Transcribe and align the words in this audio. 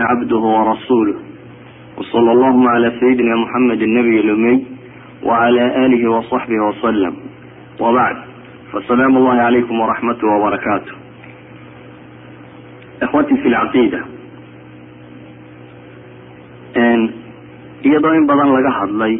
عبده 0.00 0.36
ورسوله 0.36 1.14
وصلى 1.98 2.32
اللهم 2.32 2.68
على 2.68 2.92
سيدنا 3.00 3.36
محمد 3.36 3.82
النبي 3.82 4.20
الأمي 4.20 4.66
وعلى 5.22 5.86
آله 5.86 6.10
وصحبه 6.10 6.54
وسلم 6.68 7.14
وبعد 7.80 8.16
فسلام 8.72 9.16
الله 9.16 9.34
عليكم 9.34 9.80
ورحمته 9.80 10.26
وبركاته 10.26 10.92
إخوتي 13.02 13.36
في 13.36 13.48
العقيدة 13.48 14.00
iyadoo 17.82 18.14
in 18.14 18.24
badan 18.30 18.48
laga 18.54 18.70
hadlay 18.78 19.14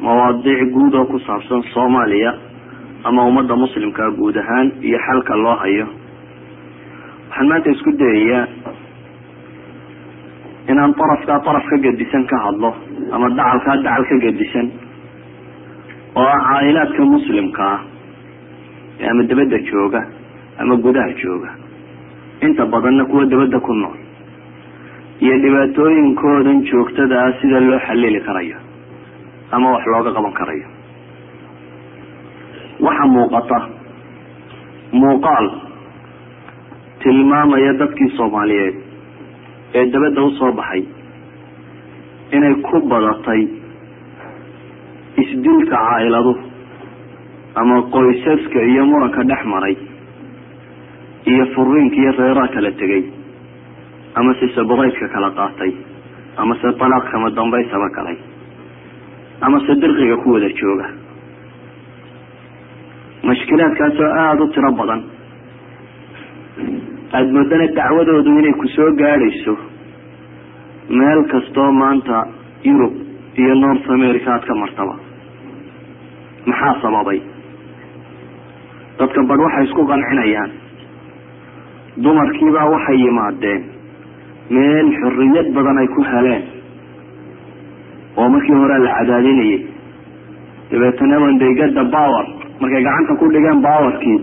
mawaadiic 0.00 0.70
guud 0.74 0.94
oo 0.94 1.04
ku 1.10 1.18
saabsan 1.26 1.62
soomaaliya 1.74 2.32
ama 3.04 3.26
ummadda 3.26 3.56
muslimkaa 3.56 4.10
guud 4.18 4.36
ahaan 4.42 4.72
iyo 4.82 4.98
xalka 5.06 5.34
loo 5.36 5.56
hayo 5.62 5.86
waxaan 7.28 7.48
maanta 7.50 7.70
isku 7.74 7.90
dayayaa 8.02 8.46
inaan 10.71 10.93
darafkaa 10.99 11.39
daraf 11.47 11.65
ka 11.71 11.77
gedisan 11.85 12.23
ka 12.31 12.37
hadlo 12.45 12.71
ama 13.15 13.29
dacalkaa 13.39 13.77
dacal 13.87 14.03
ka 14.11 14.15
gedisan 14.25 14.67
oo 16.15 16.25
ah 16.35 16.39
caa'ilaadka 16.49 17.01
muslimka 17.15 17.63
ah 17.75 17.79
ama 19.11 19.23
dabadda 19.31 19.57
jooga 19.71 20.01
ama 20.61 20.75
gudaha 20.85 21.11
jooga 21.23 21.49
inta 22.47 22.65
badanna 22.73 23.05
kuwa 23.11 23.25
dabadda 23.33 23.59
ku 23.67 23.73
nool 23.81 23.97
iyo 25.25 25.35
dhibaatooyinkoodan 25.45 26.59
joogtada 26.69 27.15
ah 27.25 27.31
sida 27.41 27.59
loo 27.69 27.79
xalili 27.87 28.21
karayo 28.27 28.57
ama 29.55 29.71
wax 29.75 29.83
looga 29.93 30.11
qaban 30.17 30.33
karayo. 30.39 30.67
Waxa 32.85 33.05
muuqata 33.13 33.57
muuqaal 35.01 35.47
tilmaamaya 37.03 37.73
dadkii 37.81 38.09
soomaaliyeed 38.17 38.75
ee 39.73 39.85
dabadda 39.93 40.21
u 40.23 40.31
soo 40.39 40.51
baxay 40.59 40.83
inay 42.37 42.55
ku 42.67 42.77
badatay 42.91 43.41
isdilka 45.23 45.75
caailadu 45.75 46.33
ama 47.61 47.77
qoysaska 47.95 48.59
iyo 48.71 48.83
muranka 48.91 49.23
dhex 49.29 49.41
maray 49.53 49.75
iyo 51.31 51.45
furiinka 51.55 51.97
iyo 52.03 52.11
reeraha 52.19 52.47
kala 52.55 52.71
tegay 52.81 53.03
ama 54.19 54.31
se 54.39 54.45
sabadaydka 54.55 55.07
kala 55.15 55.29
qaatay 55.39 55.71
ama 56.41 56.55
se 56.61 56.67
talaaq 56.81 57.05
kama 57.11 57.29
dambaysaba 57.37 57.87
galay 57.97 58.17
ama 59.45 59.57
se 59.65 59.73
dirqiga 59.81 60.17
ku 60.23 60.27
wada 60.35 60.49
jooga. 60.59 60.87
Mashkilaadkaasoo 63.27 64.09
aada 64.21 64.43
u 64.43 64.47
tiro 64.53 64.71
badan 64.79 65.01
aada 67.13 67.31
moodana 67.35 67.67
dacwadoodu 67.79 68.29
inay 68.39 68.53
ku 68.61 68.67
soo 68.75 68.89
gaadhayso 69.01 69.53
meel 70.99 71.21
kastoo 71.31 71.71
maanta 71.81 72.17
yurub 72.63 72.93
iyo 73.41 73.53
north 73.55 73.87
america 73.97 74.27
aad 74.33 74.43
ka 74.49 74.55
martaba. 74.55 74.95
Maxaa 76.45 76.75
sababay? 76.81 77.19
Dadka 78.99 79.19
badh 79.29 79.41
waxay 79.45 79.63
isku 79.67 79.81
qancinayaan. 79.91 80.51
Dumarkiibaa 82.03 82.69
waxay 82.73 82.97
yimaadeen 83.03 83.61
meel 84.55 84.87
xorriyad 85.01 85.47
badan 85.55 85.77
ay 85.83 85.87
ku 85.95 86.01
heleen. 86.11 86.43
Oo 88.17 88.29
markii 88.29 88.55
hore 88.61 88.77
la 88.85 88.91
cadaadinayay. 88.99 89.61
Dabeetana 90.71 91.19
wandegada 91.23 91.83
power 91.95 92.25
markay 92.61 92.83
gacanta 92.87 93.13
ku 93.19 93.25
dhigeen 93.33 93.61
powerkii 93.67 94.19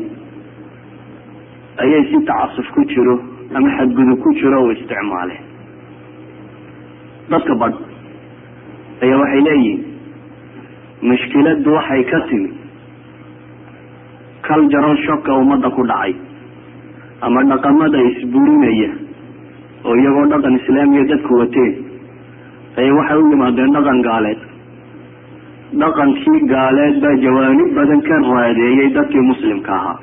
ayay 1.85 2.03
si 2.11 2.19
tacasuf 2.31 2.67
ku 2.77 2.85
jiro 2.93 3.17
ama 3.55 3.69
xadgudub 3.79 4.19
ku 4.25 4.31
jiro 4.41 4.59
u 4.67 4.71
isticmaaleen 4.77 5.45
dadka 7.33 7.55
badh 7.63 7.79
ayaa 9.05 9.19
waxay 9.23 9.43
leeyihiin 9.49 9.85
mushkiladdu 11.09 11.71
waxay 11.79 12.03
ka 12.11 12.19
timi. 12.29 12.51
Cultural 14.49 14.97
shocka 15.07 15.33
ummadda 15.43 15.69
ku 15.77 15.83
dhacay 15.91 16.15
ama 17.27 17.41
dhaqamada 17.51 17.99
isburinaya 18.11 18.91
oo 19.87 19.95
iyagoo 20.01 20.27
dhaqan 20.33 20.55
islaamiya 20.61 21.05
dadku 21.13 21.33
wateen 21.41 21.73
ayay 22.79 22.93
waxay 22.99 23.19
u 23.23 23.31
yimaadeen 23.33 23.71
dhaqan 23.77 23.99
gaaleed. 24.09 24.41
Dhaqankii 25.83 26.41
gaaleed 26.53 26.95
baa 27.05 27.15
jawaanib 27.25 27.71
badan 27.79 28.01
ka 28.09 28.17
raadeeyay 28.33 28.89
dadkii 28.99 29.25
muslimka 29.31 29.73
ahaa 29.79 29.97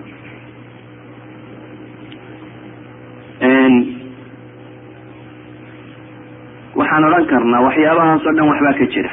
waxaan 6.79 7.03
odhan 7.09 7.25
karnaa 7.31 7.61
waxyaabahaas 7.67 8.25
oo 8.27 8.33
dhan 8.37 8.47
waxbaa 8.51 8.73
ka 8.79 8.85
jira. 8.93 9.11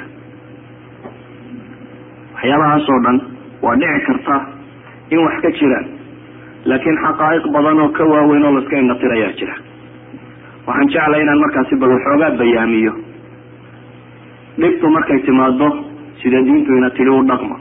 Waxyaabahaas 2.35 2.89
oo 2.93 3.01
dhan 3.05 3.17
waa 3.65 3.77
dhici 3.81 4.01
karta 4.07 4.37
in 5.13 5.19
wax 5.27 5.35
ka 5.45 5.51
jiraan 5.59 5.87
laakiin 6.71 6.99
xaqaa'iq 7.05 7.45
badan 7.55 7.81
oo 7.85 7.89
ka 7.97 8.05
waaweyn 8.13 8.45
oo 8.49 8.53
laska 8.59 8.77
indhatirayaa 8.83 9.33
jira. 9.39 9.55
Waxaan 10.67 10.89
jeclay 10.95 11.23
inaan 11.23 11.41
markaasi 11.45 11.75
bal 11.81 11.91
waxoogaa 11.97 12.31
bayaamiyo. 12.41 12.93
Dhibtu 14.61 14.87
markay 14.97 15.19
timaado 15.27 15.69
sida 16.23 16.39
diintu 16.47 16.73
ina 16.79 16.91
tili 16.91 17.11
u 17.11 17.23
dhaqma. 17.31 17.57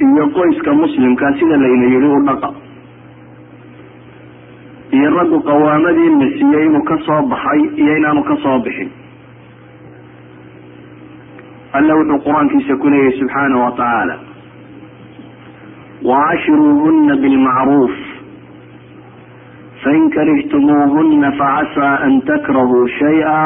Iyo 0.00 0.24
qoyska 0.36 0.72
muslimka 0.74 1.32
sida 1.38 1.56
layna 1.62 1.86
yidhi 1.94 2.08
u 2.16 2.20
dhaqa 2.28 2.48
iyo 5.00 5.10
raggu 5.18 5.38
qawaamadii 5.50 6.10
la 6.22 6.28
siiyey 6.38 6.64
inuu 6.68 6.84
ka 6.90 6.96
soo 7.06 7.20
baxay 7.32 7.60
iyo 7.82 7.96
inaanu 8.00 8.22
ka 8.30 8.36
soo 8.44 8.58
bixin. 8.66 8.90
Alla 11.78 11.94
wuxuu 11.98 12.18
qur'aankiisa 12.26 12.76
ku 12.82 12.88
leeyahy 12.92 13.18
subxaanahu 13.20 13.62
wa 13.64 13.70
tacaala 13.80 14.16
waashiruuhuna 16.10 17.16
bilmacruuf 17.22 17.94
fain 19.84 20.10
karihtumuuhuna 20.16 21.30
facasaa 21.40 21.94
an 22.06 22.20
takrahuu 22.30 22.88
shayئa 22.98 23.38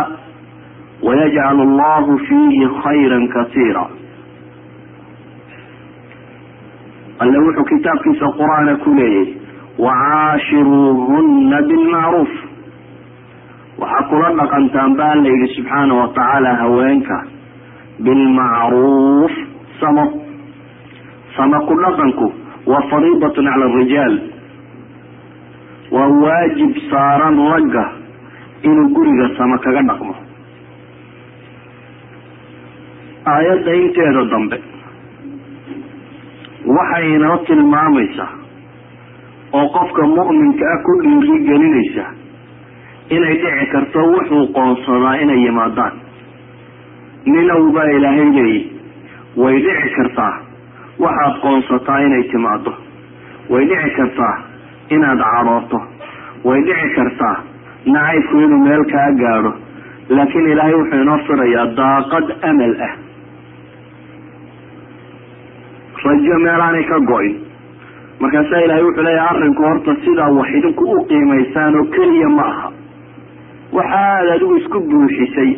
wayajcal 1.06 1.60
allahu 1.69 2.19
fiihi 2.28 2.69
khayra 2.82 3.19
kasiira. 3.37 3.84
Alle 7.22 7.38
wuxuu 7.47 7.64
kitaabkiisa 7.72 8.26
qur'aana 8.41 8.76
ku 8.84 8.94
leeyahy 8.98 9.44
wacaashiruuhuna 9.78 11.58
bilmacruuf 11.68 12.32
waxaa 13.82 14.08
kula 14.10 14.28
dhaqantaan 14.40 14.96
ba 14.98 15.04
alla 15.14 15.28
yidhi 15.34 15.48
subxaana 15.56 15.94
wa 16.00 16.06
tacaala 16.18 16.50
haweenka 16.62 17.16
bilmacruuf 18.06 19.32
samo 19.80 20.04
samo 21.36 21.58
ku 21.68 21.74
dhaqanku 21.82 22.26
waa 22.72 22.82
fariidatun 22.92 23.46
cala 23.50 23.64
arijaal 23.72 24.14
waa 25.96 26.08
waajib 26.24 26.72
saaran 26.90 27.36
ragga 27.54 27.84
inuu 28.68 28.88
guriga 28.96 29.26
samo 29.38 29.58
kaga 29.66 29.82
dhaqmo 29.90 30.14
aayadda 33.34 33.72
inteeda 33.82 34.22
dambe 34.32 34.58
waxay 36.76 37.06
inoo 37.16 37.36
tilmaamaysaa 37.48 38.30
oo 39.59 39.66
qofka 39.76 40.03
mu'minka 40.16 40.65
ah 40.75 40.78
ku 40.87 40.92
dhiiri 41.03 41.37
gelinaysa 41.48 42.04
inay 43.16 43.34
dhici 43.42 43.66
karto 43.72 44.00
wuxuu 44.12 44.47
qoonsadaa 44.56 45.15
inay 45.25 45.41
yimaadaan. 45.47 45.92
Ninow 47.32 47.62
baa 47.76 47.88
ilaahay 47.97 48.28
leeyi 48.37 48.60
way 49.43 49.56
dhici 49.66 49.88
kartaa 49.97 50.32
waxaad 51.04 51.34
qoonsataa 51.44 51.98
inay 52.06 52.22
timaado 52.32 52.72
way 53.53 53.64
dhici 53.70 53.91
kartaa 53.98 54.34
inaad 54.97 55.20
cadhooto 55.32 55.78
way 56.48 56.60
dhici 56.69 56.88
kartaa 56.97 57.37
nacaybku 57.94 58.37
inuu 58.47 58.62
meel 58.66 58.84
kaa 58.93 59.10
gaadho. 59.23 59.52
Laakiin 60.17 60.46
ilaahay 60.52 60.75
wuxuu 60.81 61.00
inoo 61.02 61.19
firayaa 61.26 61.67
daaqad 61.81 62.26
amal 62.50 62.75
ah. 62.88 62.93
Rajo 66.05 66.37
meelaanay 66.44 66.84
ka 66.90 66.99
go-in 67.11 67.34
markaasaa 68.22 68.61
ilaahay 68.66 68.84
wuxuu 68.88 69.05
leeyahay 69.08 69.28
arrinku 69.37 69.62
horta 69.69 69.94
sidaa 70.05 70.31
wax 70.38 70.49
idinku 70.58 70.84
u 70.96 71.05
qiimaysaan 71.11 71.75
oo 71.81 71.84
keliya 71.96 72.28
ma 72.38 72.44
aha. 72.52 72.69
Waxaad 73.78 74.28
adigu 74.37 74.56
isku 74.61 74.81
buuxisay. 74.90 75.50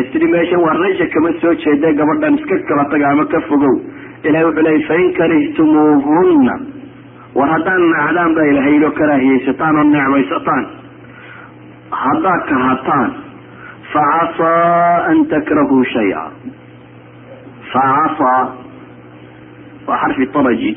Istiri 0.00 0.26
meeshan 0.34 0.60
waa 0.66 0.74
raja 0.82 1.06
kama 1.14 1.30
soo 1.42 1.54
jeeda 1.64 1.92
gabadhan 2.00 2.34
iska 2.38 2.56
kala 2.68 2.84
taga 2.92 3.08
ama 3.12 3.24
ka 3.34 3.40
fogow. 3.48 3.74
Ilahay 4.24 4.44
wuxuu 4.48 4.64
leeyay 4.66 4.82
fain 4.88 5.08
karihtumuuhunna 5.18 6.54
war 7.38 7.48
haddaad 7.54 7.82
nacdaan 7.94 8.34
baa 8.38 8.46
ilahay 8.52 8.72
yidhi 8.74 8.86
oo 8.86 8.90
karaahiyaysataan 9.00 9.76
oo 9.80 9.84
necbaysataan 9.94 10.64
haddaad 12.02 12.42
kahataan 12.50 13.10
facasaa 13.92 15.04
an 15.10 15.18
takrahuu 15.32 15.84
shaya 15.94 16.22
facasaa 17.72 18.42
waa 19.88 19.98
xarfi 20.02 20.26
taraji 20.36 20.70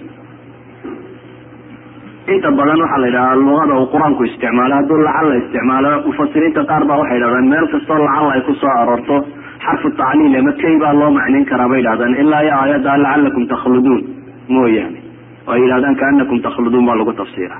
inta 2.33 2.49
badan 2.59 2.79
waxaa 2.83 2.99
la 3.03 3.07
yidhahaa 3.09 3.35
luqada 3.41 3.73
uu 3.81 3.87
qur'aanku 3.93 4.21
isticmaalo 4.29 4.73
hadduu 4.79 4.97
lacal 5.07 5.27
la 5.31 5.35
isticmaalo 5.41 5.91
mufasiriinta 6.07 6.61
qaar 6.71 6.83
baa 6.89 6.97
waxay 7.01 7.17
yidhahdaan 7.19 7.47
meel 7.53 7.67
kastoo 7.73 7.97
lacal 8.05 8.27
ay 8.35 8.41
ku 8.47 8.53
soo 8.61 8.71
aroorto 8.81 9.15
xarfu 9.65 9.87
tacliil 9.99 10.35
ama 10.41 10.51
kay 10.61 10.75
baa 10.83 10.93
loo 10.99 11.09
macnayn 11.17 11.45
karaa 11.51 11.69
bay 11.71 11.79
yidhahdaan. 11.81 12.13
Ilaa 12.23 12.41
iyo 12.45 12.53
aayadda 12.61 12.93
lacalakum 13.03 13.43
takhluduun 13.53 14.01
mooyaane. 14.55 14.99
Oo 15.47 15.51
ay 15.55 15.61
yidhahdaan 15.63 15.95
kaanakum 16.01 16.37
takhluduun 16.47 16.85
baa 16.89 16.95
lagu 17.01 17.13
tafsiira. 17.21 17.57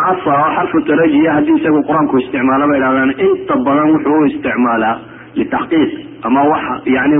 Casa 0.00 0.30
oo 0.42 0.48
xarfu 0.56 0.78
tarajiya 0.88 1.30
haddii 1.36 1.56
isagu 1.60 1.80
qur'aanku 1.88 2.14
isticmaalo 2.22 2.64
bay 2.70 2.78
yidhahdaan 2.80 3.10
inta 3.26 3.54
badan 3.66 3.88
wuxuu 3.94 4.18
u 4.20 4.24
isticmaalaa 4.30 4.94
litaxqiiq 5.40 5.90
ama 6.28 6.40
waxa 6.52 6.74
yani 6.96 7.16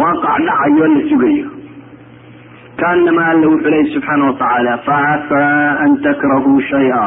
waaqac 0.00 0.36
dhacayo 0.48 0.86
la 0.94 1.00
sugayo 1.10 1.46
kaanama 2.80 3.26
alla 3.32 3.46
wuxuu 3.52 3.70
leeyi 3.70 3.92
subxaana 3.94 4.24
watacaala 4.30 4.78
facasaa 4.78 5.78
an 5.84 5.96
takrahuu 6.06 6.60
shaya 6.70 7.04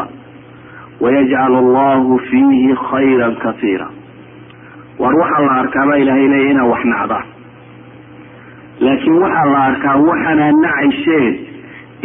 wayajcal 1.03 1.55
allahu 1.63 2.19
fiihi 2.29 2.75
khayra 2.89 3.31
kasiira 3.43 3.87
war 4.99 5.13
waxaa 5.21 5.43
la 5.47 5.51
arkaa 5.63 5.85
baa 5.89 5.97
ilaahay 6.03 6.51
inaa 6.51 6.65
wax 6.71 6.83
nacdaan 6.93 7.25
laakiin 8.79 9.21
waxaa 9.25 9.45
la 9.53 9.61
arkaa 9.69 9.95
waxaanaa 10.09 10.51
nacayseen 10.65 11.33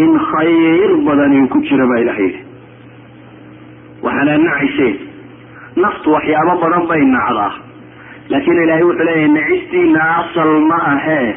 in 0.05 0.13
khayr 0.31 0.91
badan 1.07 1.33
in 1.33 1.49
ku 1.49 1.59
jira 1.69 1.87
baa 1.93 1.99
ilahay 2.05 2.29
yihi 2.29 2.43
waxaanaa 4.07 4.39
nacayseen 4.49 4.97
naftu 5.85 6.13
waxyaabo 6.17 6.55
badan 6.65 6.87
bay 6.93 7.03
nacdaa 7.17 7.53
laakiin 8.29 8.63
ilaahay 8.65 8.85
wuxuu 8.91 9.05
leeyahay 9.11 9.29
nacistiina 9.39 10.03
asal 10.21 10.53
ma 10.71 10.79
ahee 10.95 11.29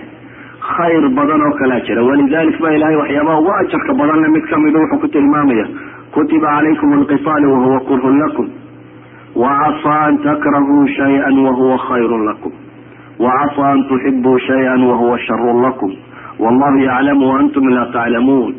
khayr 0.76 1.04
badan 1.18 1.42
oo 1.48 1.54
kalaa 1.60 1.80
jira. 1.88 2.04
Walidalik 2.04 2.58
ba 2.62 2.74
ilahay 2.76 2.96
waxyaabaha 3.02 3.40
ugu 3.42 3.52
ajarka 3.62 3.94
badanle 3.94 4.28
mid 4.36 4.44
kamida 4.52 4.80
wuxuu 4.80 5.00
ku 5.04 5.08
tilmaamaya 5.08 5.66
kutiba 6.12 6.48
calaykum 6.48 6.94
alqitaalu 7.00 7.48
wahuwa 7.54 7.80
kurhun 7.88 8.20
lakum 8.20 8.48
wacasaa 9.36 10.06
an 10.08 10.18
takrahuu 10.26 10.88
shaya 10.98 11.30
wahuwa 11.46 11.78
khayru 11.88 12.18
lakum 12.26 12.52
wacasaa 13.20 13.72
an 13.72 13.84
tuxibuu 13.90 14.40
shaya 14.40 14.72
wahuwa 14.90 15.20
sharun 15.20 15.62
lakum 15.62 15.92
wallahu 16.40 16.78
yaclamu 16.78 17.30
waantum 17.30 17.70
laa 17.70 17.86
taclamuun 17.94 18.56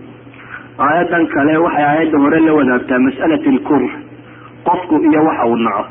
aayadan 0.78 1.26
kale 1.34 1.56
waxay 1.56 1.84
aayadda 1.84 2.18
hore 2.18 2.40
la 2.46 2.52
wadaagtaa 2.58 2.98
mas'alat 3.06 3.46
lkurh 3.56 3.90
qofku 4.68 4.94
iyo 5.10 5.20
waxa 5.28 5.46
uu 5.46 5.56
naco 5.56 5.84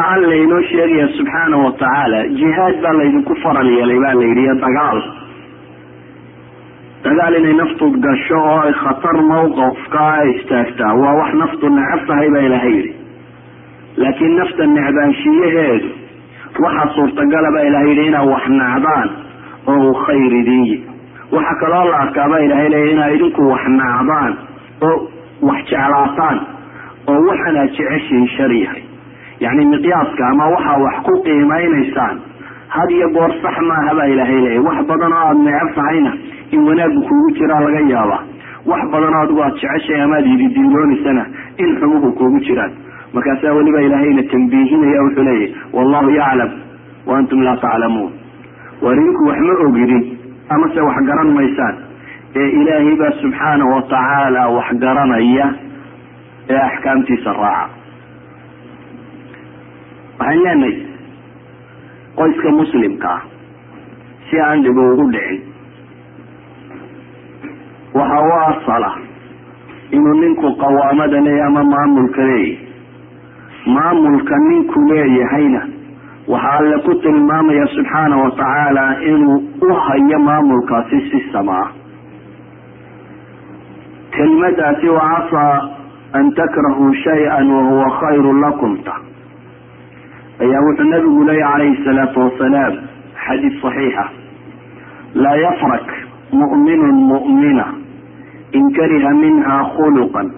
aan 0.00 0.20
laynoo 0.30 0.62
sheegaya 0.70 1.06
subxaana 1.18 1.56
watacaala 1.64 2.20
jihaad 2.40 2.76
baa 2.84 2.92
laydinku 3.00 3.34
faral 3.44 3.68
yeelay 3.76 3.98
baa 4.04 4.14
la 4.20 4.24
yidhi 4.30 4.42
iyo 4.46 4.54
dagaal 4.64 5.00
dagaal 7.06 7.34
inay 7.40 7.54
naftu 7.60 7.86
gasho 8.06 8.38
oo 8.50 8.58
ay 8.66 8.72
khatar 8.82 9.16
mawqafka 9.30 10.02
ay 10.20 10.28
istaagtaa 10.36 10.92
waa 11.02 11.14
wax 11.20 11.30
naftu 11.42 11.66
necab 11.76 12.00
tahay 12.08 12.28
baa 12.34 12.40
ilahay 12.48 12.72
yidhi. 12.78 12.92
Laakiin 14.02 14.34
nafta 14.40 14.62
necbaanshiyaheedu 14.76 15.88
waxaa 16.64 16.88
suurtagala 16.96 17.48
baa 17.56 17.64
ilahay 17.70 17.88
yidhi 17.92 18.06
inaad 18.10 18.28
wax 18.34 18.44
nacdaan 18.60 19.08
oo 19.70 19.76
uu 19.86 19.94
khayr 20.06 20.32
idin 20.40 20.64
yi 20.70 20.76
waxaa 21.36 21.58
kaloo 21.62 21.84
la 21.90 21.96
arkaa 22.04 22.28
baa 22.32 22.38
ilahay 22.46 22.68
leeya 22.74 22.92
inaad 22.94 23.14
idinku 23.18 23.42
wax 23.52 23.64
nacdaan 23.80 24.32
oo 24.88 24.96
wax 25.48 25.60
jeclaataan 25.72 26.38
oo 27.10 27.18
waxaan 27.30 27.56
aad 27.62 27.70
jeceshiin 27.78 28.26
shar 28.36 28.52
yahay 28.62 28.82
yacni 29.44 29.64
miqyaaska 29.72 30.22
ama 30.32 30.44
waxaa 30.54 30.78
wax 30.84 30.96
ku 31.06 31.12
qiimeynaysaan 31.26 32.16
had 32.76 32.90
iyo 32.96 33.08
goor 33.16 33.30
sax 33.42 33.56
maaha 33.70 34.06
ilaahay 34.12 34.40
leeyahy 34.44 34.58
wax 34.68 34.78
badan 34.90 35.12
oo 35.12 35.18
aada 35.26 35.38
necab 35.46 35.68
tahayna 35.78 36.12
in 36.54 36.60
wanaaggu 36.68 37.00
kuugu 37.08 37.30
jiraa 37.38 37.60
laga 37.66 37.80
yaabaa. 37.94 38.20
Wax 38.70 38.82
badan 38.92 39.14
oo 39.14 39.22
adigu 39.24 39.40
aada 39.42 39.54
jeceshay 39.62 40.00
ama 40.04 40.16
aada 40.18 40.28
yididiiloonaysana 40.32 41.24
in 41.62 41.70
xumuhu 41.80 42.12
kuugu 42.18 42.40
jiraan. 42.46 42.72
Markaasaa 43.14 43.52
weliba 43.58 43.80
ilaahayna 43.86 44.22
tambiihinaya 44.32 45.02
wuxuu 45.06 45.22
leeyahy 45.28 45.54
wallahu 45.76 46.10
yaclam 46.20 46.50
wa 47.06 47.18
antum 47.18 47.42
laa 47.46 47.56
taclamuun. 47.64 48.12
War 48.82 48.94
idinku 49.00 49.24
wax 49.30 49.38
ma 49.48 49.52
ogidin 49.66 50.02
amase 50.54 50.80
wax 50.88 50.96
garan 51.10 51.30
maysaan. 51.38 51.76
Ee 52.40 52.48
ilaahay 52.60 52.96
baa 53.02 53.12
subxaana 53.22 53.64
watacaala 53.74 54.42
wax 54.56 54.68
garanaya 54.84 55.46
ee 56.50 56.60
axkaamtiisa 56.68 57.32
raaca 57.32 57.70
waxaan 60.18 60.42
leenahay 60.44 60.74
qoyska 62.18 62.50
muslimka 62.60 63.08
ah 63.16 63.22
si 64.30 64.40
aan 64.40 64.62
dhibo 64.64 64.82
ugu 64.92 65.06
dhicin. 65.14 65.40
Waxa 67.94 68.18
u 68.28 68.30
asala 68.50 68.90
inuu 69.90 70.14
ninku 70.20 70.48
qawaamada 70.62 71.20
leeyahy 71.26 71.46
ama 71.48 71.62
maamulka 71.72 72.22
leeyahy 72.22 72.58
maamulka 73.76 74.34
ninku 74.48 74.80
leeyahayna 74.90 75.62
waxaa 76.32 76.58
alle 76.58 76.78
ku 76.86 76.94
tilmaamaya 77.04 77.66
subxaana 77.76 78.16
watacaala 78.24 78.84
inuu 79.10 79.36
u 79.62 79.74
hayo 79.86 80.18
maamulkaasi 80.28 81.00
si 81.10 81.20
samaa 81.32 81.66
kelmadaasi 84.16 84.88
wacasaa 84.88 85.68
an 86.12 86.32
takrahuu 86.34 86.92
shay-an 87.04 87.50
wahuwa 87.56 87.90
khayru 88.00 88.32
lakum 88.40 88.76
ta 88.84 88.94
ayaa 90.44 90.60
wuxuu 90.66 90.88
nabigu 90.92 91.24
leeya 91.28 91.48
calayhi 91.52 91.84
salaatu 91.84 92.20
wasalaam 92.26 92.74
xadiid 93.26 93.54
saxiixa 93.62 94.04
laa 95.24 95.36
yafrak 95.44 95.86
mu'minun 96.40 96.96
mu'mina 97.12 97.66
in 98.58 98.64
kariha 98.78 99.10
minha 99.22 99.56
khuluqan 99.76 100.28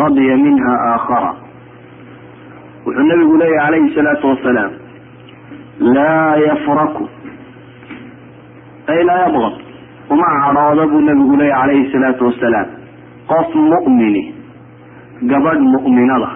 radiya 0.00 0.36
minha 0.46 0.72
aakhara 0.92 1.32
wuxuu 2.86 3.06
nabigu 3.12 3.36
leeya 3.42 3.60
calayhi 3.64 3.94
salaatu 3.94 4.26
wasalaam 4.32 4.72
laa 5.96 6.36
yafraku. 6.46 7.04
Ay 8.92 9.00
laa 9.08 9.18
yabqad 9.28 9.54
uma 10.10 10.28
cadhooda 10.42 10.84
buu 10.92 11.00
nabigu 11.08 11.36
leeya 11.40 11.56
calayhi 11.60 11.90
salaatu 11.92 12.24
wasalaam 12.28 12.68
qof 13.30 13.54
mu'mini 13.54 14.22
gabadh 15.32 15.60
mu'minada 15.74 16.30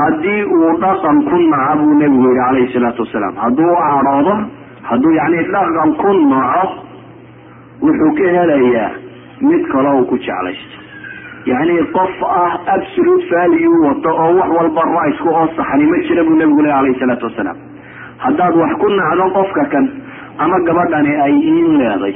haddii 0.00 0.42
uu 0.56 0.70
dhaqan 0.82 1.18
ku 1.28 1.36
naco 1.52 1.78
buu 1.82 1.94
nebigu 2.00 2.28
yihi 2.28 2.38
calayhi 2.40 2.72
salaatu 2.74 3.02
wasalaam. 3.06 3.34
Hadduu 3.44 3.74
cadhoodo 3.80 4.34
hadduu 4.90 5.12
yacni 5.18 5.42
dhaqan 5.54 5.90
ku 6.02 6.10
naco 6.32 6.64
wuxuu 7.84 8.12
ka 8.18 8.24
helayaa 8.36 8.90
mid 9.48 9.62
kale 9.72 9.88
uu 9.98 10.04
ku 10.10 10.16
jeclaysto. 10.26 10.76
Yacni 11.50 11.76
qof 11.96 12.14
ah 12.28 12.52
absolute 12.76 13.24
value 13.32 13.76
wato 13.86 14.10
oo 14.24 14.30
wax 14.38 14.50
walba 14.58 14.82
riceku 15.06 15.28
oo 15.38 15.46
saxni 15.56 15.86
ma 15.92 15.96
jira 16.06 16.24
buu 16.28 16.36
nebigu 16.40 16.62
leh 16.66 16.72
calayhi 16.76 16.98
salaatu 17.00 17.24
wasalaam. 17.30 17.58
Haddaad 18.24 18.54
wax 18.62 18.72
ku 18.82 18.88
nacdo 18.98 19.24
qofka 19.38 19.64
kan 19.72 19.86
ama 20.38 20.56
gabadhani 20.68 21.12
ay 21.26 21.34
iin 21.52 21.68
leeday 21.80 22.14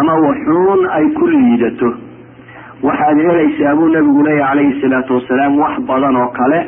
ama 0.00 0.14
waxuun 0.26 0.80
ay 0.98 1.06
ku 1.18 1.26
liidato 1.32 1.90
waxaad 2.86 3.18
helaysaa 3.26 3.74
buu 3.78 3.88
nabigu 3.94 4.22
leeya 4.26 4.46
calayhi 4.50 4.80
salaatu 4.82 5.14
wasalaam 5.18 5.58
wax 5.62 5.74
badan 5.90 6.16
oo 6.22 6.28
kale 6.38 6.60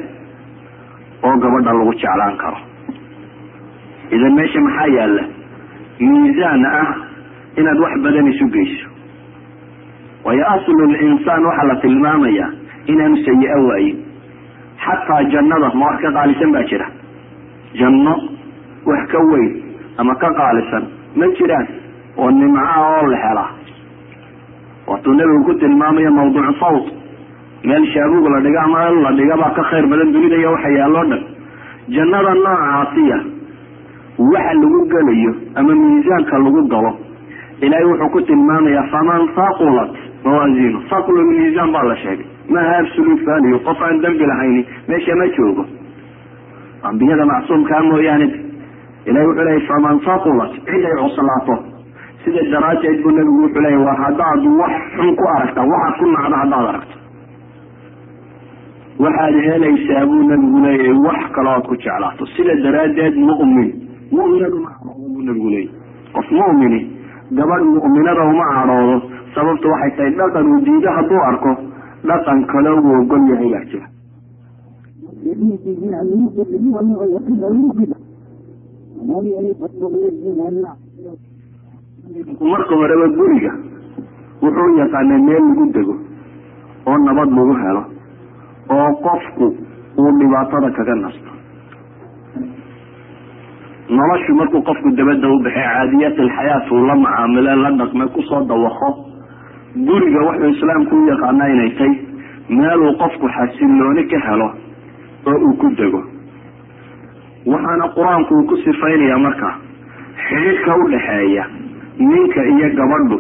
oo 1.27 1.35
gabadha 1.43 1.73
lagu 1.79 1.93
jeclaan 2.03 2.37
karo. 2.43 2.59
Idan 4.15 4.33
meesha 4.39 4.61
maxaa 4.67 4.87
yaalla? 4.97 5.25
Miisaan 6.01 6.65
ah 6.67 6.91
inaad 7.61 7.79
wax 7.85 7.95
badan 8.05 8.27
isu 8.33 8.47
geyso. 8.55 8.89
Waayo 10.25 10.45
aslul 10.55 10.95
insaan 11.09 11.45
waxaa 11.49 11.67
la 11.71 11.77
tilmaamayaa 11.85 12.51
inaanu 12.93 13.17
sayi-o 13.27 13.61
waayin 13.69 13.97
xataa 14.85 15.23
jannada 15.33 15.69
ma 15.81 15.87
wax 15.91 15.99
ka 16.05 16.11
qaalisan 16.17 16.53
baa 16.55 16.65
jira. 16.71 16.87
Janno 17.81 18.15
wax 18.91 19.03
ka 19.13 19.19
weyn 19.31 19.53
ama 19.99 20.15
ka 20.23 20.29
qaalisan 20.41 20.85
ma 21.17 21.27
jiraan 21.39 21.67
oo 22.19 22.31
nimca 22.31 22.67
oo 22.81 23.07
la 23.13 23.17
helaa. 23.25 23.51
Waatuu 24.87 25.15
nebigu 25.15 25.45
ku 25.45 25.55
tilmaamaya 25.63 26.11
mawduucu 26.11 26.53
sawt 26.61 26.87
meel 27.65 27.85
shaabuug 27.95 28.27
la 28.35 28.41
dhigo 28.47 28.59
ama 28.67 28.91
la 29.05 29.11
dhiga 29.19 29.37
baa 29.43 29.51
ka 29.59 29.63
khayr 29.71 29.87
badan 29.93 30.13
dunida 30.17 30.37
iyo 30.43 30.51
waxa 30.57 30.69
yaalloo 30.79 31.05
dhan 31.13 31.23
jannada 31.97 32.35
noocaasiya 32.45 33.19
waxa 34.33 34.55
lagu 34.63 34.81
gelayo 34.95 35.33
ama 35.61 35.73
miisaanka 35.83 36.39
lagu 36.47 36.63
galo 36.75 36.93
ilaahay 37.67 37.87
wuxuu 37.91 38.09
ku 38.15 38.21
tilmaamayaa 38.31 38.87
faman 38.95 39.23
haqulat 39.37 39.91
mawaasiinu 40.25 40.79
haqlu 40.91 41.21
miisaan 41.31 41.71
baa 41.77 41.83
la 41.91 41.97
sheegay. 42.03 42.27
Maaha 42.55 42.73
absolute 42.83 43.23
value 43.29 43.59
qof 43.67 43.81
aan 43.87 44.01
dembi 44.05 44.27
lahayni 44.31 44.63
meesha 44.89 45.15
ma 45.21 45.27
joogo. 45.37 45.65
Ambiyada 46.89 47.25
macsuumkaa 47.31 47.83
mooyaane. 47.89 48.27
Ilahay 49.07 49.27
wuxuu 49.29 49.45
leeyay 49.49 49.67
faman 49.71 49.99
haqulat 50.07 50.53
cid 50.67 50.85
ay 50.91 50.95
cuslaato. 51.03 51.55
Sida 52.25 52.43
daraajeed 52.55 53.03
buu 53.03 53.11
nabigu 53.19 53.43
wuxuu 53.45 53.63
leeya 53.67 53.79
war 53.87 53.97
haddaad 54.05 54.43
wax 54.61 54.75
xun 54.97 55.11
ku 55.21 55.25
aragta 55.37 55.61
waxaad 55.73 55.95
ku 56.01 56.05
nacdo 56.17 56.37
haddaad 56.43 56.67
aragto 56.73 56.97
waxaad 59.03 59.35
helaysaa 59.49 60.07
buu 60.11 60.23
nabigu 60.31 60.59
leeyahay 60.65 60.97
wax 61.07 61.23
kaloo 61.37 61.53
aad 61.57 61.65
ku 61.69 61.75
jeclaato. 61.85 62.25
Sida 62.35 62.55
daraaddeed 62.65 63.15
mu'min 63.29 63.69
muminadu 64.15 64.59
ma 64.65 64.71
cadhoodo 64.79 65.09
buu 65.15 65.23
nabigu 65.29 65.49
leeyay 65.55 65.71
qof 66.15 66.29
mu'mini 66.39 66.81
gabadh 67.39 67.65
mu'minada 67.75 68.23
uma 68.33 68.45
cadhoodo 68.57 68.97
sababtu 69.35 69.67
waxay 69.73 69.93
tahay 69.97 70.13
dhaqan 70.21 70.47
uu 70.53 70.61
diido 70.67 70.91
hadduu 70.97 71.21
arko 71.31 71.51
dhaqan 72.09 72.39
kale 72.53 72.71
uu 72.79 72.95
ogol 73.01 73.23
yahay 73.33 73.51
baa 73.55 73.65
jira. 73.71 73.87
Marka 82.41 82.75
horeba 82.81 83.07
guriga 83.17 83.53
wuxuu 84.43 84.71
yaqaanaa 84.79 85.19
meel 85.27 85.43
lagu 85.49 85.65
dego 85.75 85.95
oo 86.87 86.97
nabad 87.07 87.31
lagu 87.37 87.55
helo 87.63 87.83
oo 88.71 88.91
qofku 89.07 89.47
uu 89.99 90.11
dhibaatada 90.21 90.71
kaga 90.79 90.95
nasto. 91.03 91.31
Noloshu 93.91 94.35
markuu 94.35 94.63
qofku 94.63 94.91
dabadda 94.97 95.29
u 95.29 95.39
baxay 95.45 95.65
caadiyat 95.73 96.19
alxayaat 96.25 96.71
uu 96.73 96.87
la 96.87 96.95
macaamile 96.97 97.55
la 97.63 97.71
dhaqme 97.81 98.05
ku 98.15 98.23
soo 98.29 98.41
dawaqo 98.49 98.89
guriga 99.89 100.21
wuxuu 100.29 100.49
islaamku 100.55 100.97
u 100.97 101.07
yaqaanaa 101.11 101.49
inay 101.55 101.71
tay 101.79 101.93
meeluu 102.49 102.93
qofku 103.03 103.27
xasillooni 103.37 104.05
ka 104.13 104.19
helo 104.29 104.49
oo 105.27 105.37
uu 105.47 105.55
ku 105.61 105.69
dego. 105.77 106.01
Waxaana 107.47 107.89
qur'aanku 107.97 108.35
uu 108.39 108.47
ku 108.49 108.57
sifaynayaa 108.65 109.19
marka 109.19 109.49
xidhiidhka 110.29 110.73
u 110.77 110.89
dhaxeeya 110.95 111.45
ninka 111.99 112.41
iyo 112.55 112.69
gabadhu 112.79 113.17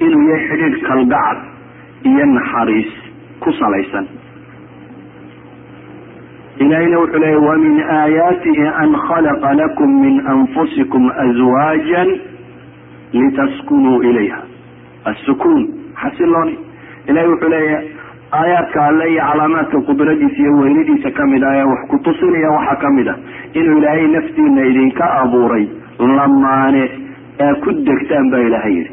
inuu 0.00 0.22
yahay 0.30 0.46
xidhiidh 0.48 0.80
kalgacal 0.88 1.38
iyo 2.04 2.24
naxariis 2.36 2.90
ku 3.40 3.52
salaysan 3.60 4.06
ilahina 6.58 6.98
wuxuu 6.98 7.18
leeya 7.18 7.38
wa 7.38 7.56
min 7.58 7.80
aayaatihi 7.82 8.66
an 8.82 8.92
khalaqa 9.08 9.54
lakum 9.60 9.90
min 10.02 10.20
anfusikum 10.34 11.10
azwaajan 11.24 12.08
litaskunuu 13.12 14.02
ilayha. 14.02 14.38
Assukuun 15.04 15.62
xasilooni 16.02 16.58
ilahi 17.08 17.28
wuxuu 17.28 17.48
leeya 17.54 17.82
aayaadka 18.32 18.86
alle 18.86 19.10
iyo 19.12 19.22
calaamaadka 19.30 19.80
qudradiisa 19.88 20.42
iyo 20.42 20.52
weynidiisa 20.60 21.10
ka 21.10 21.26
mid 21.26 21.42
ah 21.44 21.56
ee 21.58 21.64
wax 21.72 21.80
ku 21.90 21.98
tusinaya 21.98 22.50
waxaa 22.50 22.76
ka 22.84 22.90
mid 22.90 23.08
a 23.08 23.14
inuu 23.54 23.78
ilaahay 23.78 24.06
naftiina 24.14 24.62
idinka 24.70 25.04
abuuray 25.22 25.66
lamaane 25.98 26.84
ee 27.40 27.54
ku 27.64 27.72
degtaan 27.88 28.30
baa 28.30 28.38
ilaahay 28.48 28.74
yidhi. 28.78 28.92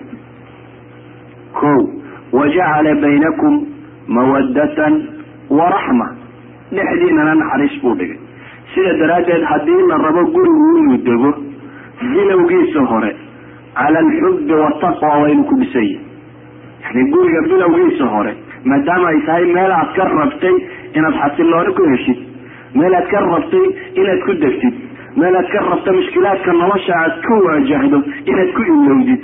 Ko 1.59 1.71
wajacala 2.31 2.95
baynakum 3.03 3.55
mawaddatan 4.07 4.93
waraxma 5.49 6.07
dhexdiinana 6.77 7.33
naxariis 7.41 7.75
buu 7.83 7.95
dhigay. 8.01 8.19
Sida 8.73 8.93
daraaddeed 9.01 9.43
haddii 9.51 9.81
la 9.91 9.95
rabo 10.05 10.21
gurigu 10.35 10.67
inuu 10.81 10.97
dego 11.07 11.31
bilowgiisa 12.13 12.81
hore 12.91 13.11
cala 13.79 13.99
alxubbi 14.05 14.53
wataqwa 14.63 15.09
waynu 15.23 15.43
ku 15.49 15.55
dhisan 15.61 15.83
yihiin 15.83 16.05
yani 16.83 17.01
guriga 17.13 17.41
bilowgiisa 17.49 18.05
hore 18.13 18.33
maadaama 18.71 19.07
ay 19.11 19.19
tahay 19.27 19.45
meel 19.57 19.71
aad 19.79 19.91
ka 19.97 20.03
rabtay 20.19 20.55
inaad 20.97 21.15
xasilooni 21.23 21.73
ku 21.79 21.83
heshid 21.91 22.19
meel 22.79 22.95
aad 22.99 23.07
ka 23.13 23.19
rabtay 23.27 23.65
inaad 24.01 24.21
ku 24.27 24.33
degtid 24.45 24.75
meel 25.21 25.35
aad 25.41 25.47
ka 25.53 25.59
rabta 25.69 25.91
mushkilaadka 25.99 26.51
nolosha 26.61 26.93
aad 27.03 27.15
ka 27.27 27.33
waajahdo 27.45 27.97
inaad 28.31 28.51
ku 28.57 28.61
ilowdid 28.73 29.21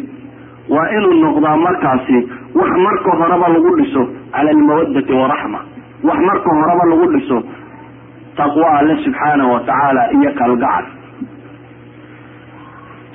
waa 0.76 0.88
inuu 0.98 1.16
noqdaa 1.24 1.58
markaasi 1.66 2.18
wax 2.60 2.72
marka 2.88 3.12
horeba 3.22 3.48
lagu 3.56 3.72
dhiso 3.82 4.04
cala 4.36 4.50
almawaddati 4.56 5.14
waraxma 5.22 5.60
wax 6.04 6.20
marka 6.30 6.50
horeba 6.60 6.84
lagu 6.92 7.08
dhiso 7.16 7.38
taqwa 8.40 8.68
alle 8.80 8.96
subxaanahu 9.06 9.52
watacaala 9.56 10.02
iyo 10.18 10.32
kalgacal. 10.40 10.86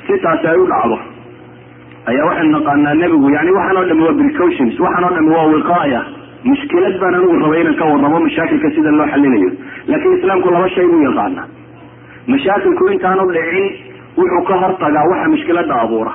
Si 0.07 0.15
taasi 0.23 0.47
ay 0.53 0.57
u 0.59 0.67
dhacdo. 0.67 0.99
Ayaa 2.11 2.25
waxaynu 2.29 2.53
naqaanaa 2.59 2.95
nebigu 3.01 3.29
yani 3.37 3.51
waxaan 3.57 3.77
oo 3.81 3.85
dhami 3.91 4.03
waa 4.07 4.15
precautions 4.21 4.75
waxaan 4.85 5.05
oo 5.09 5.15
dhami 5.17 5.31
waa 5.37 5.47
wiqaaya. 5.55 6.01
Mushkilad 6.49 6.97
baan 7.01 7.15
anigu 7.19 7.37
rabay 7.43 7.61
inaan 7.63 7.77
ka 7.81 7.85
warrabo 7.91 8.19
mashaakilka 8.27 8.69
sida 8.75 8.91
loo 8.99 9.07
xalinayo 9.13 9.51
laakiin 9.91 10.17
islaamku 10.19 10.49
laba 10.55 10.69
shay 10.75 10.87
buu 10.91 11.03
yaqaanaa. 11.09 11.47
Mashaakilku 12.33 12.85
intaanu 12.95 13.23
dhicin 13.31 13.67
wuxuu 14.19 14.43
ka 14.49 14.55
hortagaa 14.63 15.05
waxa 15.13 15.29
mushkilada 15.35 15.75
abuura. 15.85 16.13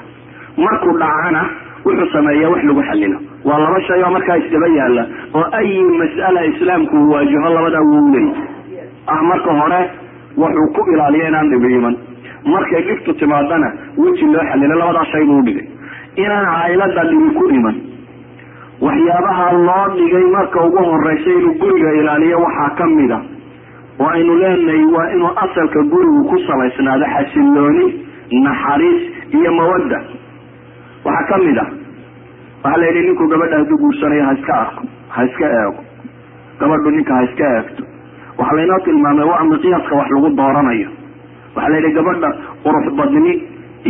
Markuu 0.64 0.94
dhacana 1.00 1.42
wuxuu 1.86 2.12
sameeyaa 2.16 2.50
wax 2.54 2.62
lagu 2.70 2.82
xalilo 2.90 3.20
waa 3.48 3.60
laba 3.64 3.80
shay 3.88 4.02
oo 4.06 4.12
markaa 4.16 4.38
isdaba 4.44 4.68
yaalla 4.78 5.04
oo 5.40 5.46
ayi 5.60 5.78
mas'ala 6.02 6.46
islaamku 6.52 6.96
uu 7.04 7.12
waajaho 7.14 7.50
labadaa 7.58 7.86
wuu 7.92 8.06
leeyay 8.14 8.36
ah 9.14 9.22
marka 9.32 9.52
hore 9.62 9.80
wuxuu 10.42 10.68
ku 10.76 10.82
ilaaliya 10.94 11.28
inaan 11.32 11.50
dhibi 11.54 11.74
iman. 11.80 11.96
Markay 12.54 12.82
dhibtu 12.88 13.14
timaadana 13.20 13.70
weji 13.98 14.26
loo 14.34 14.44
xalilo 14.52 14.76
labadaa 14.82 15.06
shay 15.12 15.24
buu 15.30 15.38
udhigay 15.44 15.66
inaan 16.24 16.46
caylada 16.56 17.04
dhibi 17.12 17.30
ku 17.38 17.46
iman. 17.60 17.76
Waxyaabaha 18.86 19.46
loo 19.68 19.86
dhigay 19.98 20.26
marka 20.36 20.66
ugu 20.68 20.78
horeysa 20.90 21.30
inuu 21.40 21.54
guriga 21.62 21.92
ilaaliyo 22.02 22.38
waxaa 22.46 22.70
ka 22.80 22.86
mid 22.96 23.12
a 23.12 23.20
oo 24.00 24.10
aynu 24.16 24.34
leenahay 24.42 24.84
waa 24.96 25.08
inuu 25.16 25.32
asalka 25.46 25.80
gurigu 25.94 26.22
ku 26.30 26.38
salaysnaado 26.48 27.06
xasilooni 27.16 27.86
naxariis 28.46 29.02
iyo 29.40 29.52
mawadda. 29.60 30.00
Waxaa 31.06 31.28
ka 31.32 31.38
mid 31.46 31.58
ah 31.64 31.68
waxaa 32.64 32.78
la 32.82 32.86
yidhi 32.90 33.02
ninku 33.08 33.28
gabadha 33.34 33.58
hadduu 33.62 33.78
guursanayo 33.84 34.24
ha 34.28 34.34
iska 34.40 34.54
arko 34.64 34.82
ha 35.16 35.24
iska 35.30 35.46
eego. 35.60 35.82
Gabadhu 36.60 36.90
ninka 36.98 37.14
ha 37.18 37.24
iska 37.30 37.46
eegto. 37.58 37.84
Waxaa 38.40 38.56
laynoo 38.60 38.80
tilmaamay 38.86 39.26
waa 39.32 39.44
miqyaaska 39.52 39.96
wax 40.00 40.10
lagu 40.16 40.30
dooranayo. 40.40 40.90
Waxaa 41.56 41.70
la 41.74 41.78
yidhi 41.80 41.94
gabadha 42.00 42.30
qurux 42.64 42.86
badni 43.00 43.34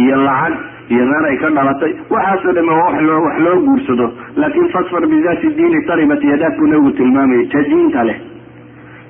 iyo 0.02 0.16
lacag 0.28 0.54
iyo 0.94 1.04
meel 1.12 1.26
ay 1.32 1.38
ka 1.44 1.50
dhalatay. 1.58 1.92
Waxaasoo 2.16 2.54
dhame 2.58 2.72
waa 2.80 2.92
wax 3.26 3.38
loo 3.46 3.58
guursado. 3.68 4.08
Laakin 4.42 4.70
fasfar 4.76 5.04
bizaati 5.14 5.48
diini 5.58 5.82
taribat 5.88 6.24
yadaad 6.32 6.56
buu 6.60 6.68
nabigu 6.74 6.92
tilmaamayay 7.00 7.48
ta 7.54 7.60
diinta 7.70 8.04
leh. 8.10 8.18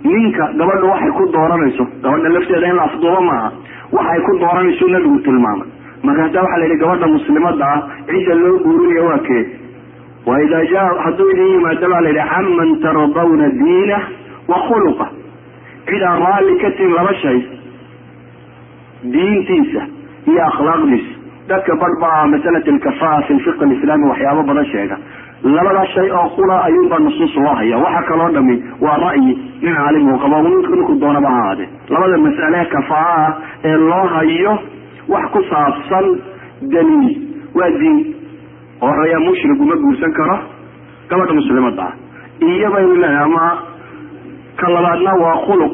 Ninka 0.04 0.46
gabadha 0.60 0.86
waxay 0.94 1.12
ku 1.18 1.24
dooranayso 1.36 1.84
gabadha 2.04 2.30
lafteeda 2.36 2.68
in 2.72 2.76
la 2.76 2.84
afduubo 2.90 3.22
maaha 3.30 3.50
waxay 3.98 4.22
ku 4.28 4.38
dooranayso 4.44 4.88
nabigu 4.96 5.20
tilmaamay 5.28 5.68
markaasa 6.04 6.42
waxaa 6.44 6.58
la 6.62 6.66
yidhi 6.66 6.80
gabadha 6.84 7.08
muslimada 7.08 7.66
ah 7.74 7.82
cidda 8.10 8.34
loo 8.44 8.58
guurinaya 8.66 9.04
waa 9.10 9.20
kee? 9.28 9.44
Wa 10.28 10.42
idaa 10.44 10.64
jaa 10.72 10.90
hadduu 11.04 11.30
idin 11.34 11.48
yimaado 11.54 11.90
baa 11.94 12.02
la 12.02 12.10
yidhi 12.10 12.30
caman 12.34 12.70
tardawna 12.86 13.50
diinah 13.62 14.02
wa 14.48 14.58
khuluqa. 14.68 15.08
Cid 15.88 16.02
aan 16.10 16.20
raalli 16.26 16.56
ka 16.64 16.72
tihin 16.78 16.94
laba 16.98 17.14
shay 17.22 17.40
diintiisa 19.14 19.82
iyo 20.28 20.42
akhlaaqdiisa. 20.50 21.14
Dadka 21.50 21.76
badh 21.82 21.96
baa 22.02 22.28
masalat 22.28 22.68
alkafaa 22.68 23.22
fi 23.28 23.34
lfiq 23.34 23.62
alislaami 23.62 24.06
waxyaabo 24.12 24.44
badan 24.44 24.66
sheega. 24.72 24.98
Labada 25.44 25.86
shay 25.94 26.10
oo 26.12 26.30
qula 26.36 26.56
ayuunbaa 26.68 27.00
nusuus 27.00 27.36
loo 27.36 27.56
haya 27.60 27.78
waxa 27.78 28.02
kaloo 28.10 28.30
dhami 28.36 28.56
waa 28.82 28.98
ra'yi. 29.06 29.34
Nin 29.62 29.74
caalim 29.76 30.10
uu 30.12 30.18
qabo 30.24 30.42
ninku 30.42 30.94
doonaba 31.02 31.30
ha 31.30 31.56
labada 31.90 32.18
mas'ale 32.18 32.66
kafaa 32.76 33.16
ah 33.18 33.34
ee 33.64 33.78
loo 33.78 34.06
hayo 34.16 34.54
wax 35.14 35.26
ku 35.36 35.40
saabsan 35.52 36.06
daliil 36.76 37.08
waa 37.60 37.70
diin. 37.82 38.00
Horeeyaa 38.82 39.20
mushrigu 39.28 39.64
ma 39.72 39.76
guursan 39.84 40.12
karo 40.20 40.38
gabadha 41.10 41.34
muslimada 41.40 41.84
ah 41.88 41.94
iyabaynu 42.50 42.96
leehay 43.04 43.24
ama 43.28 43.46
ka 44.62 44.68
labaadna 44.76 45.12
waa 45.24 45.38
khuluq. 45.48 45.74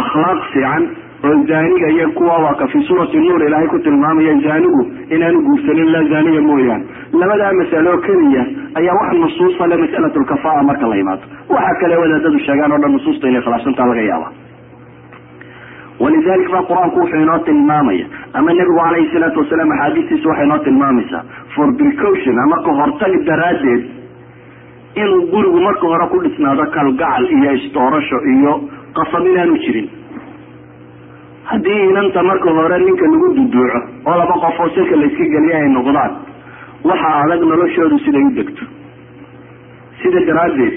Akhlaaq 0.00 0.40
fiican 0.52 0.82
oo 1.26 1.34
zaaniga 1.48 1.88
iyo 1.94 2.06
kuwa 2.18 2.36
waa 2.44 2.54
ka 2.60 2.66
fii 2.72 2.82
suurati 2.88 3.16
nuur 3.18 3.42
ilaahay 3.46 3.68
ku 3.72 3.78
tilmaamaya 3.78 4.34
zaanigu 4.46 4.80
inaanu 5.16 5.42
guursanin 5.46 5.92
la 5.94 6.00
zaaniya 6.12 6.40
mooyaane 6.46 6.84
labadaa 7.20 7.52
masalo 7.58 7.92
keliya 8.06 8.42
ayaa 8.80 8.94
wax 9.00 9.12
nusuusa 9.20 9.66
le 9.72 9.76
mas'alat 9.82 10.16
lkafaa 10.22 10.62
marka 10.70 10.86
la 10.92 10.96
yimaado 11.00 11.22
waxa 11.56 11.74
kale 11.82 11.96
wadaadadu 12.02 12.38
sheegaan 12.46 12.72
o 12.72 12.78
dhan 12.82 12.92
nusuusta 12.96 13.28
inay 13.30 13.42
khilaafsantaa 13.46 13.86
laga 13.90 14.02
yaaba 14.10 14.28
walidalik 16.02 16.48
ba 16.54 16.60
qur'aanku 16.70 16.98
wuxuu 17.02 17.20
inoo 17.24 17.38
tilmaamaya. 17.48 18.06
Ama 18.38 18.52
nebigu 18.58 18.78
calayhi 18.84 19.08
salaatu 19.14 19.40
wasalaam 19.42 19.72
axaadiistiisa 19.76 20.28
waxay 20.30 20.44
inoo 20.48 20.58
tilmaamaysaa 20.68 21.22
for 21.54 21.66
precaution 21.80 22.38
ama 22.44 22.56
ka 22.66 22.70
hortag 22.80 23.12
daraaddeed 23.30 23.82
inuu 25.02 25.20
gurigu 25.34 25.60
marka 25.66 25.86
hore 25.92 26.06
ku 26.14 26.18
dhisnaado 26.26 26.64
kalgacal 26.76 27.24
iyo 27.38 27.52
isdoorasho 27.60 28.18
iyo 28.34 28.52
qasab 28.98 29.26
inaanu 29.32 29.56
jirin. 29.64 29.88
Haddii 31.50 31.80
inanta 31.90 32.22
marka 32.30 32.50
hore 32.58 32.78
ninka 32.86 33.06
lagu 33.12 33.28
duduuco 33.38 33.78
oo 34.10 34.16
laba 34.20 34.34
qof 34.44 34.60
oo 34.64 34.68
silka 34.74 34.96
layska 35.02 35.24
geliya 35.34 35.56
ay 35.62 35.68
noqdaan 35.76 36.12
waxa 36.90 37.08
adag 37.24 37.40
noloshoodu 37.50 37.98
siday 38.04 38.24
u 38.28 38.30
degto. 38.38 38.64
Sida 40.02 40.20
daraaddeed 40.28 40.74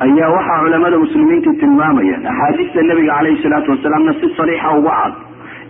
ayaa 0.00 0.30
waxaa 0.36 0.60
culamada 0.64 0.98
muslimiintu 1.04 1.50
tilmaamayaan. 1.60 2.26
Axaadiista 2.32 2.82
nabiga 2.90 3.14
caleyhi 3.16 3.42
salaatu 3.42 3.70
wasalaamna 3.74 4.12
si 4.20 4.26
sariixa 4.38 4.70
uga 4.78 4.90
cad 5.02 5.14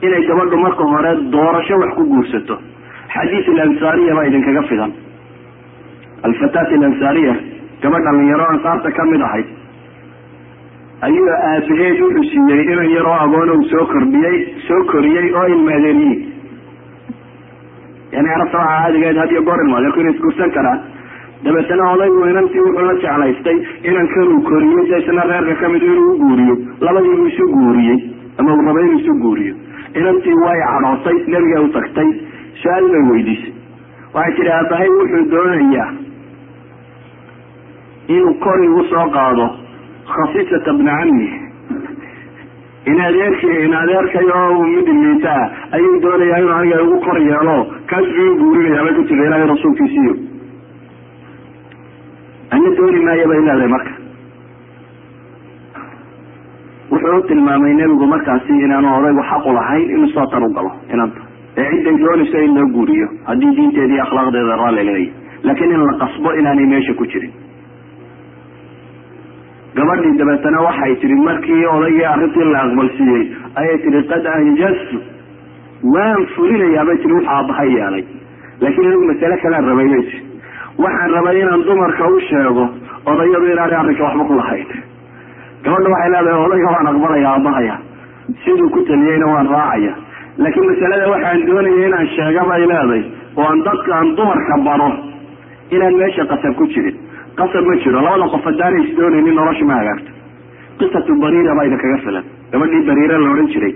inay 0.07 0.23
gabadhu 0.31 0.57
marka 0.65 0.85
hore 0.93 1.13
doorasho 1.35 1.75
wax 1.83 1.91
ku 1.99 2.05
guursato. 2.13 2.57
Xadiis 3.15 3.49
alansaariya 3.55 4.15
baa 4.19 4.25
idinkaga 4.31 4.63
fidan. 4.71 4.93
Alfataat 6.29 6.69
alansaariya 6.79 7.35
gabadh 7.83 8.03
dhalinyaro 8.09 8.45
ansaarta 8.55 8.91
ka 8.99 9.05
mid 9.13 9.21
ahayd 9.29 9.47
ayuu 11.07 11.27
aabaheed 11.37 11.99
wuxuu 12.05 12.25
siiyey 12.33 12.63
inan 12.73 12.89
yaroo 12.97 13.17
agoon 13.25 13.51
u 13.55 13.65
soo 13.73 13.85
kordhiyey 13.93 14.37
soo 14.69 14.79
koriyey 14.93 15.27
oo 15.41 15.47
ilmaadeeniye 15.55 16.17
yani 18.15 18.29
arabta 18.37 18.59
caadigeed 18.69 19.17
had 19.23 19.31
iyo 19.35 19.43
goor 19.49 19.59
ilmaadeerku 19.67 20.01
inay 20.01 20.15
isguursan 20.17 20.51
karaan 20.57 20.81
dabeetana 21.43 21.93
odaygu 21.93 22.27
inantii 22.31 22.61
wuxuu 22.67 22.87
la 22.87 22.95
jeclaystay 23.03 23.59
inankanuu 23.85 24.41
koriyey 24.49 24.87
de 24.91 24.99
reerka 25.31 25.55
ka 25.61 25.69
mid 25.69 25.83
inuu 25.83 26.13
u 26.13 26.19
guuriyo. 26.19 26.57
Labadiibuu 26.81 27.27
isu 27.27 27.49
guuriyey 27.55 27.99
ama 28.39 28.55
uu 28.55 28.63
raba 28.67 28.81
inuu 28.81 28.99
isu 28.99 29.15
guuriyo. 29.23 29.55
Inantii 29.95 30.35
way 30.45 30.61
cadhootay 30.69 31.19
nebiga 31.27 31.61
u 31.61 31.69
tagtay. 31.69 32.09
Su'aal 32.63 32.89
bay 32.93 33.03
weydiisay. 33.11 33.53
Waxay 34.15 34.35
tidhi 34.37 34.51
aabahay 34.51 34.89
wuxuu 34.89 35.25
doonayaa 35.31 35.91
inuu 38.09 38.35
kor 38.35 38.65
igu 38.65 38.85
soo 38.91 39.07
qaado 39.11 39.47
khasisata 40.15 40.73
bna 40.73 40.99
cammi. 41.01 41.29
In 42.87 43.01
adeerki 43.01 43.49
in 43.65 43.75
adeerkay 43.75 44.27
oo 44.39 44.63
mid 44.65 44.89
liita 44.89 45.33
ah 45.43 45.77
ayuu 45.77 46.01
doonayaa 46.01 46.39
inuu 46.39 46.55
aniga 46.59 46.81
igu 46.83 47.01
kor 47.01 47.19
yeelo. 47.19 47.57
Kaas 47.87 48.07
buu 48.17 48.35
guurinaya 48.41 48.85
bay 48.85 48.95
ku 48.95 49.03
tiri 49.09 49.27
ilaahay 49.27 49.47
rasuulkiisiiyo 49.53 50.15
ana 52.65 52.77
dooni 52.77 53.01
maayo 53.07 53.27
bay 53.29 53.39
leedahay 53.41 53.69
marka. 53.69 53.91
Wuxuu 56.91 57.17
u 57.19 57.23
tilmaamay 57.29 57.75
nebigu 57.75 58.07
markaasi 58.07 58.53
inaanu 58.67 58.89
odaygu 58.99 59.23
xaqu 59.31 59.53
lahayn 59.59 59.91
inuu 59.95 60.09
soo 60.15 60.27
tar 60.33 60.43
u 60.43 60.49
galo 60.57 60.71
inanta 60.93 61.21
ee 61.57 61.67
cidday 61.71 61.97
doonayso 62.03 62.39
in 62.47 62.55
loo 62.59 62.67
guuriyo 62.77 63.09
haddii 63.29 63.53
diinteeda 63.57 63.95
iyo 63.95 64.03
akhlaaqdeeda 64.07 64.57
raalli 64.63 64.85
leeyahy 64.89 65.07
laakiin 65.47 65.71
in 65.77 65.83
la 65.89 65.95
qasbo 66.03 66.33
inaanay 66.41 66.67
meesha 66.73 66.95
ku 66.95 67.07
jirin. 67.13 67.33
Gabadhii 69.77 70.17
dabeetana 70.19 70.61
waxay 70.67 70.95
tihi 71.03 71.15
markii 71.29 71.65
odaygii 71.77 72.05
arrintii 72.15 72.45
la 72.53 72.61
aqbalsiiyey 72.67 73.23
ayay 73.61 73.79
tihi 73.85 74.03
qad 74.13 74.27
anjaztu. 74.37 74.99
Waan 75.95 76.27
fulinayaa 76.37 76.85
bay 76.89 76.97
tihi 77.03 77.13
wuxuu 77.15 77.31
aabbahay 77.37 77.69
yeelay 77.79 78.05
laakiin 78.61 78.87
anigu 78.89 79.05
masale 79.11 79.37
kalaan 79.43 79.65
rabay 79.71 79.89
bay 79.95 80.03
tii 80.11 80.23
waxaan 80.83 81.11
rabay 81.17 81.37
inaan 81.43 81.63
dumarka 81.69 82.05
u 82.15 82.21
sheego 82.29 82.65
odayadu 83.11 83.47
inaanay 83.53 83.79
arrinka 83.83 84.03
waxba 84.09 84.25
ku 84.31 84.35
lahayn 84.41 84.69
gabadha 85.65 85.89
waxay 85.95 86.11
leedahay 86.15 86.45
odayga 86.47 86.69
waan 86.75 86.87
aqbalaya 86.93 87.29
aabahaya 87.35 87.77
siduu 88.45 88.69
ku 88.75 88.81
taliyeyna 88.89 89.27
waan 89.35 89.49
raacaya. 89.55 89.93
Laakiin 90.43 90.67
masalada 90.71 91.07
waxaan 91.15 91.41
doonaya 91.49 91.87
inaan 91.89 92.07
sheega 92.17 92.43
bay 92.51 92.63
leeday 92.73 93.03
oo 93.39 93.45
aan 93.51 93.61
dadka 93.69 93.95
dumarka 94.19 94.55
baro 94.67 94.89
inaan 95.75 95.95
meesha 96.01 96.25
qasab 96.33 96.53
ku 96.59 96.65
jirin. 96.73 96.97
Qasab 97.39 97.65
ma 97.69 97.75
jiro 97.83 97.99
labada 98.07 98.27
qof 98.35 98.45
haddaanay 98.49 98.83
isdoonaynin 98.89 99.35
nolosha 99.41 99.65
ma 99.71 99.75
hagaagto. 99.81 100.11
Qisatu 100.79 101.13
bariira 101.23 101.53
baa 101.59 101.65
idinkaga 101.69 101.99
filan. 102.05 102.25
Gabadhii 102.53 102.83
bariira 102.89 103.17
la 103.23 103.29
odhan 103.35 103.49
jiray. 103.55 103.75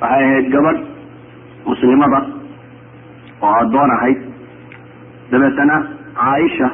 Waxay 0.00 0.24
ahayd 0.28 0.46
gabadh 0.54 0.80
muslimada 1.70 2.20
oo 3.42 3.54
addoon 3.62 3.90
ahayd. 3.96 4.18
Dabeetana 5.32 5.76
caaisha 6.20 6.68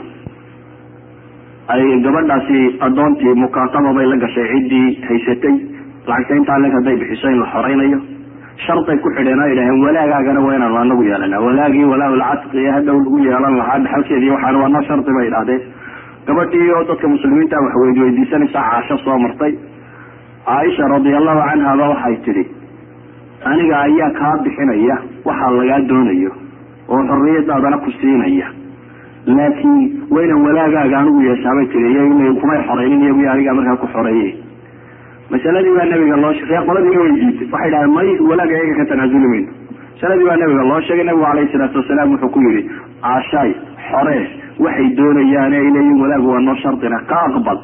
ay 1.75 1.83
gabadhaasi 2.07 2.61
addoontii 2.87 3.35
mukaataba 3.45 3.93
bay 3.97 4.07
la 4.13 4.17
gashay 4.25 4.47
ciddii 4.53 4.87
haysatay. 5.09 5.55
Lacagta 6.09 6.35
intaa 6.41 6.59
leg 6.65 6.73
hadday 6.77 6.97
bixiso 7.01 7.29
in 7.33 7.41
la 7.43 7.47
xoraynayo. 7.55 7.99
Sharday 8.65 8.97
ku 9.05 9.09
xidheen 9.17 9.41
oo 9.45 9.49
idhaheen 9.55 9.83
walaagaagana 9.85 10.41
waa 10.47 10.55
inaanu 10.59 10.77
anagu 10.83 11.03
yeelana 11.09 11.41
walaagii 11.47 11.85
walaalcadqi 11.93 12.59
ee 12.67 12.71
hadhow 12.77 12.97
lagu 13.05 13.19
yeelan 13.27 13.57
lahaa 13.61 13.79
dhaxalkeedii 13.85 14.31
waxaan 14.35 14.57
waa 14.63 14.69
noo 14.75 14.83
shardi 14.89 15.13
bay 15.17 15.27
idhahdeen 15.31 15.61
gabadhii 16.29 16.71
oo 16.77 16.83
dadka 16.91 17.09
muslimiinta 17.15 17.57
wax 17.65 17.75
weyd 17.83 17.99
weydiisanaysa 18.05 18.61
caasho 18.71 18.97
soo 19.05 19.19
martay. 19.25 19.53
Caaisha 20.49 20.89
radiallahu 20.95 21.41
canhaba 21.51 21.85
waxay 21.93 22.17
tidhi 22.27 22.45
aniga 23.51 23.77
ayaa 23.87 24.11
kaa 24.21 24.35
bixinaya 24.47 24.97
waxaa 25.29 25.51
lagaa 25.61 25.81
doonayo 25.91 26.33
oo 26.93 27.01
xorriyadaadana 27.11 27.79
ku 27.85 27.91
siinaya 28.01 28.49
laakiin 29.27 30.03
waa 30.11 30.23
inaan 30.25 30.43
walaagaaga 30.47 30.99
anigu 30.99 31.21
yeeshaabay 31.29 31.67
tiri 31.73 31.89
iy 31.95 32.35
kumay 32.41 32.61
xoreynin 32.69 33.03
iyagu 33.03 33.29
anigaa 33.33 33.55
markaa 33.59 33.77
ku 33.77 33.87
xoreeyey. 33.95 34.31
Masaladii 35.31 35.75
baa 35.79 35.85
nabiga 35.93 36.17
loo 36.17 36.33
sheegay 36.33 36.61
qoladiina 36.69 37.01
way 37.03 37.13
diitay 37.21 37.49
waxay 37.53 37.71
dhahdeen 37.71 37.95
may 37.97 38.09
walaaga 38.31 38.55
iyaga 38.59 38.75
ka 38.81 38.85
tanaasuli 38.93 39.29
mayno 39.33 39.51
masaladii 39.95 40.27
baa 40.29 40.37
nabiga 40.43 40.65
loo 40.71 40.81
sheegay 40.87 41.05
nabigu 41.09 41.25
calayhi 41.27 41.53
salaatu 41.53 41.79
wasalaam 41.83 42.11
wuxuu 42.13 42.31
ku 42.35 42.41
yihi 42.47 42.63
caashaay 43.03 43.51
xoree 43.91 44.23
waxay 44.65 44.89
doonayaan 44.99 45.53
ay 45.59 45.67
leeyihiin 45.77 46.01
walaagu 46.05 46.29
waa 46.33 46.41
noo 46.49 46.57
shardina 46.63 46.99
ka 47.11 47.19
aqbal 47.29 47.59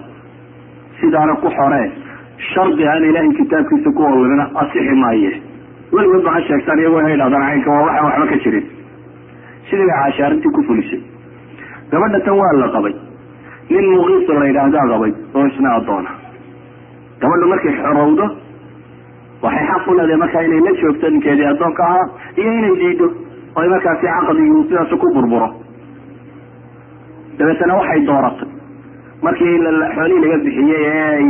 sidaana 1.00 1.34
ku 1.44 1.48
xoree 1.58 1.86
shardi 2.52 2.84
aan 2.92 3.04
ilaahay 3.10 3.32
kitaabkiisa 3.40 3.90
ku 3.96 4.02
ololina 4.10 4.44
asixi 4.62 4.94
maaye. 5.04 5.32
Weligood 5.94 6.24
ba 6.28 6.40
sheegtaan 6.48 6.78
iyagoo 6.82 7.00
ha 7.06 7.10
idhahdaan 7.16 7.44
caynka 7.48 7.70
waa 7.70 7.82
waxaan 7.86 8.06
waxba 8.10 8.26
ka 8.32 8.36
jirin. 8.44 8.64
Sidii 9.70 9.86
bay 9.88 9.96
caasha 10.02 10.26
arrintii 10.26 10.52
ku 10.56 10.62
fulisay 10.68 11.00
gabadha 11.90 12.20
tan 12.26 12.34
waa 12.40 12.52
la 12.62 12.68
qabay. 12.76 12.94
Nin 13.70 13.86
muqiisa 13.94 14.32
la 14.40 14.46
yidhaahdaa 14.50 14.86
qabay 14.92 15.12
oo 15.34 15.44
isna 15.50 15.70
addoona 15.78 16.10
gabadhu 17.20 17.46
markay 17.52 17.72
xorowdo 17.82 18.24
waxay 19.44 19.66
xaq 19.70 19.86
u 19.88 19.94
leedahay 19.98 20.16
markaa 20.24 20.42
inay 20.48 20.60
la 20.66 20.72
joogto 20.80 21.06
ninkeedii 21.14 21.46
addoonka 21.52 21.82
ahaa 21.88 22.06
iyo 22.40 22.50
inay 22.58 22.74
diido 22.82 23.06
oo 23.56 23.60
ay 23.62 23.68
markaasi 23.74 24.06
caqdigii 24.06 24.64
sidaas 24.68 24.90
ku 25.02 25.06
burburo. 25.14 25.48
Dabeetana 27.38 27.74
waxay 27.80 28.00
dooratay. 28.08 28.48
Markii 29.22 29.58
xoolihii 29.94 30.20
laga 30.24 30.38
bixiyey 30.44 30.84
ee 30.86 31.04
ay 31.16 31.28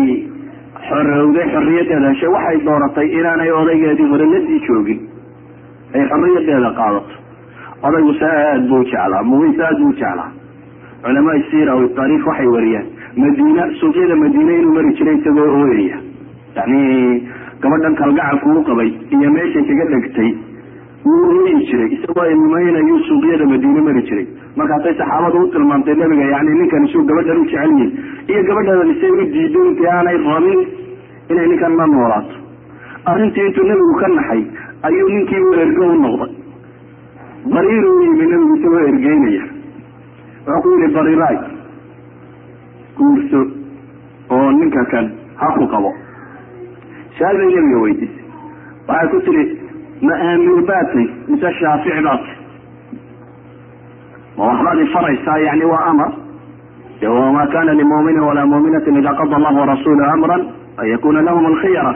xorowday 0.89 1.47
xorriyadeeda 1.55 2.09
heshay 2.13 2.29
waxay 2.37 2.59
dooratay 2.67 3.07
inaanay 3.19 3.51
odaygeedii 3.61 4.09
hore 4.13 4.27
la 4.33 4.39
sii 4.47 4.61
joogin. 4.67 5.01
Ay 5.95 6.03
xorriyadeeda 6.11 6.71
qaadato. 6.79 7.15
Odaygu 7.87 8.13
aad 8.31 8.63
buu 8.69 8.83
jeclaa 8.91 9.23
mugiis 9.31 9.61
aad 9.69 9.79
buu 9.83 9.93
jeclaa 10.01 10.31
culamaa 11.05 11.39
siira 11.51 11.73
o 11.81 11.89
taariikh 11.99 12.27
waxay 12.31 12.49
wariyaan 12.57 12.87
madiina 13.23 13.63
suuqyada 13.81 14.17
madiine 14.25 14.53
inuu 14.61 14.75
mari 14.79 14.95
jiray 14.99 15.17
isagoo 15.21 15.49
ooyaya 15.61 15.99
yani 16.57 16.81
gabadhan 17.63 17.95
kalgacalku 18.03 18.49
u 18.59 18.63
qabay 18.71 18.91
iyo 19.17 19.31
meeshay 19.37 19.65
kaga 19.71 19.85
dhegtay 19.93 20.31
wuu 21.09 21.25
ooyi 21.39 21.55
jiray 21.71 21.89
isagoo 21.97 22.27
ilmaynayuu 22.35 22.99
suuqyada 23.09 23.47
madiine 23.53 23.81
mari 23.89 24.03
jiray. 24.09 24.27
Markaasay 24.59 24.95
saxaabadu 25.01 25.39
u 25.45 25.49
tilmaamtay 25.55 25.95
nabiga 26.01 26.27
yani 26.35 26.53
ninkan 26.61 26.85
isuu 26.89 27.03
gabadhan 27.11 27.39
u 27.43 27.45
jecel 27.53 27.71
yihiin 27.79 27.93
iyo 28.33 28.43
gabadhadan 28.51 28.91
isay 28.95 29.11
u 29.11 29.17
diiday 29.35 29.67
intii 29.71 29.89
aanay 29.95 30.19
rabin 30.29 30.61
inay 31.31 31.47
ninkan 31.53 31.77
la 31.81 31.87
noolaato. 31.95 32.37
Arrintii 33.13 33.47
intuu 33.49 33.65
nebigu 33.71 33.95
ka 34.03 34.09
naxay 34.19 34.43
ayuu 34.89 35.09
ninkii 35.15 35.43
u 35.49 35.53
ergo 35.65 35.85
u 35.95 35.97
noqday. 36.05 36.33
Bariir 37.55 37.85
u 37.91 37.95
yimi 38.05 38.27
nebigu 38.33 38.55
isagoo 38.61 38.85
ergeynaya 38.93 39.43
wuxuu 40.47 40.63
ku 40.63 40.69
yihi 40.81 40.95
bariiraay 40.97 41.37
guurso 42.97 43.41
oo 44.31 44.51
ninka 44.59 44.85
kan 44.93 45.07
ha 45.41 45.47
ku 45.59 45.67
qabo. 45.75 45.91
Su'aal 47.19 47.37
bay 47.41 47.49
nebiga 47.55 47.79
weydiisay 47.85 48.25
waxay 48.89 49.09
ku 49.13 49.19
tihi 49.27 49.45
ma 50.07 50.15
aamir 50.29 50.61
baatay 50.71 51.07
mise 51.29 51.49
shaafici 51.61 52.03
baatay 52.09 52.37
ma 54.37 54.43
waxbaad 54.51 54.79
ifaraysaa 54.87 55.39
yani 55.47 55.65
waa 55.65 55.85
amar. 55.93 56.13
Wama 57.05 57.47
kana 57.53 57.73
limuminin 57.75 58.23
walaa 58.25 58.47
muminatin 58.47 58.97
ida 58.97 59.13
qada 59.19 59.37
allahu 59.37 59.59
warasuluhu 59.61 60.09
amran 60.13 60.43
an 60.81 60.87
yakuna 60.89 61.21
lahum 61.27 61.47
alkhiyara 61.47 61.93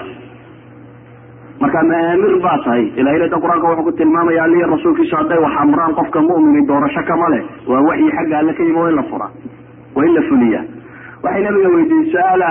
marka 1.61 1.83
ma 1.91 1.95
aamir 2.11 2.35
baa 2.45 2.59
tahay. 2.65 2.85
Ilaahilada 3.01 3.37
qur'aanka 3.45 3.67
wuxuu 3.71 3.85
ku 3.89 3.93
tilmaamaya 4.01 4.43
aliya 4.47 4.67
rasuulkiisu 4.75 5.17
hadday 5.21 5.39
wax 5.45 5.55
amraan 5.65 5.95
qofka 5.99 6.21
mu'mini 6.29 6.67
doorasho 6.69 7.03
kama 7.11 7.29
leh. 7.35 7.43
Waa 7.71 7.83
waxyi 7.89 8.11
xagga 8.17 8.39
alle 8.43 8.53
ka 8.59 8.63
yimi 8.63 8.79
waa 8.83 8.89
in 8.91 8.97
la 8.97 9.03
furaa 9.11 9.31
waa 9.97 10.05
in 10.09 10.15
la 10.19 10.23
fuliya 10.29 10.61
waxay 11.25 11.43
nabiga 11.47 11.69
weydiiyey 11.75 12.11
su'aala 12.13 12.51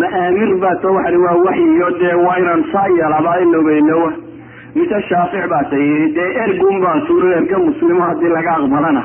ma 0.00 0.06
aamir 0.22 0.50
baa 0.62 0.74
ta 0.82 0.88
waxani 0.96 1.16
waa 1.26 1.36
waxyiyo 1.46 1.88
dee 2.02 2.14
waa 2.26 2.36
inaan 2.42 2.62
saa 2.72 2.86
yeelaba 2.98 3.32
iloba 3.44 3.72
ilowa 3.80 4.10
mise 4.76 4.98
shaafic 5.08 5.44
baa 5.52 5.64
tay 5.72 5.86
dee 6.18 6.30
ergun 6.44 6.80
baa 6.84 6.96
tuuro 7.08 7.28
erga 7.40 7.58
muslimo 7.66 8.00
haddii 8.08 8.32
laga 8.36 8.52
aqbalana. 8.60 9.02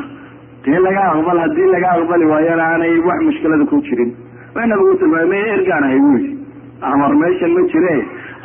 Dee 0.65 0.79
laga 0.85 1.03
aqbal 1.13 1.39
haddii 1.45 1.69
laga 1.73 1.89
aqbali 1.97 2.25
waayana 2.33 2.63
aanay 2.73 2.93
wax 3.09 3.19
mushkilada 3.27 3.65
ku 3.71 3.81
jirin. 3.87 4.11
Waa 4.55 4.65
nabigu 4.71 4.93
tilmaamay 5.01 5.41
ergaan 5.57 5.83
ahay? 5.89 5.97
Yidhi 6.05 6.37
amar 6.81 7.11
meeshan 7.21 7.51
ma 7.57 7.61
jire 7.73 7.95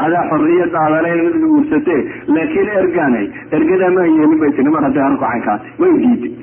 adaa 0.07 0.23
xorriyadaadana 0.31 1.09
inaad 1.17 1.37
guursatee 1.45 2.01
laakiin 2.37 2.69
ergaanay 2.81 3.27
ergadaa 3.59 3.91
ma 3.97 4.07
yeelin 4.17 4.39
bay 4.43 4.53
tiri 4.59 4.71
mar 4.77 4.83
hadday 4.89 5.05
arku 5.09 5.25
caynkaatay 5.25 5.71
way 5.83 5.93
diiday 6.03 6.35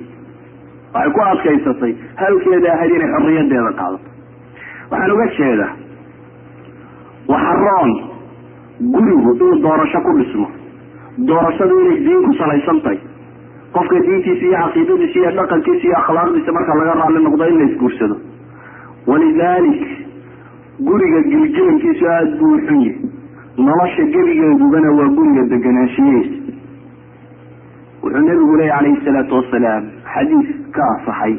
waxay 0.94 1.12
ku 1.18 1.22
adkaysatay 1.32 1.94
halkeeda 2.24 2.74
ahayd 2.76 2.92
inay 3.00 3.12
xorriyadeeda 3.16 3.72
qaadato 3.82 4.10
waxaan 4.92 5.12
uga 5.18 5.28
jeedaa 5.40 5.72
waxaroon 7.34 7.92
gurigu 8.94 9.32
inuu 9.36 9.54
doorasho 9.66 10.00
ku 10.08 10.12
dhismo 10.20 10.48
doorashadu 11.30 11.80
inay 11.86 11.98
diin 12.08 12.22
ku 12.28 12.34
salaysan 12.42 12.80
tahay 12.86 13.00
qofka 13.76 14.00
diintiisa 14.08 14.46
iyo 14.48 14.58
caqiidadiisa 14.66 15.20
iyo 15.22 15.32
dhaqankiisa 15.40 15.86
iyo 15.88 15.98
akhlaaqdiisa 16.02 16.52
marka 16.58 16.78
laga 16.80 16.94
raali 17.02 17.24
noqdo 17.28 17.44
in 17.52 17.58
la 17.60 17.66
isguursado 17.72 18.16
walidalik. 19.12 19.82
Guriga 20.88 21.20
gilgilankiisu 21.32 22.06
aada 22.12 22.32
buu 22.40 22.52
u 22.56 22.60
xun 22.68 22.80
yahay 22.82 22.96
nolosha 23.58 24.04
gebigeedubana 24.14 24.92
waa 25.00 25.10
guriga 25.18 25.44
deganaanshiyihiisa 25.54 26.54
wuxuu 28.04 28.24
nabigu 28.28 28.56
leeya 28.58 28.76
calayhi 28.78 29.06
salaatu 29.06 29.36
wasalaam 29.40 29.84
xadiis 30.14 30.50
ka 30.76 30.84
asaxay 30.96 31.34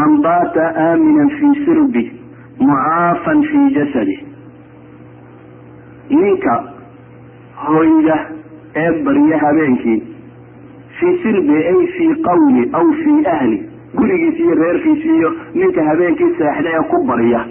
man 0.00 0.20
baata 0.26 0.64
aaminan 0.86 1.30
fii 1.38 1.54
sirbi 1.64 2.04
mucaafan 2.60 3.42
fii 3.50 3.70
jasadi. 3.74 4.16
Ninka 6.10 6.54
hoyda 7.66 8.16
ee 8.76 9.02
barya 9.04 9.38
habeenkii 9.38 9.98
fii 11.00 11.14
sirbi 11.22 11.56
ay 11.72 11.86
fii 11.96 12.14
qawli 12.28 12.68
aw 12.72 12.86
fii 13.04 13.26
ahli. 13.34 13.58
Gurigiisi 13.94 14.42
iyo 14.42 14.54
reerkiisi 14.54 15.08
iyo 15.16 15.30
ninka 15.54 15.84
habeenkii 15.84 16.30
seexda 16.38 16.70
ee 16.78 16.82
ku 16.90 17.04
barya 17.06 17.44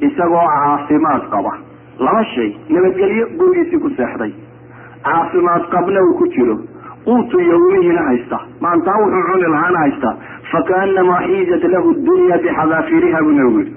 isagoo 0.00 0.46
caafimaad 0.54 1.22
qaba 1.30 1.52
laba 1.98 2.24
shay 2.34 2.50
nabadgelyo 2.68 3.26
gurigiisii 3.38 3.78
ku 3.84 3.90
seexday. 3.96 4.32
Caafimaad 5.04 5.62
qabna 5.74 6.00
uu 6.08 6.14
ku 6.18 6.26
jiro. 6.36 6.56
Uutu 7.06 7.40
yawmihina 7.40 8.02
haysta. 8.08 8.38
Maantaa 8.60 8.96
wuxuu 9.02 9.22
cuni 9.32 9.48
lahaana 9.54 9.78
haysta. 9.84 10.10
Fakaanamaa 10.52 11.20
xiizat 11.26 11.64
lahu 11.74 11.94
dunya 12.08 12.38
bixadaafiriha 12.44 13.22
buu 13.22 13.32
nabigu 13.38 13.60
yihi 13.60 13.74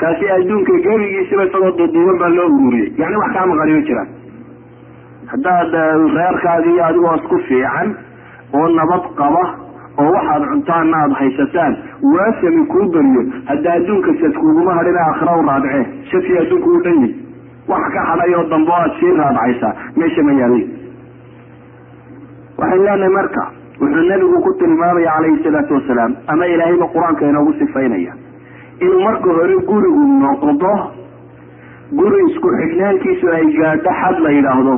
kaasi 0.00 0.28
adduunka 0.36 0.72
gebigiisiba 0.86 1.44
isagoo 1.48 1.70
duduuban 1.78 2.18
baa 2.22 2.28
loo 2.36 2.46
ururiyey. 2.56 2.92
Yani 2.98 3.16
wax 3.16 3.32
kaa 3.36 3.46
maqaniyo 3.46 3.80
jiraan. 3.88 4.08
Haddaad 5.32 5.72
reerkaadi 6.16 6.70
iyo 6.74 6.84
adigoo 6.86 7.14
isku 7.16 7.38
fiican 7.48 7.88
oo 8.54 8.68
nabad 8.78 9.04
qaba 9.20 9.42
oo 10.02 10.10
waxaad 10.16 10.42
cuntaana 10.50 10.96
aada 11.02 11.14
haysataan 11.20 11.76
waasami 12.14 12.64
kuu 12.72 12.86
beriyo. 12.94 13.22
Hadda 13.50 13.72
adduunka 13.78 14.12
sad 14.20 14.32
kuguma 14.40 14.74
hadhina 14.78 15.00
aakhira 15.06 15.36
u 15.40 15.46
raadcee. 15.48 15.84
Shadkii 16.10 16.38
adduunka 16.42 16.68
u 16.76 16.80
dhan 16.84 16.98
yahy 17.02 17.14
wax 17.68 17.84
ka 17.94 18.00
hadhay 18.10 18.34
oo 18.38 18.44
dambe 18.54 18.72
aad 18.80 18.92
sii 19.00 19.12
raadcaysaa 19.20 19.72
meesha 19.96 20.22
ma 20.28 20.32
yaalin 20.40 20.68
waxay 22.58 22.78
leenahay 22.86 23.12
marka 23.18 23.42
wuxuu 23.80 24.04
nabigu 24.10 24.38
ku 24.46 24.50
tilmaamaya 24.60 25.12
calayhi 25.16 25.42
salaatu 25.44 25.74
wasalaam 25.78 26.12
ama 26.32 26.46
ilaahayba 26.54 26.86
qur'aanka 26.94 27.28
inoogu 27.30 27.52
sifaynaya 27.60 28.12
inuu 28.84 29.00
marka 29.08 29.28
hore 29.38 29.56
gurigu 29.70 30.02
noqdo 30.24 30.72
guri 32.00 32.20
isku 32.30 32.48
xidhnaankiisu 32.58 33.26
ay 33.38 33.46
gaadho 33.60 33.90
xad 34.02 34.16
la 34.26 34.30
yidhaahdo 34.36 34.74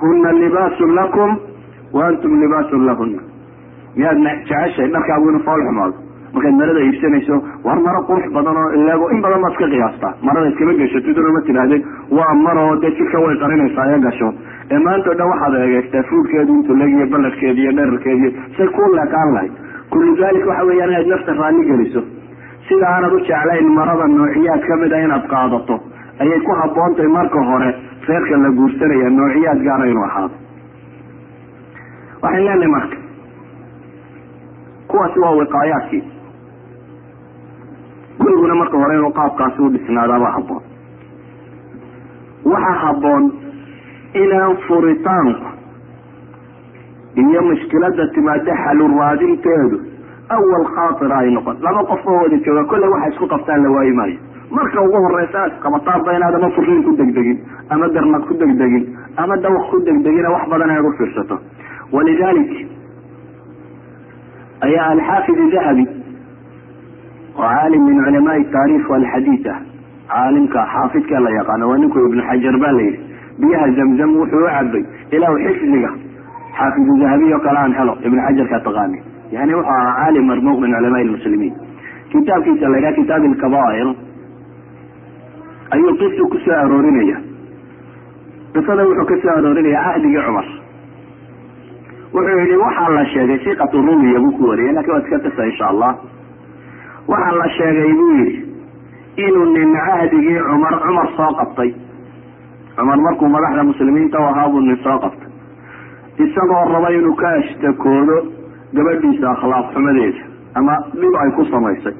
huna 0.00 0.32
libaasun 0.42 0.94
lakum 1.00 1.30
wa 1.96 2.06
antum 2.08 2.32
libaasun 2.42 2.82
lahuna 2.88 3.22
miyaad 3.96 4.18
jeceshahay 4.26 4.90
dharkaagu 4.96 5.30
inu 5.32 5.40
fool 5.46 5.62
xumaado 5.68 5.96
markaad 6.34 6.54
marada 6.60 6.80
iibsanayso 6.86 7.36
war 7.66 7.78
maro 7.86 8.00
qurux 8.08 8.26
badan 8.36 8.56
oo 8.62 8.68
ilaago 8.80 9.06
in 9.14 9.20
badan 9.26 9.40
baad 9.44 9.52
iska 9.56 9.68
qiyaastaa 9.74 10.12
marada 10.28 10.48
iskama 10.52 10.72
geshatid 10.82 11.18
ma 11.36 11.40
tidhaahdeen 11.48 11.82
waa 12.18 12.34
maroo 12.46 12.72
dee 12.84 12.90
jidka 12.98 13.18
way 13.26 13.36
qarinaysaa 13.44 13.86
ee 13.94 14.00
gasho 14.06 14.28
ee 14.74 14.78
maanta 14.86 15.10
o 15.10 15.14
dhan 15.20 15.28
waxaad 15.34 15.54
egeegtaa 15.66 16.02
fuudkeedu 16.10 16.52
intuu 16.58 16.76
legiyo 16.82 17.06
baladkeedi 17.14 17.60
iyo 17.64 17.72
dherarkeediiyo 17.80 18.30
say 18.58 18.68
ku 18.78 18.82
leekaan 18.98 19.32
lahayd 19.36 19.52
kullu 19.92 20.12
dalik 20.22 20.46
waxa 20.52 20.64
weeyaan 20.70 20.90
inaad 20.94 21.08
nafta 21.14 21.32
raalli 21.42 21.64
geliso 21.72 22.02
sida 22.68 22.86
aanad 22.94 23.12
u 23.12 23.20
jeclayn 23.30 23.68
marada 23.80 24.06
noociyaad 24.16 24.62
ka 24.70 24.76
mid 24.82 24.92
a 24.92 25.00
inaad 25.06 25.24
qaadato 25.34 25.76
ayay 26.24 26.40
ku 26.48 26.52
habboontahay 26.60 27.10
marka 27.18 27.40
hore 27.50 27.70
reerka 28.10 28.36
la 28.44 28.50
guursanaya 28.60 29.10
noociyaad 29.20 29.60
gaara 29.68 29.86
inuu 29.92 30.04
ahaado 30.10 30.34
waxayn 32.22 32.44
leenahay 32.48 32.70
marka 32.76 32.96
kuwaasi 34.90 35.18
waa 35.24 35.34
wiqaayaadkii 35.40 36.02
guriguna 38.18 38.54
marka 38.60 38.76
hore 38.82 38.94
inuu 38.98 39.12
qaabkaasi 39.18 39.62
u 39.62 39.68
dhisnaadaabaa 39.74 40.32
habboon. 40.36 40.62
Waxaa 42.52 42.78
habboon 42.84 43.24
inaan 44.22 44.56
furitaanku 44.66 45.46
iyo 47.22 47.42
mushkilada 47.42 48.06
timaado 48.14 48.52
xalu 48.64 48.88
raadinteedu 48.98 49.76
awal 50.36 50.64
khaatira 50.74 51.18
ay 51.18 51.30
noqon. 51.36 51.56
Laba 51.66 51.84
qof 51.90 52.06
oo 52.06 52.16
wada 52.22 52.36
jooga 52.46 52.64
kolley 52.70 52.88
waxa 52.94 53.08
isku 53.12 53.26
qabtaan 53.34 53.62
la 53.62 53.70
waayi 53.76 53.92
maayo. 54.00 54.18
Marka 54.50 54.80
ugu 54.82 54.96
horeysa 55.04 55.38
aad 55.44 55.52
qabataanba 55.62 56.12
inaad 56.16 56.34
ama 56.34 56.50
furiin 56.56 56.82
ku 56.84 56.96
degdegin 56.96 57.38
ama 57.70 57.88
darnad 57.94 58.22
ku 58.28 58.34
degdegin 58.34 58.84
ama 59.16 59.36
dawaq 59.36 59.70
ku 59.70 59.80
degdegina 59.88 60.30
wax 60.34 60.48
badan 60.50 60.70
inaad 60.70 60.94
fiirsato. 60.98 61.36
Walidalik 61.92 62.50
ayaa 64.66 64.86
alxaafid 64.94 65.38
dahabi 65.52 65.84
oo 67.38 67.48
caalim 67.54 67.82
min 67.88 67.98
culamaai 68.06 68.44
taarikh 68.54 68.90
walxadiid 68.94 69.46
ah 69.54 69.58
caalimka 70.12 70.60
xaafidka 70.74 71.20
la 71.26 71.30
yaqaano 71.38 71.68
waa 71.70 71.78
ninku 71.82 71.98
ibnu 72.08 72.22
xajar 72.30 72.56
baa 72.64 72.72
la 72.78 72.82
yidhi 72.88 73.00
biyaha 73.40 73.66
zamzam 73.78 74.10
wuxuu 74.20 74.42
u 74.44 74.50
cabay 74.56 74.84
ilaa 75.16 75.34
xifdiga 75.44 75.90
xaafidu 76.58 76.92
dahabiy 77.02 77.32
oo 77.36 77.40
kale 77.46 77.58
aan 77.64 77.72
helo 77.78 77.94
ibnu 78.06 78.20
xajarka 78.26 78.60
taqaani 78.66 78.98
yani 79.36 79.52
wuxuu 79.58 79.74
ahaa 79.78 79.94
caalim 80.00 80.24
marmuuq 80.30 80.58
min 80.64 80.72
culamaai 80.76 81.04
lmuslimiin 81.08 81.54
kitaabkiisa 82.12 82.68
la 82.72 82.76
yidhaha 82.78 82.96
kitaab 83.00 83.24
ilkabair 83.30 83.88
ayuu 85.76 85.92
qisu 86.02 86.28
ku 86.32 86.38
soo 86.44 86.56
aroorinaya 86.62 87.18
qisada 88.54 88.82
wuxuu 88.90 89.06
ka 89.10 89.14
soo 89.24 89.32
aroorinaya 89.38 89.80
cahdigii 89.86 90.22
cumar 90.26 90.46
wuxuu 92.14 92.38
yihi 92.42 92.56
waxaa 92.64 92.88
la 92.96 93.04
sheegay 93.12 93.38
siqatu 93.46 93.76
rumiya 93.88 94.18
buu 94.24 94.32
ku 94.38 94.42
wariyay 94.50 94.72
laakiin 94.76 94.94
waa 94.96 95.02
iska 95.04 95.18
qisa 95.26 95.46
insha 95.50 95.66
allah 95.72 95.92
waxaa 97.08 97.32
la 97.40 97.48
sheegay 97.56 97.92
buu 97.98 98.12
yihi 98.18 98.44
inuu 99.26 99.46
nin 99.54 99.70
cahdigii 99.86 100.40
cumar 100.48 100.74
cumar 100.86 101.08
soo 101.16 101.30
qabtay. 101.40 101.70
Cumar 102.76 102.98
markuu 103.06 103.28
madaxda 103.28 103.64
muslimiinta 103.70 104.18
u 104.20 104.24
ahaa 104.30 104.48
buu 104.52 104.60
nin 104.60 104.76
soo 104.84 104.98
qabtay. 105.04 105.28
Isagoo 106.24 106.64
raba 106.72 106.90
inuu 106.98 107.14
ka 107.22 107.28
ashtakoodo 107.40 108.16
gabadhiisa 108.74 109.30
akhlaaq 109.34 109.66
xumadeeda 109.74 110.22
ama 110.54 110.74
dhib 111.00 111.14
ay 111.22 111.30
ku 111.36 111.44
samaysay. 111.50 111.94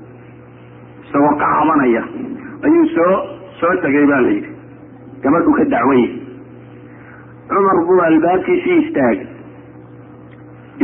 Isagoo 1.06 1.34
ka 1.40 1.46
cabanaya 1.54 2.02
ayuu 2.66 2.86
soo 2.94 3.14
soo 3.60 3.74
tegay 3.82 4.06
ba 4.06 4.20
la 4.20 4.28
yidhi. 4.36 4.50
Gabadhu 5.22 5.50
ka 5.58 5.64
dacwayay 5.74 6.08
cumar 7.48 7.78
buu 7.88 8.00
albaabkiisii 8.08 8.78
istaagay. 8.84 9.26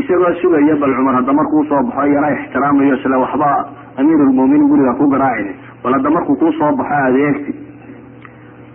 Isagoo 0.00 0.32
sugaya 0.42 0.74
bal 0.82 0.94
cumar 0.98 1.14
hadda 1.20 1.32
markuu 1.32 1.64
soo 1.68 1.82
baxo 1.90 2.06
yara 2.14 2.30
ixtiraamayo 2.38 2.94
isle 2.98 3.16
waxba 3.24 3.50
amiirulmuminiin 3.98 4.68
guriga 4.72 4.92
ku 4.98 5.08
garaacin 5.14 5.54
bal 5.82 5.92
hadda 5.96 6.10
markuu 6.16 6.36
kuu 6.36 6.52
soo 6.58 6.72
baxo 6.80 6.94
adeegti. 7.08 7.52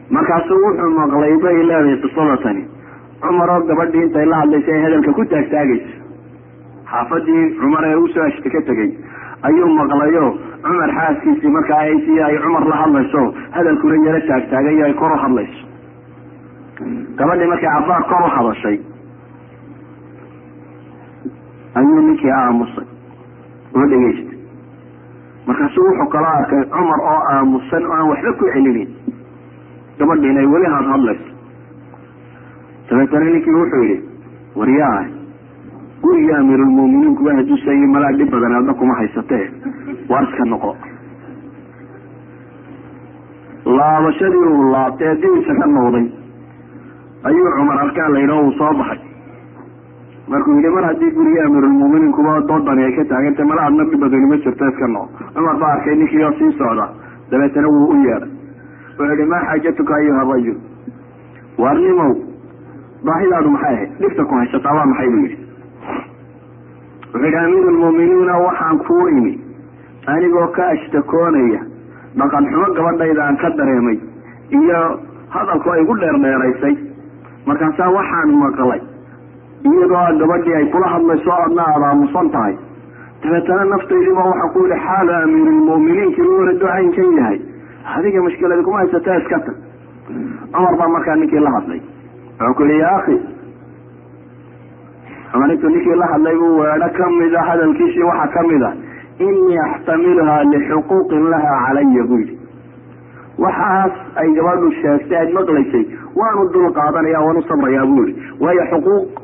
Markaasuu 0.10 0.60
wuxuu 0.66 0.92
maqlay 1.00 1.34
bay 1.44 1.58
leedahay 1.70 1.98
qisada 2.04 2.38
tani. 2.44 2.64
Cumar 3.22 3.50
oo 3.56 3.62
gabadhii 3.70 4.04
intay 4.06 4.26
la 4.26 4.38
hadlaysa 4.42 4.72
ay 4.76 4.82
hadalka 4.86 5.12
ku 5.18 5.26
taagtaagayso 5.26 5.92
xaafadii 6.92 7.44
cumar 7.60 7.84
ee 7.90 7.96
u 7.96 8.08
soo 8.14 8.24
ashta 8.28 8.50
ka 8.50 8.62
tegay. 8.70 8.90
Ayuu 9.48 9.68
maqlayo 9.80 10.26
cumar 10.66 10.90
xaaskiisii 10.98 11.52
markaa 11.58 11.84
si 12.06 12.22
ay 12.28 12.38
cumar 12.44 12.64
la 12.72 12.76
hadlayso 12.84 13.22
hadalkuna 13.58 13.96
yaro 14.08 14.22
taagtaagayo 14.30 14.86
ay 14.86 14.94
kor 15.02 15.12
u 15.12 15.18
hadlayso. 15.24 15.62
Gabadhii 17.20 17.48
markay 17.54 17.70
cabaar 17.76 18.04
kor 18.10 18.22
u 18.28 18.30
hadashay 18.38 18.78
ayuu 21.80 22.02
ninkii 22.08 22.32
aamusay. 22.40 22.88
Oo 23.76 23.86
dhegaystay 23.92 24.38
markaasuu 25.50 25.86
wuxuu 25.90 26.10
kaloo 26.16 26.34
arkay 26.40 26.64
cumar 26.74 27.00
oo 27.12 27.20
aamusan 27.34 27.84
oo 27.90 27.94
aan 27.98 28.08
waxba 28.12 28.34
ku 28.40 28.46
celinin. 28.54 28.90
Gabadhi 30.00 30.28
inay 30.32 30.46
weli 30.54 30.68
had 30.76 30.86
hadlayso 30.94 31.30
dabeetana 32.90 33.26
ninkii 33.34 33.56
wuxuu 33.62 33.84
yihi 33.90 33.98
waryaah 34.60 35.06
gurigii 36.04 36.36
amiirulmuminiinkuba 36.40 37.34
haduusa 37.40 37.74
iyo 37.74 37.88
malaa 37.96 38.14
dhib 38.18 38.30
badan 38.34 38.56
adna 38.60 38.74
kuma 38.74 38.96
haysatee? 39.00 39.46
Waar 40.10 40.24
iska 40.30 40.46
noqo. 40.46 40.72
Laabashadii 43.78 44.46
uu 44.54 44.72
laabtay 44.74 45.10
adiisa 45.14 45.54
ka 45.60 45.66
noqday. 45.76 46.06
Ayuu 47.28 47.50
cumar 47.58 47.78
arkaan 47.84 48.14
la 48.14 48.20
yidhaho 48.20 48.42
uu 48.48 48.52
soo 48.58 48.74
baxay 48.80 49.00
markuu 50.32 50.56
yidhi 50.58 50.70
mar 50.76 50.84
haddii 50.89 51.12
gurigii 51.18 51.44
amiirulmuminiinkuba 51.46 52.34
doodani 52.50 52.84
ay 52.88 52.94
ka 52.98 53.04
taagantay 53.12 53.46
mala 53.52 53.62
adna 53.70 53.84
dhib 53.89 54.00
badani 54.04 54.26
ma 54.32 54.38
jirto 54.46 54.68
iska 54.72 54.88
noqo 54.88 55.10
cumar 55.36 55.56
baa 55.62 55.72
arkay 55.76 55.96
ninkii 55.96 56.24
oo 56.28 56.32
sii 56.39 56.52
socda 56.58 56.86
dabeetana 57.32 57.68
wuu 57.68 57.88
u 57.94 57.96
yeedhay. 58.06 58.30
Wuxuu 59.00 59.15
yihi 59.15 59.26
maa 59.32 59.42
xaajatuka 59.48 59.96
ayuha 59.96 60.24
rajul? 60.32 60.58
Waarnimow 61.58 62.13
baahidaadu 63.06 63.50
maxay 63.56 63.74
ahayd? 63.76 63.89
Dhibta 64.02 64.24
ku 64.30 64.34
haysataa 64.36 64.74
waa 64.78 64.86
maxay? 64.92 65.10
buu 65.13 65.22
yidhi. 65.26 65.38
Wuxuu 67.13 67.26
yidhi 67.26 67.38
amiirulmuminiina 67.44 68.38
waxaan 68.46 68.78
kuu 68.88 69.08
imi. 69.08 69.34
Anigoo 70.08 70.48
ka 70.58 70.68
ashtakoonaya 70.74 71.62
dhaqan 72.18 72.46
xumo 72.52 72.68
gabadhayda 72.78 73.24
aan 73.26 73.38
ka 73.38 73.50
dareemay 73.58 73.98
iyo 74.60 74.80
hadalku 75.30 75.70
ay 75.72 75.84
gu 75.86 75.94
dheerdheeraysay 76.02 76.76
markaasaa 77.46 77.89
waxaan 77.98 78.32
maqlay 78.44 78.82
iyadoo 79.65 80.17
gabadhii 80.22 80.54
ay 80.60 80.65
kula 80.74 80.88
hadlayso 80.93 81.32
adna 81.45 81.63
aada 81.74 81.86
aamusan 81.91 82.30
tahay. 82.36 82.56
Dabeetana 83.24 83.63
naftaydiiba 83.74 84.24
waxaan 84.32 84.50
ku 84.54 84.60
yihi 84.67 84.80
xaala 84.88 85.17
amiirulmuminiinki 85.24 86.22
luuna 86.28 86.54
ducaynkan 86.60 87.12
yahay 87.19 87.39
adiga 87.95 88.22
mushkiladi 88.28 88.63
kuma 88.67 88.78
haysata 88.82 89.17
iska 89.22 89.39
tag 89.48 89.56
cumar 90.54 90.76
baa 90.80 90.88
markaa 90.95 91.15
ninkii 91.15 91.39
la 91.48 91.52
hadlay. 91.58 91.82
Wuxuu 92.39 92.54
ku 92.58 92.63
yihi 92.69 92.80
ya 92.80 92.91
akhi 93.00 93.17
cumar 95.32 95.52
intuu 95.54 95.69
ninkii 95.69 95.95
la 96.02 96.06
hadlay 96.13 96.36
buu 96.41 96.58
weedho 96.60 96.89
kamida 96.98 97.41
hadalkiisii 97.50 98.04
waxaa 98.10 98.28
ka 98.36 98.43
mid 98.48 98.63
a 98.63 98.72
inii 99.28 99.58
axtamiluhaa 99.67 100.43
lixuquuqin 100.54 101.24
laha 101.34 101.54
calaya 101.67 102.04
buu 102.10 102.17
yihi 102.24 102.38
waxaas 103.43 103.91
ay 104.22 104.30
gabadhu 104.38 104.72
sheegtay 104.82 105.17
aad 105.22 105.32
maqlaysay 105.38 105.84
waanu 106.15 106.48
dul 106.54 106.72
qaadanaya 106.80 107.19
waan 107.26 107.38
u 107.38 107.41
sabrayaa 107.52 107.86
buu 107.91 108.06
yihi 108.08 108.32
waayo 108.43 108.63
xuquuq 108.72 109.19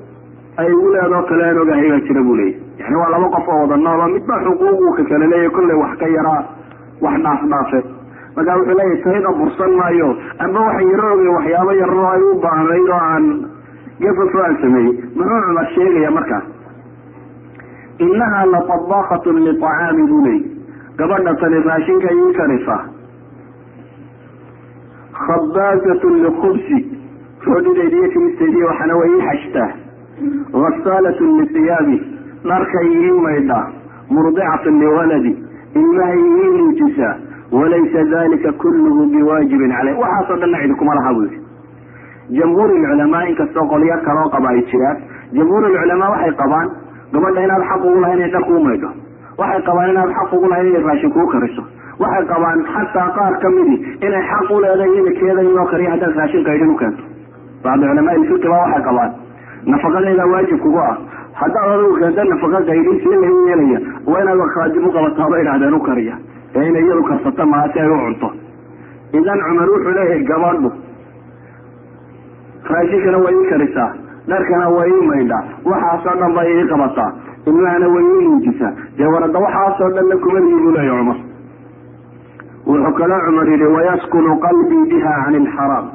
ay 0.58 0.68
igu 0.72 0.88
leedoo 0.96 1.24
kale 1.30 1.44
aan 1.50 1.58
ogahay 1.64 1.90
baa 1.92 2.00
jira 2.08 2.22
buu 2.28 2.36
leeyay 2.36 2.60
yani 2.82 2.96
waa 3.02 3.10
laba 3.14 3.28
qof 3.36 3.48
oo 3.54 3.60
wada 3.62 3.78
noolo 3.86 4.06
midba 4.14 4.36
xuquuq 4.46 4.80
uu 4.86 4.94
ka 4.98 5.04
kale 5.12 5.28
leeyahy 5.34 5.50
kollay 5.58 5.78
wax 5.84 5.98
ka 6.04 6.08
yaraa 6.16 6.42
wax 7.06 7.16
dhaaf 7.26 7.42
dhaafe 7.54 7.80
markaa 8.36 8.56
wuxuu 8.60 8.78
leeyahy 8.80 9.02
tayda 9.06 9.32
bursan 9.40 9.72
maayo 9.82 10.10
amba 10.46 10.60
waxaan 10.68 10.90
yaro 10.94 11.08
ogay 11.16 11.28
waxyaabo 11.38 11.72
yaroo 11.82 12.08
ay 12.14 12.22
u 12.30 12.34
baahnayd 12.46 12.90
oo 12.96 13.00
aan 13.12 13.26
gafafo 14.04 14.40
aan 14.48 14.58
sameeyey 14.64 14.94
muxuu 15.16 15.40
cumar 15.48 15.68
sheegaya 15.76 16.12
markaa. 16.18 16.42
Inaha 18.06 18.40
latabakatun 18.54 19.38
liطacaami 19.46 20.04
buu 20.12 20.22
leeyay 20.26 20.44
gabadha 20.98 21.34
tani 21.42 21.60
raashinka 21.68 22.10
ii 22.20 22.34
karisa. 22.40 22.78
Khabaazatun 25.26 26.16
likubsi 26.24 26.78
roodhidayda 27.48 27.98
iyo 27.98 28.10
kimistaydiiy 28.14 28.64
waxaana 28.70 28.96
way 29.00 29.10
ii 29.16 29.22
xashtaa 29.30 29.70
hasaalatun 30.64 31.32
lihiyaabi 31.40 31.98
dharkay 32.50 32.88
ii 32.88 33.12
maydhaa 33.26 33.64
murdicatun 34.10 34.80
liwaladi 34.84 35.32
ilmahay 35.82 36.20
ii 36.20 36.52
nuujisaa 36.58 37.16
walaysa 37.52 38.04
dalika 38.14 38.52
kulluhu 38.64 39.06
biwaajibin 39.14 39.72
caleyh 39.78 40.00
waxaasoo 40.04 40.38
dhanna 40.44 40.62
cidi 40.62 40.76
kuma 40.82 40.96
laha 41.00 41.14
buu 41.14 41.24
yihi 41.24 41.42
jamhuur 42.40 42.70
lculamaa 42.78 43.24
inkastoo 43.32 43.66
qolyo 43.74 43.98
kaloo 44.08 44.30
qaba 44.36 44.50
ay 44.54 44.62
jiraan 44.72 44.98
jamhuur 45.38 45.64
lculamaa 45.70 46.10
waxay 46.14 46.34
qabaan 46.42 46.70
gabadha 47.14 47.44
inaad 47.48 47.64
xaq 47.72 47.84
ugu 47.90 48.00
lahay 48.04 48.18
inay 48.18 48.32
dharku 48.36 48.54
u 48.60 48.64
maydho 48.68 48.90
waxay 49.42 49.62
qabaan 49.70 49.90
inaad 49.94 50.12
xaq 50.20 50.34
ugu 50.38 50.48
lahay 50.54 50.70
inay 50.72 50.84
raashin 50.90 51.12
kuu 51.18 51.28
kariso 51.34 51.64
waxay 52.04 52.26
qabaan 52.34 52.64
xataa 52.76 53.10
qaar 53.20 53.34
kamidi 53.44 53.76
inay 54.08 54.24
xaq 54.32 54.50
u 54.58 54.62
leedahay 54.66 54.98
imikeeda 55.02 55.42
inoo 55.52 55.66
kariyo 55.74 55.92
haddaad 55.96 56.16
raashin 56.22 56.44
qaydhin 56.50 56.72
u 56.76 56.78
keento 56.84 57.04
bacdi 57.68 57.88
culamaa 57.92 58.16
ilfiqi 58.22 58.48
ba 58.54 58.58
waxay 58.64 58.84
qabaan 58.90 59.12
nafaqadeeda 59.74 60.26
waajib 60.34 60.60
kugu 60.66 60.80
ah 60.90 60.96
haddaad 61.42 61.70
adigu 61.76 61.94
keento 62.02 62.24
nafaqa 62.32 62.60
qaydhin 62.70 62.98
si 63.04 63.10
lagu 63.24 63.40
yeelaya. 63.50 63.80
Waa 64.12 64.22
inaad 64.24 64.42
khaadim 64.56 64.86
u 64.88 64.92
qabataa 64.98 65.30
bay 65.34 65.42
idhahdeen 65.46 65.74
u 65.74 65.80
kariya. 65.88 66.16
Ee 66.56 66.66
inay 66.70 66.84
iyadu 66.88 67.04
karsato 67.10 67.46
maa 67.54 67.68
si 67.74 67.80
ay 67.80 67.90
u 67.90 67.98
cunto. 68.04 68.30
Idan 69.20 69.40
cumar 69.48 69.70
wuxuu 69.74 69.94
leeyahay 69.98 70.24
gabadhu 70.32 70.70
raashinkana 72.72 73.18
way 73.26 73.34
ii 73.42 73.50
karisaa 73.50 73.90
dharkana 74.30 74.70
way 74.76 74.90
ii 74.98 75.08
maydhaa 75.10 75.44
waxaasoo 75.72 76.16
dhan 76.22 76.34
bay 76.38 76.48
ii 76.60 76.68
qabataa 76.72 77.12
ilmahana 77.50 77.88
way 77.96 78.04
ii 78.14 78.24
nuujisaa 78.28 78.72
dee 78.98 79.06
warada 79.14 79.40
waxaasoo 79.46 79.90
dhanna 79.96 80.16
kuma 80.24 80.40
lihi 80.40 80.56
buu 80.64 80.72
leeyahy 80.78 81.00
cumar. 81.00 81.18
Wuxuu 82.68 82.94
kaloo 83.00 83.20
cumar 83.28 83.48
yihi 83.52 83.68
wayaskunu 83.76 84.38
qalbii 84.46 84.84
biha 84.92 85.14
can 85.26 85.36
ilxaraam 85.42 85.86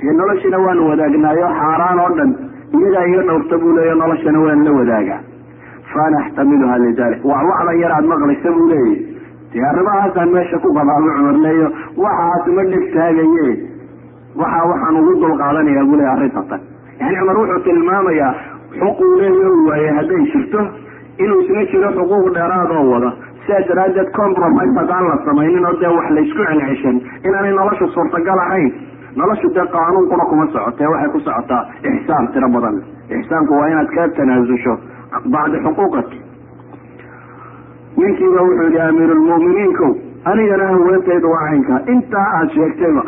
dee 0.00 0.12
noloshina 0.20 0.58
waanu 0.66 0.88
wadaagnaayo 0.90 1.48
xaaraan 1.60 1.98
oo 2.04 2.10
dhan 2.18 2.30
iyadaa 2.78 3.04
iga 3.12 3.22
dhowrta 3.28 3.58
buu 3.62 3.72
leeya 3.78 3.94
noloshana 4.02 4.38
waan 4.46 4.64
la 4.66 4.72
wadaagaa 4.78 5.20
faana 5.92 6.18
axtamiluha 6.24 6.78
lidalik 6.84 7.24
wacwacdan 7.32 7.78
yar 7.82 7.92
aad 7.98 8.06
maqlaysa 8.12 8.50
buu 8.58 8.68
leeyahy 8.72 8.96
dee 9.54 9.64
arrimahaasaan 9.70 10.30
meesha 10.36 10.58
ku 10.64 10.68
qabaaba 10.78 11.14
cumar 11.16 11.36
leeyo 11.46 11.68
waxaas 12.04 12.46
ma 12.58 12.62
dheg 12.72 12.84
taagaye 12.96 13.48
waxa 14.42 14.60
waxaan 14.72 14.96
ugu 15.02 15.14
dul 15.22 15.34
qaadanayaa 15.42 15.84
buu 15.90 15.96
leeya 16.00 16.12
arrintatan. 16.16 16.60
Yani 17.00 17.16
cumar 17.20 17.36
wuxuu 17.40 17.60
tilmaamayaa 17.68 18.32
xuquu 18.80 19.06
leeya 19.22 19.48
u 19.56 19.66
waaye 19.70 19.88
hadday 19.98 20.22
jirto 20.32 20.60
inuu 21.24 21.40
isna 21.44 21.62
jiro 21.72 21.88
xuquuq 21.98 22.26
dheeraad 22.36 22.70
oo 22.78 22.84
wada. 22.92 23.10
Sidaa 23.46 23.62
daraaddeed 23.70 24.10
compromise 24.20 24.72
haddaan 24.80 25.04
la 25.10 25.16
samaynin 25.26 25.66
oo 25.70 25.74
dee 25.82 25.90
wax 25.96 26.06
laysku 26.18 26.42
celceshan 26.50 26.96
inaanay 27.26 27.52
noloshu 27.58 27.88
suurtagal 27.96 28.38
ahayn 28.46 28.70
noloshu 29.16 29.48
dee 29.54 29.66
qaanuunkuna 29.74 30.24
kuma 30.30 30.46
socotee 30.52 30.86
waxay 30.92 31.10
ku 31.14 31.20
socotaa 31.20 31.62
ixsaan 31.92 32.28
tiro 32.32 32.48
badan. 32.54 32.76
Ixsaanku 33.18 33.52
waa 33.60 33.68
inaad 33.72 33.88
ka 33.94 34.08
tanaasusho 34.18 34.74
bacdi 35.34 35.58
xuquuqak 35.64 36.08
ninkiiba 38.00 38.40
wuxuu 38.46 38.66
yihi 38.70 38.80
amiirulmu'miniinkow 38.88 39.92
anigana 40.30 40.66
haweentaydu 40.72 41.30
waa 41.34 41.44
caynka. 41.48 41.74
Intaa 41.92 42.26
aad 42.38 42.48
sheegtayba 42.54 43.02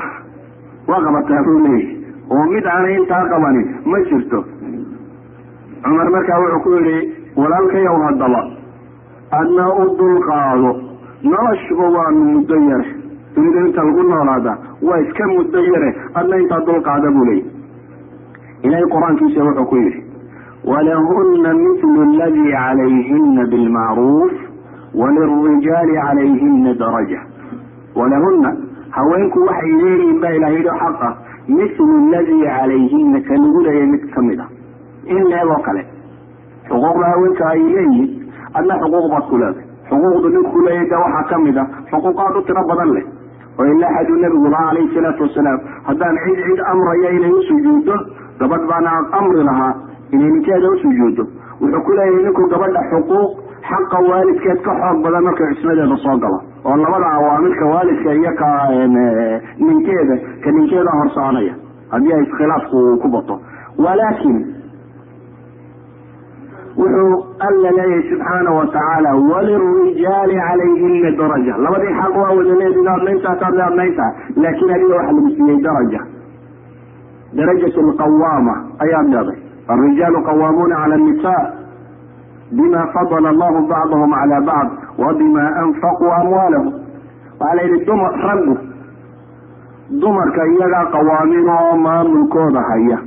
waa 0.88 1.00
qabataa 1.06 1.42
buu 1.46 1.58
leeyahy 1.64 1.96
oo 2.30 2.44
mid 2.52 2.66
aanay 2.74 2.94
intaa 3.00 3.24
qabanin 3.32 3.66
ma 3.90 4.00
jirto. 4.10 4.40
Cumar 5.84 6.08
markaa 6.16 6.40
wuxuu 6.42 6.60
ku 6.64 6.70
yihi 6.76 6.98
walaalkayow 7.36 7.96
haddaba 8.06 8.40
adna 9.40 9.66
u 9.82 9.84
dulqaado. 10.00 10.72
Noloshuba 11.22 11.86
waanu 11.96 12.24
muddo 12.34 12.56
yare 12.70 12.86
dunida 13.34 13.60
inta 13.66 13.82
lagu 13.88 14.02
noolaada 14.12 14.52
waa 14.88 15.00
iska 15.06 15.26
muddo 15.34 15.58
yare 15.72 15.90
adna 16.20 16.36
intaa 16.42 16.60
dulqaada 16.68 17.10
buu 17.16 17.24
leeyahy 17.24 17.50
ilahay 18.66 18.86
qur'aankiisa 18.94 19.44
wuxuu 19.48 19.64
ku 19.72 19.76
yidhi 19.76 20.00
walahuna 20.70 21.54
mithlu 21.62 22.02
aladii 22.08 22.50
calayhina 22.56 23.46
bilmacruuf 23.52 24.32
walilrijaali 25.00 25.94
calayhina 26.02 26.74
daraja. 26.82 27.20
Walahuna 27.96 28.50
haweenku 28.90 29.38
waxay 29.48 29.72
leeyihiin 29.82 30.20
baa 30.20 30.30
ilaha 30.38 30.52
yidhi 30.56 30.68
xaqa 30.82 31.08
mithlu 31.48 31.96
aladii 32.02 32.42
calayhina 32.46 33.20
ka 33.28 33.34
lagu 33.42 33.60
leeyahy 33.66 33.86
mid 33.92 34.04
ka 34.14 34.22
mid 34.28 34.40
a 34.40 34.46
in 35.16 35.24
leegoo 35.32 35.58
kale 35.66 35.82
xuquuqda 36.68 37.06
haweenka 37.12 37.48
ay 37.54 37.62
leeyihiin 37.74 38.10
adna 38.58 38.74
xuquuq 38.82 39.06
baad 39.14 39.24
ku 39.30 39.36
leedahay 39.42 39.66
xuquuqdu 39.90 40.28
ninku 40.36 40.60
leeyahy 40.66 40.88
de 40.92 40.96
waxaa 41.04 41.24
ka 41.32 41.38
mid 41.46 41.56
a 41.58 41.64
xuquuqaad 41.90 42.36
u 42.36 42.42
tiro 42.48 42.62
badan 42.70 42.90
leh 42.96 43.04
xaduu 43.58 44.16
nabiguba 44.22 44.56
calayhi 44.56 44.94
salaatu 44.94 45.22
wasalaam 45.22 45.60
haddaan 45.86 46.16
cid 46.24 46.38
cid 46.46 46.60
amraya 46.72 47.10
inay 47.18 47.32
usujuuddo 47.40 47.94
gabadh 48.40 48.66
baana 48.70 48.90
amri 49.20 49.44
lahaa 49.44 49.74
inay 50.12 50.30
ninkeeda 50.36 50.68
usujuuddo 50.76 51.26
wuxuu 51.60 51.82
ku 51.86 51.92
leeyahay 51.98 52.24
ninku 52.24 52.48
gabadha 52.54 52.80
xuquuq 52.90 53.30
xaqa 53.70 53.98
waalidkeed 54.10 54.60
ka 54.66 54.72
xoog 54.80 55.02
badan 55.04 55.22
markay 55.24 55.54
cismadeeda 55.54 55.96
soo 56.04 56.16
galo. 56.18 56.38
Oo 56.64 56.76
labada 56.76 57.06
awaamirka 57.18 57.64
waalidka 57.74 58.14
iyo 58.14 58.32
ka 58.40 58.48
ninkeeda 59.58 60.16
ka 60.44 60.50
ninkeeda 60.50 60.90
hor 60.98 61.08
soconaya 61.14 61.54
haddii 61.92 62.12
ay 62.16 62.22
iskhilaafku 62.26 62.98
ku 63.02 63.08
bato. 63.08 63.40
Walaakin 63.78 64.36
wuxuu 66.80 67.14
alla 67.46 67.70
leeyahay 67.78 68.02
subxaana 68.10 68.50
watacaala 68.58 69.10
walirijaali 69.30 70.34
calayhina 70.46 71.10
daraja. 71.20 71.54
Labadii 71.64 71.94
xaq 72.00 72.14
waa 72.22 72.32
wada 72.38 72.54
leedin 72.60 72.88
adnayntaas 72.94 73.42
adnayntaa 73.48 74.10
laakin 74.42 74.70
adiga 74.76 74.94
waxa 74.96 75.12
lagu 75.12 75.30
siiyey 75.36 75.58
daraja. 75.66 76.00
Darajat 77.36 77.76
lqawaama 77.88 78.54
ayaad 78.84 79.08
leeday 79.14 79.38
alrijaalu 79.68 80.22
qawaamuuna 80.28 80.76
cala 80.82 80.96
nisa 80.96 81.34
bima 82.56 82.82
fadala 82.94 83.28
allahu 83.34 83.66
bacdahum 83.72 84.10
cala 84.20 84.40
bacd 84.48 84.72
wa 85.02 85.14
bima 85.20 85.44
anfaquu 85.62 86.06
amwaalahum. 86.20 86.72
Waxaa 87.40 87.54
la 87.56 87.62
yidhi 87.62 87.84
dumar 87.84 88.12
raggu 88.26 88.56
dumarka 90.02 90.42
iyagaa 90.46 90.84
qawaamin 90.94 91.48
oo 91.48 91.76
maamulkooda 91.76 92.60
haya 92.70 92.98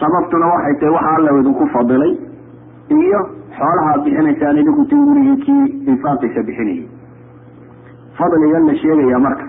sababtuna 0.00 0.46
waxay 0.52 0.74
tahay 0.80 0.94
waxa 0.96 1.10
alla 1.16 1.30
idinku 1.40 1.66
fadilay 1.74 2.12
iyo 2.98 3.20
xoolahaad 3.58 4.00
bixinaysaan 4.04 4.58
idinku 4.62 4.84
ti 4.90 4.94
gurigii 5.06 5.36
kii 5.44 5.64
infaaqiisa 5.92 6.42
bixinayay. 6.48 6.88
Fadligan 8.18 8.66
la 8.68 8.74
sheegaya 8.82 9.18
marka 9.18 9.44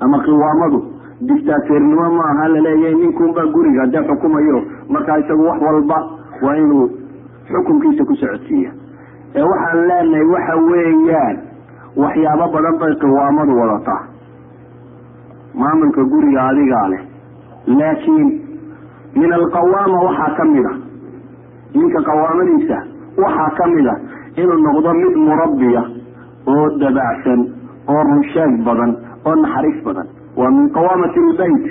ama 0.00 0.18
qiwaamadu 0.24 0.78
dictaateernimo 1.28 2.10
ma 2.18 2.24
aha 2.32 2.48
la 2.54 2.60
leeyahay 2.66 2.94
ninkunbaa 3.02 3.46
guriga 3.54 3.86
dee 3.94 4.02
xukumayo 4.08 4.58
markaa 4.88 5.18
isagu 5.22 5.42
wax 5.48 5.60
walba 5.66 5.98
waa 6.42 6.56
inuu 6.56 6.86
xukunkiisa 7.50 8.04
ku 8.04 8.14
socodsiiya. 8.16 8.70
Ee 9.36 9.42
waxaan 9.52 9.86
leenahay 9.88 10.24
waxa 10.34 10.54
weeyaan 10.70 11.36
waxyaabo 11.96 12.46
badan 12.54 12.78
bay 12.82 12.94
qiwaamadu 13.02 13.58
wadataa. 13.60 14.02
Maamulka 15.54 16.04
guriga 16.04 16.42
adigaa 16.50 16.88
leh 16.92 17.02
laakiin 17.66 18.28
min 19.14 19.32
alqawaama 19.32 19.98
waxaa 20.06 20.34
ka 20.38 20.44
mid 20.44 20.66
a. 20.66 20.72
Ninka 21.74 22.00
qawaamadiisa 22.08 22.78
waxaa 23.22 23.50
ka 23.58 23.66
mid 23.74 23.86
a 23.86 23.94
inuu 24.42 24.58
noqdo 24.66 24.90
mid 25.02 25.14
murabbiya 25.26 25.82
oo 26.52 26.66
dabacsan 26.82 27.40
oo 27.88 28.02
runsheeg 28.10 28.52
badan 28.66 28.92
oo 29.26 29.34
naxariis 29.42 29.82
badan. 29.84 30.06
Waa 30.36 30.50
min 30.50 30.68
qawaamati 30.76 31.20
lbayt 31.32 31.64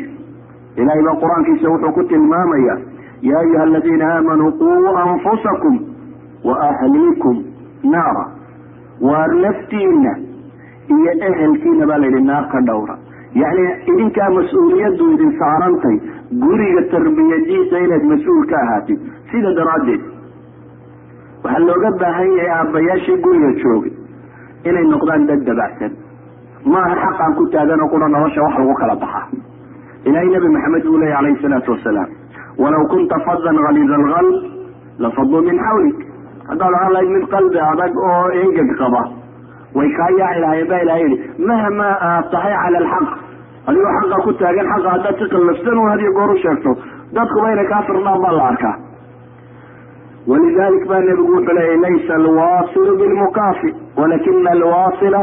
ilahay 0.78 1.02
baa 1.08 1.16
qur'aankiisa 1.24 1.70
wuxuu 1.74 1.92
ku 1.98 2.04
tilmaamaya 2.12 2.76
ya 3.22 3.40
ayuha 3.40 3.64
aladiina 3.64 4.06
aamanuu 4.16 4.52
quu 4.60 4.72
anfusakum 5.04 5.76
wa 6.44 6.56
ahliikum 6.70 7.38
naara. 7.94 8.26
Waar 9.02 9.32
naftiina 9.46 10.14
iyo 10.96 11.12
ehelkiina 11.30 11.86
baa 11.90 11.98
la 11.98 12.06
yidhi 12.08 12.22
naar 12.30 12.46
ka 12.52 12.60
dhowra 12.68 12.96
yacni 13.42 13.66
idinkaa 13.94 14.30
mas'uuliyaddu 14.38 15.06
idin 15.16 15.32
saarantay 15.40 15.96
guriga 16.44 16.82
tarbiyadiisa 16.94 17.78
inaad 17.86 18.04
mas'uul 18.14 18.46
ka 18.52 18.58
ahaatid. 18.64 19.00
Sida 19.32 19.52
daraaddeed. 19.60 20.02
Waxaa 21.44 21.60
looga 21.68 21.92
baahan 22.02 22.32
yahay 22.38 22.50
aabbayaashii 22.60 23.18
guriga 23.26 23.52
joogay 23.64 23.94
inay 24.70 24.86
noqdaan 24.94 25.28
dad 25.30 25.42
dabacsan 25.50 25.92
maaha 26.74 26.96
xaqaan 27.04 27.34
ku 27.40 27.44
taagan 27.54 27.82
oo 27.84 27.90
qura 27.94 28.08
nolosha 28.16 28.42
wax 28.46 28.56
lagu 28.60 28.74
kala 28.82 28.96
baxaa 29.04 29.28
ilahay 30.08 30.30
nabi 30.36 30.50
maxamed 30.56 30.84
buu 30.88 30.98
leeya 31.02 31.16
calayhi 31.18 31.42
salaatu 31.44 31.72
wasalaam 31.76 32.10
walaw 32.64 32.84
kunta 32.94 33.20
fadan 33.28 33.58
haliida 33.68 33.96
alqalb 34.02 34.36
lafaduu 35.06 35.42
min 35.50 35.58
xawlik 35.68 35.98
haddaad 36.50 36.74
ahaan 36.80 36.92
lahayd 36.96 37.10
mid 37.16 37.26
qalbi 37.36 37.60
adag 37.72 37.94
oo 38.10 38.26
engeg 38.42 38.70
qaba 38.82 39.02
way 39.76 39.90
kaa 40.00 40.10
yaaci 40.20 40.40
lahayen 40.46 40.68
ba 40.72 40.82
ilahay 40.86 41.04
yihi 41.04 41.18
mahma 41.52 41.88
aad 42.10 42.26
tahay 42.36 42.54
cala 42.64 42.78
alxaq 42.84 43.10
adigoo 43.70 43.94
xaqa 44.00 44.18
ku 44.28 44.34
taagan 44.42 44.68
xaqa 44.74 44.90
haddaad 44.96 45.16
si 45.22 45.30
qallafsan 45.36 45.78
un 45.84 45.90
hadiyo 45.94 46.12
goor 46.20 46.32
u 46.32 46.38
sheegto 46.46 46.72
dadkuba 47.18 47.52
inay 47.56 47.68
kaa 47.74 47.82
firnaan 47.90 48.22
baa 48.26 48.32
la 48.40 48.44
arkaa. 48.52 48.76
Walidalik 50.28 50.84
baa 50.90 51.00
nebigu 51.08 51.32
wuxuu 51.36 51.54
leeyay 51.58 51.78
laysa 51.84 52.14
alwaasilu 52.16 52.96
bilmukaafi 53.02 53.70
walakina 53.98 54.52
alwaasila. 54.52 55.22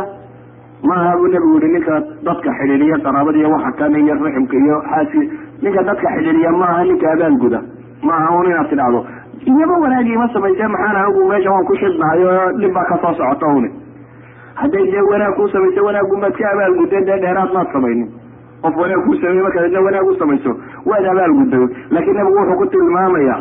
Maaha 0.88 1.16
buu 1.18 1.26
nebigu 1.34 1.56
yihi 1.60 1.72
ninka 1.74 1.94
dadka 2.28 2.50
xidhiidhiya 2.58 2.98
qaraabada 3.04 3.38
iyo 3.40 3.50
waxa 3.54 3.72
kan 3.80 3.94
iyo 4.00 4.14
raximka 4.24 4.56
iyo 4.64 4.76
xaaski 4.90 5.20
ninka 5.62 5.82
dadka 5.88 6.08
xidhiidhiya 6.16 6.52
maaha 6.62 6.84
ninka 6.88 7.06
abaalguda 7.14 7.60
maaha 8.08 8.28
un 8.38 8.46
inaad 8.50 8.68
tidhaahdo. 8.72 9.00
Iyaba 9.52 9.74
wanaagii 9.84 10.16
ma 10.22 10.28
samaysee 10.34 10.68
maxaan 10.74 10.96
anigu 11.02 11.28
meesha 11.30 11.50
waan 11.54 11.64
ku 11.70 11.74
shidnahay 11.82 12.24
oo 12.24 12.52
dhib 12.60 12.72
baa 12.78 12.84
ka 12.90 12.96
soo 13.04 13.12
socota 13.20 13.46
uni 13.58 13.70
hadday 14.60 14.84
dee 14.92 15.00
wanaag 15.12 15.34
kuu 15.38 15.48
samayso 15.54 15.84
wanaagun 15.88 16.20
baad 16.24 16.36
ka 16.40 16.50
abaalgudeen 16.54 17.04
dee 17.10 17.18
dheeraad 17.24 17.52
maad 17.56 17.68
samaynin. 17.72 18.08
Qof 18.62 18.76
wanaag 18.82 19.02
kuu 19.06 19.14
sameeye 19.22 19.42
markaad 19.46 19.66
idna 19.70 19.80
wanaag 19.88 20.06
u 20.06 20.14
samayso 20.22 20.50
waad 20.90 21.04
abaalgudday 21.14 21.64
laakiin 21.90 22.16
nebigu 22.20 22.38
wuxuu 22.40 22.58
ku 22.62 22.66
tilmaamaya 22.74 23.36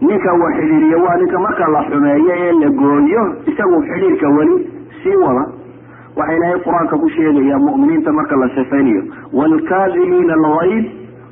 ninka 0.00 0.32
wa 0.42 0.52
xidhiiriya 0.56 0.98
waa 1.04 1.16
ninka 1.22 1.38
marka 1.46 1.68
la 1.74 1.82
xumeeyo 1.90 2.32
ee 2.36 2.52
la 2.62 2.68
gooyo 2.80 3.22
isagu 3.52 3.82
xidhiirka 3.90 4.28
weli 4.38 4.56
sii 5.02 5.16
wada. 5.24 5.44
Waxaa 6.16 6.34
ilaahay 6.36 6.60
qur'aanka 6.64 6.96
ku 7.02 7.08
sheegaya 7.16 7.58
mu'miniinta 7.66 8.12
marka 8.12 8.36
la 8.42 8.48
sifaynayo 8.56 9.02
waalkaadimiina 9.32 10.34
algayb 10.34 10.84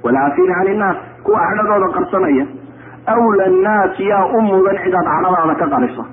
waalcaafiina 0.05 0.55
cani 0.59 0.71
innaas 0.75 0.97
kuwa 1.25 1.41
cadhadooda 1.49 1.89
qarsanaya 1.97 2.47
awla 3.15 3.45
annaas 3.51 4.01
yaa 4.11 4.25
u 4.37 4.41
mudan 4.47 4.79
cidaad 4.85 5.07
cadhadaada 5.13 5.55
ka 5.63 5.67
qariso 5.75 6.05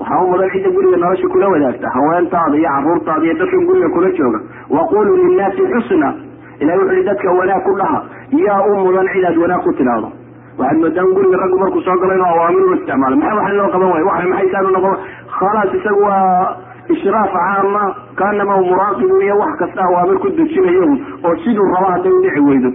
waxaa 0.00 0.22
u 0.24 0.26
mudan 0.30 0.50
cidda 0.54 0.70
guriga 0.76 0.96
nolosha 1.04 1.28
kula 1.34 1.48
wadaagta 1.54 1.88
haweentaada 1.96 2.56
iyo 2.60 2.68
caruurtaada 2.74 3.24
iyo 3.28 3.34
dadkan 3.40 3.64
guriga 3.68 3.88
kula 3.94 4.10
jooga. 4.18 4.40
Waquluu 4.76 5.16
linnaasi 5.22 5.62
xusna. 5.72 6.08
Ilahi 6.60 6.78
wuxu 6.78 6.92
uhi 6.94 7.04
dadka 7.08 7.30
wanaag 7.38 7.62
ku 7.66 7.72
dhaha 7.80 8.00
yaa 8.46 8.60
u 8.70 8.74
mudan 8.84 9.08
cidaad 9.14 9.36
wanaag 9.42 9.62
ku 9.66 9.72
tidhaahdo 9.78 10.08
waxaad 10.58 10.78
moodaan 10.82 11.08
guriga 11.16 11.36
raggu 11.42 11.58
markuu 11.62 11.80
soo 11.86 11.96
galo 12.02 12.14
inuu 12.14 12.26
awaamir 12.34 12.62
u 12.68 12.74
isticmaalo. 12.78 13.16
Maxay 13.16 13.36
waxan 13.38 13.56
loo 13.60 13.68
qaban 13.74 13.88
waaya 13.92 14.04
waa 14.10 14.22
maxay 14.32 14.48
saanu 14.52 14.70
noqon 14.76 14.96
khalaas 15.38 15.74
isagu 15.78 16.02
waa 16.02 16.56
ishraaf 16.94 17.32
caama 17.36 17.82
kaanama 18.20 18.54
muraaqibun 18.68 19.20
iyo 19.26 19.36
wax 19.42 19.52
kasta 19.62 19.80
awaamir 19.88 20.18
ku 20.22 20.28
dejinayo 20.38 20.84
oo 21.26 21.34
siduu 21.44 21.66
rabo 21.74 21.86
hadday 21.94 22.12
udhici 22.18 22.40
weydo. 22.48 22.70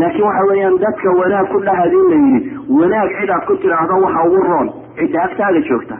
Laakiin 0.00 0.24
waxa 0.28 0.42
weeyaan 0.50 0.76
dadka 0.84 1.08
wanaag 1.20 1.46
ku 1.52 1.58
dhaha 1.66 1.80
haddii 1.82 2.06
la 2.12 2.16
yidhi 2.24 2.50
wanaag 2.80 3.08
cidaad 3.20 3.42
ku 3.50 3.54
tidhaahdo 3.62 3.94
waxa 4.06 4.20
ugu 4.28 4.40
roon. 4.50 4.68
Cidda 4.98 5.22
agtaada 5.28 5.60
joogta 5.68 5.96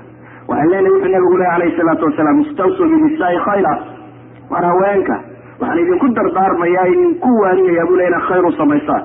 waxaan 0.48 0.70
leenahay 0.72 0.92
wuxuu 0.94 1.12
nabigu 1.14 1.36
leh 1.42 1.50
alayhi 1.56 1.76
salaatu 1.80 2.04
wasalaam 2.10 2.40
istawsuu 2.44 2.88
binisaai 2.92 3.38
khayra. 3.46 3.72
War 4.50 4.64
haweenka 4.70 5.16
waxaan 5.60 5.78
idinku 5.84 6.08
dardaarmayaa 6.18 6.86
idinku 6.94 7.28
waaninayaa 7.42 7.86
buu 7.90 7.96
le 8.00 8.06
inaad 8.10 8.24
khayr 8.30 8.44
samaysaan 8.60 9.04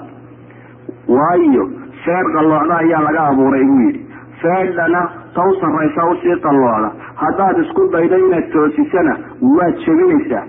waayo 1.18 1.64
feer 2.06 2.26
qalloocda 2.36 2.76
ayaa 2.84 3.02
laga 3.08 3.22
abuuray 3.32 3.64
buu 3.70 3.80
yidhi. 3.86 4.02
Feedhana 4.42 5.02
ta 5.36 5.42
u 5.50 5.54
sarraysa 5.62 6.02
u 6.12 6.16
sii 6.22 6.36
qalloocda 6.48 6.90
haddaad 7.24 7.58
isku 7.64 7.88
daydo 7.96 8.18
inaad 8.28 8.48
toosisana 8.56 9.14
waad 9.58 9.76
jebinaysaa 9.86 10.44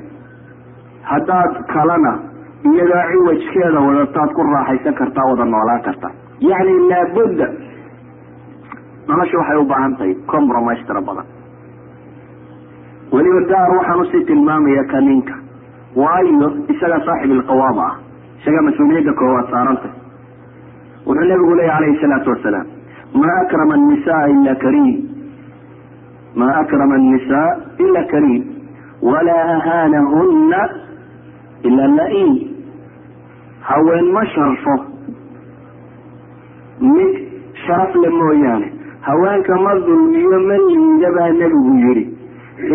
haddaad 1.12 1.53
kalena 1.74 2.12
iyadoo 2.70 3.03
ciwajkeeda 3.12 3.81
wadataad 3.88 4.31
ku 4.37 4.42
raaxaysan 4.55 4.94
kartaa 5.00 5.24
wada 5.31 5.44
noolaan 5.55 5.83
kartaa. 5.88 6.12
Yacni 6.50 6.74
laabudda 6.90 7.46
nolosha 9.11 9.37
waxay 9.42 9.59
u 9.62 9.64
baahan 9.73 9.92
tahay 9.99 10.14
compromise 10.33 10.83
tiro 10.88 11.03
badan. 11.09 11.27
Weliba 13.12 13.40
gaar 13.53 13.70
waxaan 13.77 14.01
u 14.01 14.05
sii 14.12 14.25
tilmaamaya 14.31 14.85
ka 14.92 15.01
ninka. 15.09 15.35
Waayo 16.01 16.49
isagaa 16.73 17.01
saaxib 17.07 17.31
ilqawaama 17.37 17.83
ah. 17.90 17.94
Isagaa 18.40 18.62
mas'uuliyadda 18.68 19.12
koowaad 19.20 19.49
saarantay. 19.55 19.92
Wuxuu 21.07 21.27
nabigu 21.31 21.55
leeya 21.59 21.75
calayhi 21.77 22.01
salaatu 22.03 22.31
wasalaam 22.35 22.66
ma 23.20 23.31
akrama 23.42 23.75
annisaa 23.79 24.23
ila 24.35 24.55
kariim. 24.64 24.99
Ma 26.40 26.49
akrama 26.62 26.94
annisaa 27.01 27.49
ila 27.85 28.03
kariim. 28.12 28.42
Walaa 29.03 29.44
ahaanahunna 29.57 30.61
ila 31.68 31.87
la-in 31.99 32.33
haween 33.68 34.07
ma 34.16 34.23
sharfo. 34.35 34.75
Mid 36.81 37.14
sharaf 37.66 37.94
le 38.03 38.09
mooyaane 38.20 38.68
haweenka 39.07 39.55
ma 39.65 39.73
dulmiyo 39.87 40.39
ma 40.49 40.57
liida 40.69 41.11
baa 41.17 41.31
nebigu 41.41 41.75
yidhi. 41.85 42.05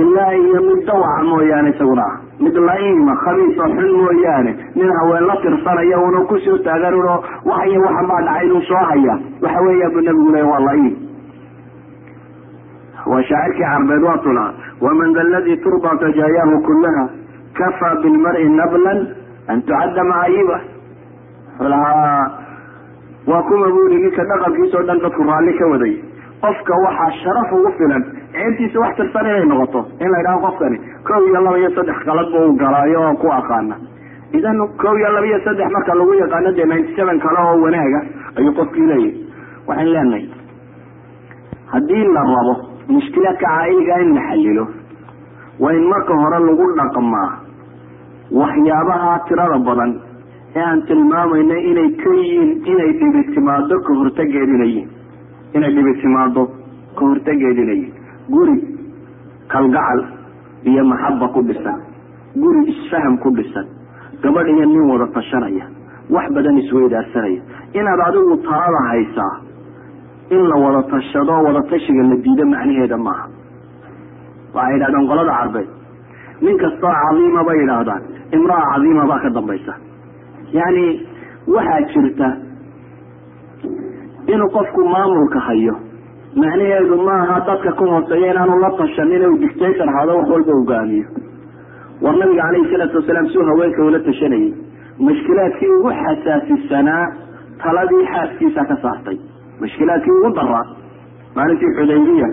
Ilaa 0.02 0.34
iyo 0.34 0.60
mid 0.68 0.86
dawaca 0.88 1.24
mooyaane 1.30 1.70
isaguna 1.70 2.02
ah 2.10 2.16
mid 2.44 2.56
la-iima 2.68 3.14
khabiisa 3.24 3.64
xun 3.76 3.92
mooyaane. 4.02 4.52
Nin 4.76 4.90
haween 5.00 5.26
la 5.30 5.36
tirsanaya 5.44 5.98
una 6.08 6.20
ku 6.30 6.38
soo 6.46 6.58
taagan 6.66 6.94
uno 7.02 7.16
wax 7.50 7.68
iyo 7.70 7.82
waxan 7.86 8.08
baa 8.12 8.22
dhacay 8.28 8.46
inuu 8.48 8.62
soo 8.70 8.84
haya. 8.90 9.16
Waxa 9.42 9.62
weeya 9.68 9.90
buu 9.94 10.02
nabigu 10.08 10.32
leya 10.36 10.46
waa 10.52 10.60
la-iim. 10.68 10.96
Waa 13.06 13.22
shaacirkii 13.30 13.64
carbeed 13.64 14.04
waa 14.04 14.18
tuna. 14.26 14.46
Waman 14.82 15.14
da 15.14 15.24
ladii 15.24 15.58
turdaa 15.64 15.96
tajaayahu 16.02 16.62
kullaha 16.66 17.04
kafaa 17.54 17.96
bilmari 18.02 18.50
nablan 18.50 19.00
an 19.48 19.62
tucadda 19.62 20.04
macayiba. 20.04 20.58
Lahaa 21.60 22.32
waa 23.28 23.42
kuma 23.44 23.70
buuli 23.70 23.96
ninka 24.02 24.24
dhaqankiisa 24.32 24.78
o 24.80 24.84
dhan 24.90 25.00
dadku 25.06 25.24
raalli 25.30 25.54
ka 25.60 25.66
waday 25.74 25.94
qofka 26.44 26.74
waxaa 26.86 27.12
sharaf 27.24 27.52
ugu 27.58 27.72
filan 27.78 28.04
ceebtiisa 28.36 28.80
wax 28.84 28.96
tirsan 29.00 29.26
inay 29.32 29.46
noqoto 29.52 29.82
in 30.04 30.10
la 30.14 30.20
idhaho 30.24 30.40
qofkani 30.48 30.78
kow 31.10 31.22
iyo 31.30 31.40
laba 31.46 31.58
iyo 31.62 31.70
saddex 31.78 31.98
qalad 32.10 32.28
buu 32.34 32.54
galaayo 32.62 33.00
oo 33.08 33.16
ku 33.24 33.28
aqaana. 33.40 33.76
Idan 34.38 34.58
kow 34.84 34.94
iyo 35.00 35.10
laba 35.16 35.26
iyo 35.32 35.40
saddex 35.48 35.70
marka 35.76 35.96
lagu 36.00 36.14
yaqaano 36.22 36.52
dee 36.58 36.66
ninety 36.72 36.94
seven 37.00 37.20
kale 37.26 37.40
oo 37.46 37.56
wanaaga 37.66 38.00
ayuu 38.38 38.54
qofkii 38.60 38.88
leeyahy 38.92 39.12
waxaan 39.68 39.90
leenahay 39.96 40.26
haddii 41.74 42.04
la 42.16 42.22
rabo 42.34 42.54
mushkilaadka 42.94 43.46
caailiga 43.48 43.96
in 44.06 44.14
la 44.18 44.22
xalilo 44.30 44.66
waa 45.60 45.74
in 45.80 45.86
marka 45.94 46.14
hore 46.24 46.40
lagu 46.48 46.66
dhaqmaa 46.80 47.30
waxyaabaha 48.42 49.14
tirada 49.28 49.58
badan 49.68 49.92
ee 50.56 50.62
aan 50.70 50.82
tilmaamayna 50.90 51.58
inay 51.72 51.90
ka 52.04 52.10
yihiin 52.20 52.52
inay 52.72 52.92
dhibi 53.00 53.22
timaado 53.36 53.80
ka 53.88 53.94
hortageed 54.02 54.50
inay 54.58 54.70
yihiin 54.76 54.90
inay 55.56 55.72
dhibi 55.76 55.94
timaado 56.02 56.44
ka 56.98 57.02
hortageed 57.10 57.58
inay 57.64 57.78
yihiin 57.82 57.94
guri 58.34 58.56
kalgacal 59.54 60.00
iyo 60.70 60.84
maxaba 60.92 61.28
ku 61.34 61.42
dhisan. 61.48 61.80
Guri 62.42 62.62
isfaham 62.74 63.18
ku 63.24 63.30
dhisan. 63.38 63.66
Gabadh 64.24 64.48
iyo 64.54 64.66
nin 64.66 64.84
wada 64.92 65.08
tashanaya. 65.16 65.66
Wax 66.10 66.28
badan 66.36 66.58
isweydaarsanaya 66.62 67.42
inaad 67.80 68.00
adigu 68.08 68.36
talada 68.48 68.80
haysaa 68.90 69.34
in 70.36 70.42
la 70.52 70.56
wada 70.64 70.82
tashado 70.92 71.36
wada 71.46 71.62
tashiga 71.72 72.04
la 72.10 72.16
diido 72.26 72.46
macnaheeda 72.54 72.98
maaha. 73.08 73.26
Waxay 74.56 74.74
yidhahdaan 74.76 75.06
qolada 75.12 75.34
carbeed 75.40 75.70
nin 76.46 76.56
kastoo 76.64 76.94
cadiima 77.04 77.42
bay 77.48 77.58
yidhaahdaan 77.62 78.02
imraa 78.38 78.64
cadiima 78.74 79.04
baa 79.12 79.20
ka 79.26 79.30
dambaysa. 79.38 79.74
Yacni 80.58 80.86
waxaa 81.56 81.82
jirta 81.94 82.28
inuu 84.34 84.50
qofku 84.58 84.82
maamulka 84.94 85.40
hayo. 85.48 85.76
Macnaheedu 86.36 86.96
maaha 87.08 87.36
dadka 87.48 87.72
ka 87.80 87.86
hooseeya 87.92 88.32
inaanu 88.34 88.60
la 88.64 88.70
tashanin 88.80 89.22
inuu 89.22 89.38
dictator 89.44 89.90
hado 89.98 90.18
wax 90.18 90.30
walba 90.34 90.54
hogaamiyo 90.60 91.06
war 92.02 92.16
nabiga 92.22 92.42
calayhi 92.44 92.72
salaatu 92.72 92.98
wasalaam 93.02 93.28
suu 93.34 93.44
haweenka 93.50 93.84
ula 93.90 94.00
tashanayay. 94.00 94.54
Mashkilaadkii 95.08 95.70
ugu 95.78 95.92
xasaasisanaa 96.02 97.06
taladii 97.64 98.06
xaaskiisa 98.14 98.66
ka 98.72 98.76
saartay. 98.84 99.18
Mashkilaadkii 99.62 100.12
ugu 100.20 100.30
daraa 100.40 100.66
maalintii 101.36 101.72
xudaybiya 101.78 102.28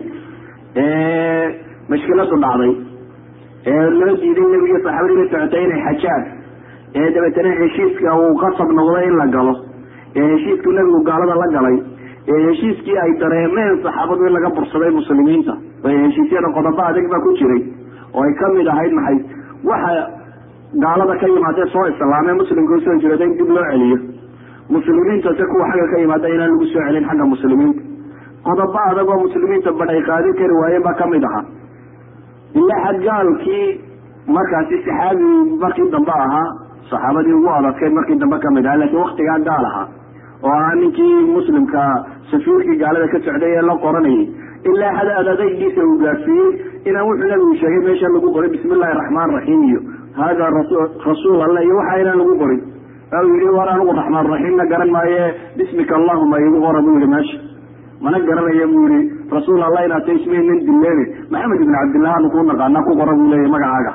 ee 0.76 1.47
mashkiladu 1.93 2.36
dhacday 2.45 2.72
ee 3.72 3.90
loo 4.01 4.14
diiday 4.22 4.47
nebiga 4.55 4.78
saxaabadii 4.86 5.16
la 5.22 5.26
socotay 5.32 5.64
inay 5.66 5.80
xajaan 5.88 6.22
ee 7.01 7.09
dabeetana 7.16 7.51
heshiiska 7.61 8.14
uu 8.22 8.34
qasab 8.43 8.68
noqday 8.78 9.05
in 9.11 9.16
la 9.22 9.26
galo 9.36 9.55
ee 10.20 10.26
heshiisku 10.32 10.70
nebigu 10.78 11.00
gaalada 11.10 11.34
la 11.42 11.46
galay 11.56 11.76
ee 12.32 12.40
heshiiskii 12.48 12.96
ay 13.04 13.10
dareemeen 13.22 13.74
saxaabadu 13.86 14.26
in 14.28 14.32
laga 14.38 14.50
bursaday 14.58 14.90
muslimiinta 15.00 15.54
heshiisyada 16.04 16.48
qodobo 16.58 16.82
adag 16.90 17.06
baa 17.14 17.20
ku 17.26 17.30
jiray 17.40 17.62
oo 18.16 18.22
ay 18.28 18.32
ka 18.42 18.48
mid 18.56 18.66
ahayd 18.74 18.92
maxay 18.98 19.18
waxa 19.70 19.92
gaalada 20.86 21.14
ka 21.22 21.26
yimaadee 21.34 21.66
soo 21.76 21.86
islaamee 21.92 22.34
muslimka 22.42 22.74
u 22.76 22.80
soo 22.88 22.96
jirada 23.04 23.24
in 23.30 23.34
dib 23.40 23.50
loo 23.56 23.64
celiyo. 23.72 23.98
Muslimiinta 24.74 25.30
se 25.38 25.44
kuwa 25.52 25.64
xagga 25.70 25.86
ka 25.92 25.96
yimaada 26.02 26.28
inaan 26.34 26.50
lagu 26.52 26.66
soo 26.72 26.82
celin 26.86 27.04
xagga 27.08 27.24
muslimiinta. 27.32 27.82
Qodobo 28.46 28.78
adag 28.90 29.08
oo 29.14 29.18
muslimiinta 29.26 29.72
badh 29.80 29.90
ay 29.94 30.00
qaadin 30.08 30.34
kari 30.40 30.54
waayeen 30.60 30.82
baa 30.86 30.94
ka 31.00 31.06
mid 31.14 31.24
ahaa. 31.30 31.44
Ilaa 32.60 32.78
xadgaalkii 32.86 33.66
markaasi 34.36 34.76
saxaabi 34.86 35.28
markii 35.64 35.88
dambe 35.96 36.12
ahaa 36.24 36.46
saxaabadii 36.92 37.34
ugu 37.40 37.48
adadkayd 37.58 37.92
markii 37.98 38.18
dambe 38.22 38.38
ka 38.44 38.50
mid 38.56 38.66
ahaa 38.70 38.80
lakiin 38.84 39.02
waktigaa 39.04 39.38
gaal 39.50 39.64
ahaa 39.72 39.86
oo 40.47 40.51
ahaa 40.59 40.74
ninkii 40.82 41.14
muslimka 41.36 41.82
safiirkii 42.30 42.76
gaalada 42.82 43.09
ka 43.14 43.18
socday 43.26 43.53
ee 43.59 43.62
la 43.70 43.74
qoranayay 43.84 44.22
ilaa 44.70 44.93
xad 44.99 45.09
adadaygiisa 45.22 45.80
uu 45.90 45.99
gaadsiiyey 46.05 46.51
inaan 46.88 47.07
wuxuu 47.11 47.28
nabigu 47.32 47.55
sheegay 47.62 47.82
meesha 47.88 48.09
lagu 48.16 48.28
qoray 48.36 48.51
bismi 48.55 48.72
illahi 48.76 48.99
raxmaan 49.01 49.30
raxiim 49.36 49.62
iyo 49.70 49.80
hada 50.20 50.51
rasuul 51.09 51.40
alla 51.47 51.61
iyo 51.66 51.76
waxa 51.80 51.97
inaan 52.05 52.18
lagu 52.22 52.34
qorin 52.43 52.61
u 53.22 53.34
yihi 53.38 53.51
war 53.59 53.68
anigu 53.74 53.93
raxmaan 54.01 54.26
raxiimna 54.34 54.64
garan 54.72 54.90
maaye 54.97 55.24
bismika 55.61 55.95
allahuma 56.01 56.36
igu 56.47 56.59
qora 56.66 56.80
buu 56.86 56.95
yihi 57.01 57.11
meesha 57.14 57.38
mana 58.05 58.18
garanaya 58.28 58.66
buu 58.74 58.84
yihi 58.93 59.01
rasuul 59.36 59.62
allah 59.68 59.82
inaad 59.88 60.07
ta 60.09 60.12
ismaynan 60.20 60.61
dileene 60.68 61.05
maxamed 61.34 61.61
ibn 61.66 61.74
cabdillah 61.80 62.14
anu 62.18 62.30
kuu 62.34 62.45
naqaana 62.53 62.82
ku 62.88 62.93
qora 63.01 63.12
buu 63.18 63.28
leeyahy 63.32 63.51
magacaaga. 63.57 63.93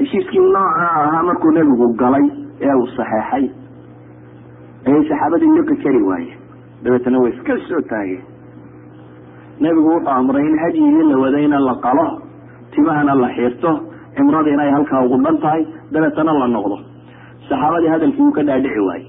Heshiiskii 0.00 0.38
nooca 0.54 0.84
ahaa 1.02 1.22
markuu 1.28 1.50
nebigu 1.56 1.86
galay 2.02 2.24
ee 2.66 2.74
uu 2.80 2.86
saxeexay 2.96 3.44
ayay 4.88 5.02
saxaabadii 5.10 5.50
liqi 5.58 5.74
kari 5.84 6.00
waayeen 6.10 6.38
dabeetana 6.84 7.18
way 7.24 7.32
iska 7.36 7.54
soo 7.68 7.80
taageen. 7.92 8.22
Nebigu 9.62 9.88
wuxuu 9.94 10.12
amray 10.18 10.44
in 10.50 10.56
hadyigii 10.64 11.04
la 11.12 11.16
wadayna 11.24 11.58
la 11.68 11.74
qalo 11.86 12.06
timahana 12.74 13.14
la 13.22 13.28
xiirto 13.36 13.70
cimrada 14.16 14.50
inay 14.56 14.70
halkaa 14.76 15.02
ugu 15.06 15.16
dhan 15.24 15.36
tahay 15.44 15.62
dabeetana 15.94 16.32
la 16.40 16.46
noqdo. 16.56 16.76
Saxaabadii 17.48 17.90
hadalkii 17.94 18.22
wuu 18.26 18.32
ka 18.38 18.42
dhaadhici 18.48 18.80
waayey. 18.88 19.08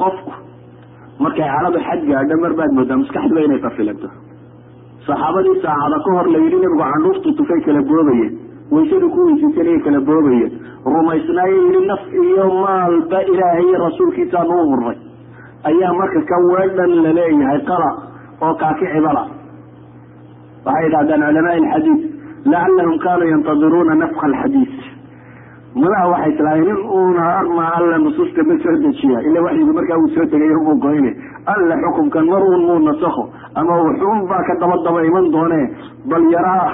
Qofku 0.00 0.32
markay 1.24 1.48
caladu 1.54 1.78
xad 1.88 2.00
gaadho 2.10 2.36
mar 2.44 2.52
baad 2.58 2.70
moodaa 2.78 2.96
maskaxduba 3.02 3.40
inay 3.46 3.60
qafilanto 3.66 4.08
saxaabadii 5.06 5.54
saacada 5.64 5.96
ka 6.04 6.10
hor 6.16 6.26
la 6.34 6.38
yidhi 6.44 6.58
nebigu 6.64 6.82
candhuuftu 6.92 7.28
tufay 7.38 7.60
kala 7.66 7.80
boobayeen 7.90 8.32
waysadu 8.74 9.08
ku 9.14 9.20
weysaysanayay 9.28 9.80
kala 9.86 10.00
boobayeen 10.08 10.52
rumaysnaayo 10.94 11.58
yidhi 11.66 11.86
naf 11.90 12.02
iyo 12.24 12.46
maalba 12.62 13.18
ilaahay 13.32 13.64
iyo 13.68 13.78
rasuulkiisaanu 13.86 14.54
u 14.62 14.66
hurray. 14.70 14.98
Ayaa 15.70 15.92
marka 16.00 16.20
ka 16.30 16.36
weedhan 16.50 16.92
la 17.04 17.12
leeyahay 17.18 17.60
qala 17.70 17.88
oo 18.46 18.54
kaakicibala 18.62 19.22
waxay 20.66 20.84
yidhahdaan 20.86 21.22
culamaai 21.28 21.60
alxadiid 21.62 22.00
lacalahum 22.52 22.98
kaanuu 23.04 23.28
yantadiruuna 23.34 23.94
nafka 24.02 24.26
alxadiid 24.30 24.72
madaha 25.82 26.08
waxay 26.12 26.32
islaaheen 26.34 26.68
in 26.74 26.80
uuna 26.98 27.22
armaa 27.40 27.70
alla 27.78 27.98
nusuusta 28.04 28.42
ma 28.50 28.54
soo 28.64 28.76
dejiya 28.84 29.18
ila 29.30 29.42
waxyigu 29.46 29.72
markaa 29.78 29.98
uu 30.02 30.08
soo 30.16 30.26
tegay 30.34 30.54
muu 30.66 30.76
goyne 30.84 31.10
alla 31.54 31.74
xukumkan 31.84 32.26
mar 32.32 32.42
uun 32.50 32.62
muu 32.68 32.78
nasakho 32.88 33.24
ama 33.54 33.74
wuxuun 33.82 34.20
baa 34.30 34.42
ka 34.50 34.54
daba 34.62 34.76
daba 34.86 35.04
iman 35.10 35.30
doone 35.34 35.60
bal 36.12 36.24
yaraa 36.36 36.70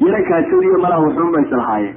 yaro 0.00 0.20
kaasadiyo 0.30 0.78
malaha 0.84 1.00
wuxuun 1.06 1.32
ba 1.34 1.40
islahaayeen 1.46 1.96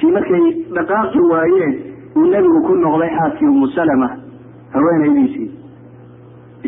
tii 0.00 0.10
markay 0.16 0.44
dhaqaaqi 0.76 1.20
waayeen 1.32 1.74
uu 2.16 2.26
nebigu 2.32 2.60
ku 2.66 2.74
noqday 2.84 3.10
xaaskii 3.18 3.48
umu 3.54 3.68
salama 3.76 4.08
haweenaydiisii 4.74 5.50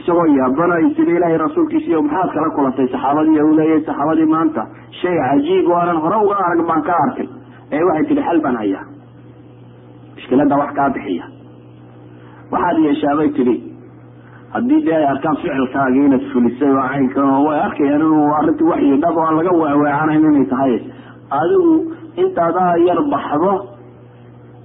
isagoo 0.01 0.26
yaabana 0.39 0.76
tiri 0.97 1.16
ilaahay 1.16 1.39
rasuulkiisiiyo 1.45 2.03
maxaad 2.03 2.30
kala 2.34 2.51
kulantay 2.57 2.89
saxaabadii 2.95 3.41
u 3.41 3.55
leeyahay 3.59 3.84
saxaabadii 3.89 4.26
maanta 4.34 4.66
shay 5.01 5.16
cajiib 5.28 5.68
oo 5.70 5.78
aanan 5.80 6.01
hore 6.05 6.16
uga 6.24 6.37
arag 6.47 6.66
baan 6.68 6.82
ka 6.89 6.95
arkay. 7.05 7.28
Ee 7.72 7.82
waxay 7.89 8.05
tihi 8.09 8.22
xal 8.28 8.41
baan 8.45 8.57
hayaa? 8.62 8.84
Mushkilada 10.16 10.57
wax 10.61 10.70
kaa 10.78 10.91
bixiya. 10.95 11.24
Waxaad 12.53 12.76
yeeshaabay 12.87 13.28
tidhi 13.39 13.55
haddii 14.57 14.80
dee 14.86 14.96
ay 15.00 15.07
arkaan 15.12 15.36
ficilkaagi 15.42 16.00
inaad 16.09 16.24
fulisay 16.32 16.70
oo 16.76 16.84
caynkan 16.92 17.30
way 17.46 17.59
arkayaan 17.66 18.00
inuu 18.07 18.26
arrintii 18.38 18.68
waxyi 18.72 18.96
dhab 19.04 19.16
oo 19.24 19.30
laga 19.38 19.52
weeweecanayn 19.62 20.24
inay 20.30 20.46
tahay 20.52 20.74
adigu 21.40 21.72
intaadaa 22.24 22.72
yar 22.88 23.00
baxdo 23.14 23.52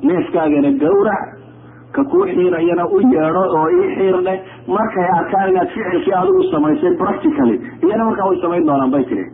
neefkaagana 0.09 0.71
gawrac 0.83 1.23
ka 1.95 2.03
kuu 2.11 2.25
xiirayana 2.33 2.83
u 2.95 2.99
yeedho 3.13 3.43
oo 3.59 3.65
ii 3.79 3.87
xiirdhe 3.97 4.33
markay 4.75 5.07
arkaan 5.19 5.49
inaad 5.53 5.69
ficilkii 5.75 6.13
adigu 6.21 6.43
samaysay 6.53 6.93
practically 7.03 7.55
iyana 7.85 8.03
markaa 8.09 8.27
way 8.29 8.37
samayn 8.45 8.65
doonaan 8.69 8.91
bay 8.95 9.03
tiri. 9.09 9.25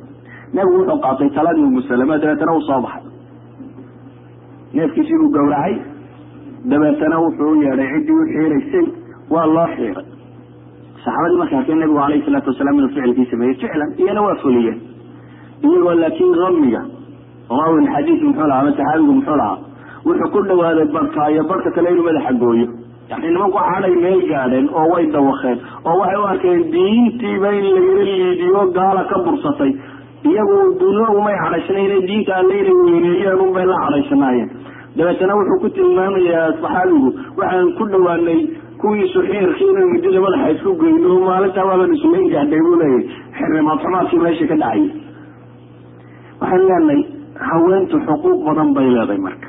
Nebigu 0.56 0.78
wuxuu 0.80 1.00
qaatay 1.06 1.30
taladii 1.38 1.66
umusalama 1.70 2.18
dabeetana 2.24 2.54
uu 2.58 2.62
soo 2.70 2.80
baxay. 2.86 3.04
Neefkiisii 4.74 5.18
buu 5.22 5.30
gawracay 5.38 5.74
dabeetana 6.72 7.18
wuxuu 7.26 7.52
u 7.52 7.62
yeedhay 7.66 7.90
ciddii 7.94 8.20
u 8.22 8.26
xiiraysay 8.34 8.86
waa 9.34 9.46
loo 9.56 9.68
xiiray 9.76 10.06
saxaabadii 11.08 11.40
markay 11.42 11.58
arkeen 11.62 11.80
nebigu 11.84 12.00
alayhi 12.08 12.26
salaatu 12.28 12.50
wasalaam 12.54 12.80
inuu 12.80 12.90
ficilkii 12.96 13.28
sameeyey 13.34 13.56
ficlan 13.64 13.92
iyana 14.04 14.22
waa 14.28 14.36
fuliyeen 14.44 14.80
iyagoo 15.68 15.96
laakiin 16.04 16.36
ramiga 16.44 16.82
rawi 17.60 17.88
xadiid 17.96 18.22
muxuu 18.28 18.48
lahaa 18.52 18.62
ama 18.64 18.72
saxaabigu 18.80 19.14
muxuu 19.20 19.38
lahaa 19.42 19.58
wuxuu 20.08 20.30
ku 20.36 20.40
dhawaaday 20.50 20.88
barka 20.98 21.30
iyo 21.34 21.44
barka 21.52 21.70
kale 21.76 21.90
inuu 21.94 22.06
madaxa 22.10 22.34
gooyo. 22.44 22.68
Yani 23.10 23.28
nimanku 23.34 23.60
xaday 23.70 23.94
meel 24.04 24.22
gaadheen 24.32 24.68
oo 24.80 24.86
way 24.94 25.06
dawakeen 25.16 25.58
oo 25.90 25.96
waxay 26.02 26.20
u 26.22 26.26
arkeen 26.32 26.62
diintiiba 26.74 27.50
in 27.60 27.66
lagala 27.76 28.04
liidiyo 28.10 28.64
gaala 28.78 29.04
ka 29.12 29.18
bursatay. 29.26 29.72
Iyagu 30.30 30.56
dunya 30.82 31.08
umay 31.20 31.36
cadhaysnayn 31.44 32.06
diinta 32.10 32.34
alle 32.42 32.56
inay 32.62 32.76
weyneeyeen 32.88 33.40
unbay 33.46 33.66
la 33.72 33.78
cadhaysanaayeen 33.84 34.50
dabeetana 34.98 35.36
wuxuu 35.40 35.60
ku 35.64 35.70
tilmaamayaa 35.78 36.46
saxaabigu 36.62 37.10
waxaan 37.40 37.68
ku 37.80 37.84
dhawaanay 37.94 38.40
kuwii 38.82 39.08
suxiirkii 39.14 39.70
inay 39.74 39.86
muddada 39.94 40.20
madaxa 40.26 40.50
isku 40.56 40.72
geyno 40.82 41.20
maalintaa 41.28 41.66
waaban 41.70 41.94
islayn 41.98 42.28
gaadhay 42.34 42.62
buu 42.66 42.76
leeyahy 42.82 43.04
xirnimaad 43.38 43.80
xumaadkii 43.84 44.20
meesha 44.26 44.46
ka 44.52 44.56
dhacay. 44.64 44.84
Waxaan 46.42 46.64
leenahay 46.70 47.02
haweentu 47.50 47.98
xuquuq 48.08 48.40
badan 48.48 48.70
bay 48.78 48.88
leedahay 48.96 49.18
marka. 49.28 49.48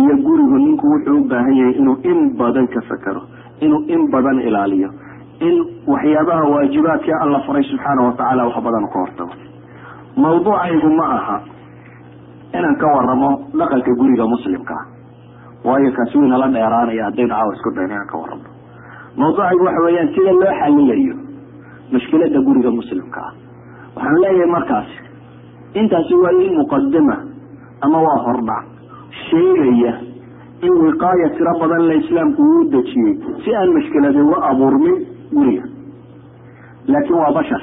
Iyo 0.00 0.14
gurigu 0.26 0.56
ninku 0.64 0.86
wuxuu 0.92 1.18
u 1.20 1.24
baahan 1.30 1.56
yahay 1.60 1.74
inuu 1.80 1.96
in 2.10 2.18
badan 2.40 2.66
ka 2.74 2.80
fakero 2.90 3.22
inuu 3.64 3.82
in 3.94 4.02
badan 4.12 4.38
ilaaliyo 4.48 4.90
in 5.48 5.56
waxyaabaha 5.92 6.44
waajibaadka 6.54 7.12
alla 7.24 7.40
faray 7.46 7.64
subxaana 7.70 8.02
watacaala 8.08 8.42
wax 8.48 8.56
badan 8.66 8.86
ka 8.92 8.98
hortago. 9.02 9.34
Mawduucaygu 10.16 10.90
ma 10.98 11.06
aha 11.18 11.36
inaan 12.58 12.76
ka 12.82 12.86
waramo 12.96 13.30
dhaqanka 13.60 13.92
guriga 14.00 14.24
muslimka 14.34 14.74
ah 14.80 14.84
waayo 15.66 15.90
kaasi 15.98 16.18
wuu 16.18 16.26
inala 16.28 16.48
dheeraanaya 16.56 17.04
haddaynu 17.08 17.30
caawa 17.34 17.54
isku 17.56 17.70
dayno 17.76 17.92
inaan 17.94 18.08
ka 18.12 18.16
waramo 18.22 18.44
mawduucaygu 19.16 19.64
waxa 19.68 19.82
weeyaan 19.86 20.08
sida 20.14 20.32
loo 20.40 20.52
xalilayo 20.60 21.14
mushkilada 21.92 22.40
guriga 22.48 22.70
muslimka 22.78 23.20
ah. 23.28 23.32
Waxaan 23.96 24.20
leeyahay 24.22 24.50
markaasi 24.56 24.96
intaasi 25.80 26.14
waa 26.22 26.32
in 26.46 26.54
muqadima 26.60 27.16
ama 27.80 27.98
waa 28.06 28.18
hordhac. 28.26 28.64
Sheegaya 29.30 29.92
in 30.66 30.72
wiqaaya 30.84 31.28
tiro 31.36 31.52
badan 31.60 31.82
la 31.88 31.94
islaamku 32.02 32.42
uu 32.42 32.64
dejiyey 32.74 33.14
si 33.44 33.54
aan 33.60 33.70
mushkiladi 33.76 34.20
uga 34.26 34.38
abuurmin 34.50 34.96
guriga. 35.32 35.64
Laakiin 36.92 37.18
waa 37.22 37.32
bashar. 37.38 37.62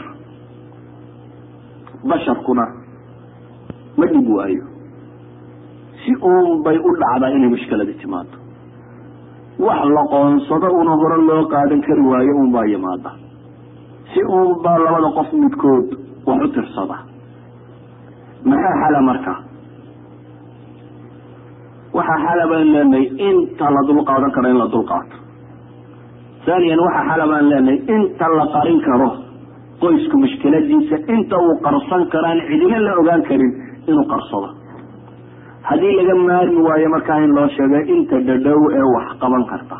Basharkuna 2.09 2.65
ma 3.97 4.05
dhib 4.11 4.27
waayo 4.37 4.63
si 6.03 6.11
uun 6.31 6.63
bay 6.65 6.77
u 6.77 6.89
dhacdaa 7.01 7.29
inay 7.37 7.49
mushkiladi 7.55 7.93
timaado 8.01 8.35
wax 9.65 9.81
la 9.95 10.03
qoonsado 10.13 10.67
una 10.81 10.93
hore 11.01 11.17
loo 11.29 11.43
qaadan 11.53 11.81
kari 11.87 12.01
waayo 12.11 12.33
un 12.43 12.49
baa 12.55 12.65
yimaada. 12.71 13.11
Si 14.13 14.21
uun 14.35 14.51
baa 14.63 14.77
labada 14.85 15.09
qof 15.17 15.29
midkood 15.41 15.87
wax 16.27 16.39
u 16.45 16.47
tirsada. 16.55 16.97
Maxaa 18.49 18.75
xala 18.81 19.01
marka? 19.09 19.33
Waxaa 21.97 22.19
xala 22.25 22.43
baan 22.51 22.67
leenahay 22.73 23.05
inta 23.29 23.65
la 23.75 23.81
dul 23.87 24.01
qaadan 24.09 24.31
karo 24.35 24.47
in 24.53 24.57
la 24.61 24.67
dul 24.73 24.85
qaato. 24.91 25.15
Thaniyan 26.45 26.79
waxaa 26.85 27.05
xala 27.09 27.25
baan 27.31 27.45
leenahay 27.51 27.77
inta 27.95 28.25
la 28.39 28.45
qarin 28.55 28.79
karo 28.87 29.09
qoysku 29.81 30.15
mushkiladiisa 30.23 30.97
inta 31.15 31.35
uu 31.45 31.55
qarsan 31.65 32.03
karaan 32.13 32.39
cidina 32.49 32.79
la 32.87 32.91
ogaan 33.01 33.21
karin 33.29 33.51
inuu 33.89 34.05
qarsado 34.13 34.49
haddii 35.67 35.93
laga 35.99 36.15
maarmi 36.27 36.61
waayo 36.67 36.89
markaa 36.95 37.19
in 37.25 37.31
loo 37.37 37.47
sheego 37.55 37.79
inta 37.95 38.19
dhadhow 38.27 38.61
ee 38.77 38.85
wax 38.95 39.07
qaban 39.21 39.43
karta. 39.51 39.77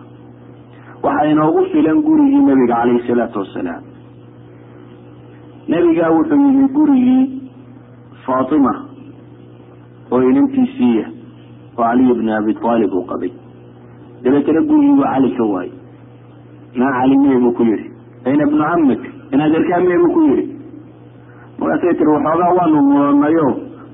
Waxaa 1.04 1.26
inoogu 1.32 1.62
filan 1.72 2.02
gurigii 2.08 2.42
nebiga 2.48 2.76
calayhi 2.76 3.08
salaatu 3.08 3.40
wasalaam 3.44 3.84
nebigaa 5.72 6.10
wuxuu 6.16 6.36
yimi 6.48 6.68
gurigii 6.78 7.24
faatima 8.26 8.74
oo 10.12 10.22
inantiisiiya 10.30 11.06
oo 11.78 11.84
caliy 11.84 12.14
bni 12.20 12.32
abi 12.38 12.54
aalib 12.70 12.94
uu 12.94 13.06
qabay. 13.12 13.32
Dabeetana 14.24 14.62
gurigii 14.70 14.96
buu 14.98 15.04
cali 15.14 15.30
ka 15.38 15.44
waayey 15.54 15.74
naa 16.80 16.92
cali 17.00 17.18
miye 17.18 17.38
buu 17.44 17.52
ku 17.58 17.64
yihi 17.70 17.88
ayna 18.26 18.44
ibnu 18.48 18.64
camik 18.70 19.02
inaad 19.34 19.54
erkaa 19.60 19.80
miye 19.86 19.98
buu 20.04 20.14
ku 20.16 20.22
yihi 20.30 20.44
markaasay 21.60 21.94
tiri 22.00 22.12
waxoogaa 22.16 22.52
waanu 22.58 22.82
mudanayo 22.90 23.48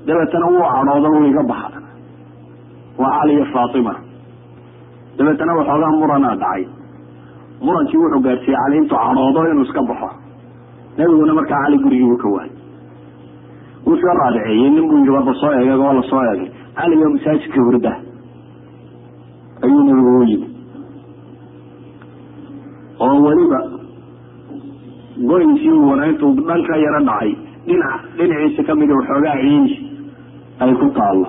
dabeetana 0.06 0.46
wuu 0.52 0.64
cadhooda 0.74 1.08
wuu 1.14 1.26
iga 1.30 1.42
baxa 1.50 1.69
waa 3.00 3.12
cali 3.20 3.32
iyo 3.36 3.44
faatima. 3.54 3.94
Dabeetana 5.18 5.52
waxoogaa 5.58 5.92
muranaa 6.00 6.36
dhacay. 6.42 6.62
Murankii 7.64 7.98
wuxuu 8.02 8.20
gaadhsiiyey 8.26 8.58
cali 8.62 8.76
intuu 8.80 8.98
cadhoodo 9.04 9.40
inuu 9.52 9.62
iska 9.68 9.82
baxo. 9.90 10.08
Nebiguna 10.98 11.32
markaa 11.38 11.62
cali 11.64 11.78
gurigii 11.84 12.08
buu 12.10 12.16
ka 12.24 12.28
waayay 12.34 12.52
wuu 13.86 13.96
soo 14.02 14.14
raadiceeyey 14.20 14.70
nin 14.74 14.84
buu 14.88 14.98
yidhi 14.98 15.10
warba 15.16 15.34
soo 15.40 15.52
eegay 15.58 15.78
oo 15.86 15.92
la 15.98 16.02
soo 16.10 16.22
eegay. 16.30 16.48
Cali 16.78 16.94
oo 17.04 17.10
masaajidka 17.14 17.60
hurda 17.66 17.92
ayuu 19.64 19.82
nebigu 19.86 20.18
u 20.18 20.22
yimi 20.30 20.48
oo 23.00 23.16
weliba 23.26 23.60
goynkii 25.30 25.78
wana 25.90 26.06
intuu 26.10 26.32
dhan 26.48 26.62
ka 26.68 26.76
yaro 26.84 27.00
dhacay 27.08 27.32
dhinac 27.66 28.00
dhinaciisa 28.18 28.62
kamida 28.68 28.94
waxoogaa 28.98 29.36
ciidi 29.42 29.74
ay 30.64 30.72
ku 30.80 30.86
taallo 30.98 31.28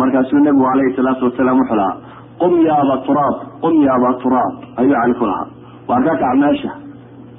markaasuu 0.00 0.40
nebigu 0.46 0.64
calayhi 0.70 0.94
salaatu 0.98 1.24
wasalaam 1.28 1.58
wuxuu 1.62 1.76
lahaa 1.80 1.96
qum 2.42 2.52
ya 2.66 2.74
aba 2.82 2.96
turaab 3.06 3.36
qum 3.64 3.74
ya 3.86 3.92
aba 3.98 4.10
turaab. 4.22 4.52
Ayuu 4.80 4.94
cali 5.00 5.14
ku 5.20 5.24
lahaa. 5.30 5.46
Waa 5.88 6.00
ka 6.06 6.12
kac 6.22 6.34
meesha 6.42 6.72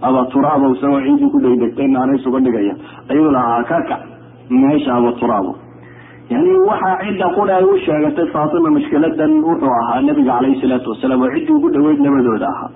aba 0.07 0.21
turaabo 0.33 0.65
isagoo 0.75 1.01
ciidii 1.05 1.29
ku 1.33 1.37
dhegdegtay 1.45 1.87
naanays 1.95 2.25
uga 2.29 2.39
dhigaya. 2.45 2.73
Ayuu 3.11 3.31
lahaa 3.37 3.63
ka 3.71 3.77
kac 3.89 4.01
meesha 4.49 4.91
aba 4.99 5.11
turaabo 5.21 5.53
yani 6.31 6.51
waxaa 6.69 6.95
cidda 7.03 7.27
qura 7.35 7.53
ay 7.59 7.65
u 7.67 7.73
sheegatay 7.85 8.27
faatima 8.35 8.69
mashkiladan 8.75 9.31
wuxuu 9.47 9.73
ahaa 9.81 10.01
nabiga 10.07 10.31
calayhi 10.37 10.61
salaatu 10.63 10.89
wasalaam 10.93 11.21
oo 11.25 11.31
ciddii 11.35 11.55
ugu 11.57 11.67
dhaweyd 11.75 11.99
labadooda 12.05 12.47
ahaa. 12.53 12.69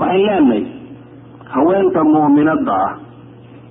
Waxaan 0.00 0.22
leenahay 0.26 0.62
haweenta 1.54 2.00
mu'minada 2.14 2.72
ah 2.86 2.92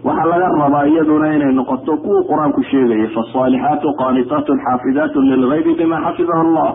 waxaa 0.03 0.25
laga 0.31 0.47
rabaa 0.61 0.85
iyaduna 0.91 1.27
inay 1.35 1.53
noqoto 1.59 1.97
kuwa 2.03 2.21
qur'aanku 2.29 2.61
sheegaya 2.71 3.07
faasaalixaatu 3.15 3.87
qaanitaatun 4.01 4.59
xaafidaatun 4.65 5.29
lilgaybi 5.31 5.73
bima 5.79 5.97
xafidahu 6.05 6.41
allah. 6.47 6.69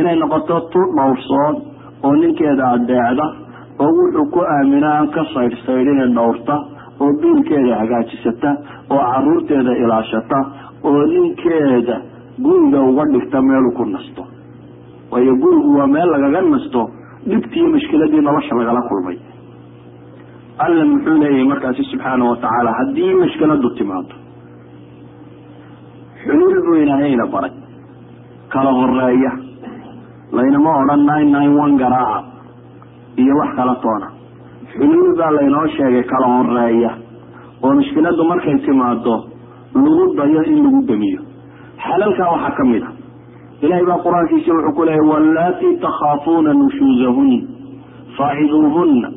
Inay 0.00 0.16
noqoto 0.22 0.60
tu 0.72 0.80
dhowrsoon 0.96 1.54
oo 2.04 2.12
ninkeeda 2.22 2.64
adeecda 2.76 3.26
oo 3.84 3.88
wuxuu 3.98 4.26
ku 4.34 4.40
aamina 4.54 4.88
aan 4.98 5.08
ka 5.14 5.24
saydhsaydhine 5.34 6.06
dhowrta 6.16 6.54
oo 7.00 7.10
biilkeeda 7.22 7.74
hagaajisata 7.82 8.50
oo 8.90 9.00
caruurteeda 9.12 9.72
ilaashata 9.84 10.38
oo 10.84 11.02
ninkeeda 11.12 11.96
guriga 12.44 12.80
uga 12.90 13.04
dhigta 13.12 13.42
meeluu 13.48 13.72
ku 13.78 13.84
nasto. 13.94 14.22
Waayo 15.10 15.34
gurigu 15.42 15.78
waa 15.78 15.86
meel 15.86 16.08
lagaga 16.14 16.40
nasto 16.54 16.80
dhibtiiyo 17.30 17.68
mashkiladii 17.74 18.20
nolosha 18.28 18.54
lagala 18.60 18.82
kulmay 18.88 19.18
alla 20.58 20.84
muxuu 20.84 21.18
leeyahay 21.22 21.44
markaasi 21.52 21.82
subxaana 21.90 22.24
wa 22.30 22.36
tacaala 22.36 22.72
haddii 22.78 23.14
mashkiladu 23.20 23.70
timaado 23.78 24.14
xuluul 26.24 26.58
buu 26.66 26.74
ilaahayna 26.82 27.26
baray. 27.32 27.50
Kala 28.52 28.70
horreeya 28.78 29.32
laynama 30.32 30.70
odhan 30.82 31.02
nine 31.10 31.30
nine 31.36 31.54
one 31.64 31.76
garaaca. 31.78 32.24
Iyo 33.16 33.34
wax 33.40 33.56
kala 33.56 33.74
toona. 33.82 34.08
Xuluul 34.72 35.16
baa 35.18 35.30
laynoo 35.36 35.66
sheegay 35.76 36.02
kala 36.12 36.26
horreeya 36.36 36.90
oo 37.62 37.74
mashkiladu 37.74 38.24
markay 38.24 38.58
timaado 38.66 39.14
lagu 39.74 40.14
dayo 40.18 40.42
in 40.52 40.62
lagu 40.64 40.80
damiyo. 40.88 41.20
Xalalkaa 41.86 42.30
waxaa 42.34 42.56
ka 42.58 42.64
mid 42.64 42.82
a. 42.82 42.90
Ilahay 43.62 43.84
baa 43.88 43.98
qur'aankiisa 44.04 44.50
wuxuu 44.56 44.72
ku 44.76 44.84
leeyahy 44.84 45.08
wallaatii 45.12 45.74
takhaafuuna 45.84 46.52
nushuuzahun 46.60 47.30
faaciduuhuna 48.16 49.08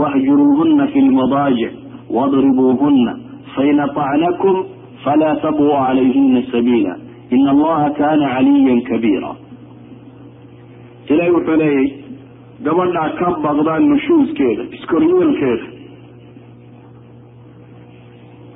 wahjuruuhuna 0.00 0.86
fi 0.92 1.00
lmadaajic 1.08 1.72
wadribuuhuna 2.16 3.12
fain 3.56 3.80
aطacnakum 3.86 4.64
falaa 5.04 5.36
tabuu 5.44 5.70
calayhina 5.86 6.42
sabiila 6.52 6.94
ina 7.30 7.50
allaha 7.50 7.90
kana 8.00 8.28
caliyan 8.34 8.82
kabiira 8.90 9.30
ilahay 11.08 11.30
wuxuu 11.36 11.56
leeyahy 11.62 11.86
gabadhaa 12.66 13.08
ka 13.20 13.30
baqdaan 13.46 13.88
nushuuskeeda 13.92 14.62
iskoryeelkeeda 14.78 15.66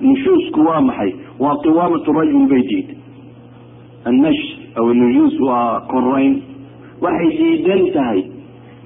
nushuusku 0.01 0.61
waa 0.69 0.81
maxay 0.81 1.13
waa 1.39 1.57
qiwaamatu 1.65 2.13
rajul 2.19 2.47
bay 2.53 2.63
diid 2.71 2.89
annash 4.11 4.43
aw 4.81 4.87
nushuus 5.01 5.41
waa 5.49 5.81
korayn 5.93 6.35
waxay 7.07 7.31
diidan 7.39 7.83
tahay 7.97 8.21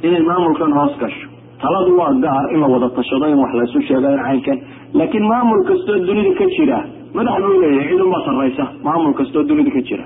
inay 0.03 0.23
maamulkan 0.29 0.73
hoos 0.79 0.95
gasho 1.03 1.29
taladu 1.63 1.93
waa 2.01 2.13
gaar 2.25 2.45
in 2.55 2.61
la 2.61 2.67
wada 2.75 2.89
tashado 2.99 3.27
in 3.33 3.39
wax 3.43 3.53
laysu 3.61 3.81
sheego 3.89 4.09
in 4.17 4.21
caynkan 4.27 4.59
laakiin 5.01 5.25
maamul 5.33 5.63
kastoo 5.71 5.99
dunida 6.09 6.33
ka 6.41 6.47
jira 6.57 6.79
madax 7.19 7.39
buu 7.47 7.61
leeyahay 7.65 7.89
cid 7.93 8.01
unbaa 8.07 8.23
sarraysa 8.29 8.65
maamul 8.87 9.15
kastoo 9.21 9.43
dunida 9.51 9.71
ka 9.77 9.81
jira. 9.91 10.05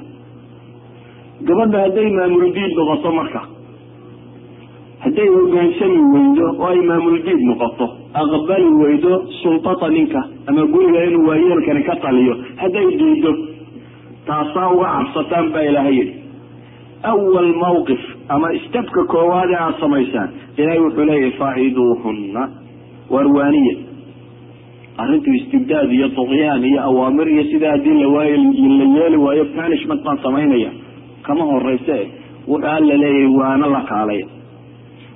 Gabadha 1.48 1.78
hadday 1.84 2.08
maamul 2.18 2.46
diid 2.56 2.72
noqoto 2.80 3.10
marka 3.18 3.40
hadday 5.04 5.28
hogaansami 5.36 5.98
weydo 6.14 6.46
oo 6.60 6.66
ay 6.72 6.80
maamul 6.90 7.18
diid 7.26 7.40
noqoto 7.50 7.86
aqbali 8.22 8.68
weydo 8.82 9.12
sultada 9.42 9.88
ninka 9.96 10.20
ama 10.50 10.62
guriga 10.74 11.00
inuu 11.08 11.26
waayeelkani 11.30 11.82
ka 11.88 11.96
taliyo 12.04 12.34
hadday 12.62 12.86
diido 13.00 13.32
taasaa 14.28 14.68
uga 14.76 14.88
cabsataan 14.96 15.50
baa 15.54 15.62
ilaahay 15.70 15.94
yidhi. 16.00 16.14
Awal 17.12 17.50
mawqif 17.64 18.02
ama 18.34 18.52
istabka 18.58 19.04
koowaad 19.14 19.50
ee 19.50 19.56
aada 19.64 19.80
samaysaan 19.80 20.28
ilahay 20.56 20.80
wuxuu 20.84 21.04
leeyahay 21.10 21.30
faaciduuhunna 21.40 22.42
warwaaniya 23.14 23.76
arrintu 25.02 25.30
istibdaad 25.38 25.92
iyo 25.92 26.08
duqyaan 26.18 26.64
iyo 26.70 26.80
awaamir 26.88 27.28
iyo 27.34 27.44
sidaa 27.52 27.70
haddii 27.74 27.96
lawaayo 28.02 28.36
la 28.36 28.84
yeeli 28.98 29.16
waayo 29.16 29.44
punishment 29.58 30.02
baan 30.06 30.18
samaynaya 30.26 30.70
kama 31.26 31.44
horeyse 31.52 31.98
wuxuu 32.48 32.66
alla 32.76 32.94
leeyahay 33.02 33.26
waana 33.40 33.66
la 33.74 33.80
kaalaya 33.90 34.26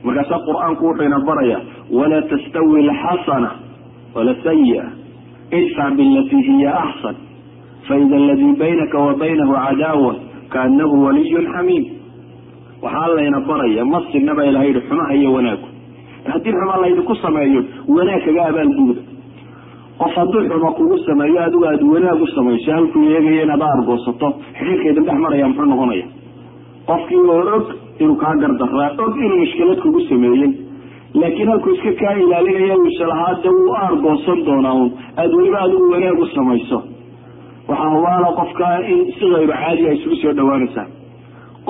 markaasaa 0.04 0.38
qur'aanku 0.48 0.82
wuxuu 0.88 1.04
ina 1.10 1.20
baraya 1.28 1.58
walaa 1.98 2.22
tastawi 2.32 2.88
alxasana 2.88 3.50
wala 4.14 4.34
sayi-a 4.44 4.84
idfac 5.58 5.92
bilatii 6.00 6.42
hiya 6.48 6.72
axsan 6.84 7.14
faida 7.88 8.16
aladii 8.22 8.52
baynaka 8.62 8.98
wa 9.06 9.14
baynahu 9.22 9.52
cadaawa 9.66 10.12
kaanahu 10.54 11.04
waliyun 11.04 11.46
xamiim 11.54 11.84
waxaa 12.82 13.08
layna 13.16 13.40
baraya 13.48 13.84
masina 13.94 14.34
baa 14.38 14.44
ilaha 14.50 14.64
yihi 14.68 14.80
xumaha 14.88 15.14
iyo 15.20 15.32
wanaagu 15.36 15.66
haddii 16.32 16.52
xuma 16.58 16.76
laydinku 16.82 17.14
sameeyo 17.24 17.60
wanaag 17.96 18.22
kaga 18.26 18.42
abaalguuda 18.50 19.00
qof 20.00 20.14
hadduu 20.20 20.42
xuma 20.50 20.70
kugu 20.78 20.98
sameeyo 21.08 21.38
adigu 21.46 21.64
aada 21.70 21.84
wanaag 21.94 22.22
u 22.22 22.26
samayso 22.36 22.72
halkuu 22.76 23.04
eegaya 23.14 23.42
inaad 23.46 23.62
aargoosato 23.68 24.28
xidhiirkaydin 24.58 25.04
dhex 25.08 25.18
maraya 25.24 25.48
muxuu 25.48 25.64
noqonaya? 25.72 26.06
Qofkii 26.90 27.20
oo 27.34 27.42
og 27.56 27.66
inuu 28.02 28.16
kaa 28.22 28.34
gardaraa 28.42 28.90
og 29.04 29.16
inuu 29.24 29.38
mushkilad 29.42 29.80
kugu 29.84 30.00
sameeyey. 30.10 30.50
Laakiin 31.20 31.48
halkuu 31.52 31.72
iska 31.76 31.92
kaa 32.00 32.14
ilaalinaya 32.22 32.76
uisalahaa 32.84 33.34
de 33.42 33.48
wuu 33.56 33.74
aargoosan 33.82 34.40
doonaa 34.46 34.72
un 34.82 34.88
aada 35.20 35.36
weliba 35.36 35.58
adigu 35.66 35.90
wanaag 35.92 36.18
u 36.18 36.26
samayso. 36.36 36.78
Waxaa 37.68 37.90
hubaala 37.94 38.28
qofka 38.40 38.66
in 38.92 39.00
si 39.18 39.24
kayru 39.34 39.52
caadi 39.52 39.82
a 39.88 39.92
isugu 39.96 40.16
soo 40.22 40.32
dhawaanaysaa 40.38 40.86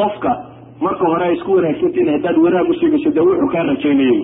qofka 0.00 0.30
marka 0.84 1.04
hore 1.12 1.24
ay 1.28 1.34
isku 1.36 1.52
wanaagsantiin 1.56 2.08
haddaad 2.14 2.36
wanaag 2.44 2.68
u 2.70 2.74
sii 2.80 2.90
gasho 2.94 3.10
dee 3.16 3.20
wuxuu 3.28 3.48
kaa 3.54 3.62
rajaynayay. 3.70 4.20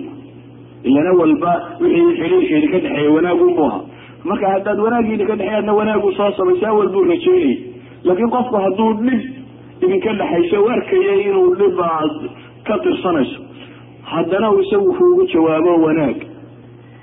Ilana 0.89 1.11
walba 1.19 1.51
wixii 1.81 2.15
xidhiirkeedi 2.19 2.67
ka 2.73 2.79
dhexeeya 2.85 3.11
wanaagunbu 3.17 3.63
ahaa. 3.67 3.81
Marka 4.29 4.47
haddaad 4.53 4.79
wanaagiidi 4.85 5.25
ka 5.29 5.35
dhexeey 5.35 5.57
adna 5.59 5.73
wanaagu 5.79 6.11
soo 6.17 6.31
samaysa 6.37 6.67
awal 6.73 6.89
buu 6.95 7.03
rajaynayay. 7.11 7.57
Laakiin 8.03 8.29
qofku 8.35 8.55
hadduu 8.63 8.93
dhib 8.93 9.21
idinka 9.85 10.13
dhexayso 10.21 10.63
u 10.65 10.69
arkayay 10.75 11.19
inuu 11.29 11.55
dhib 11.61 11.79
aad 11.89 12.13
ka 12.67 12.77
tirsanayso. 12.85 13.39
Haddana 14.11 14.51
uu 14.51 14.59
isagu 14.65 14.93
kuugu 14.97 15.23
jawaabo 15.33 15.75
wanaag. 15.85 16.17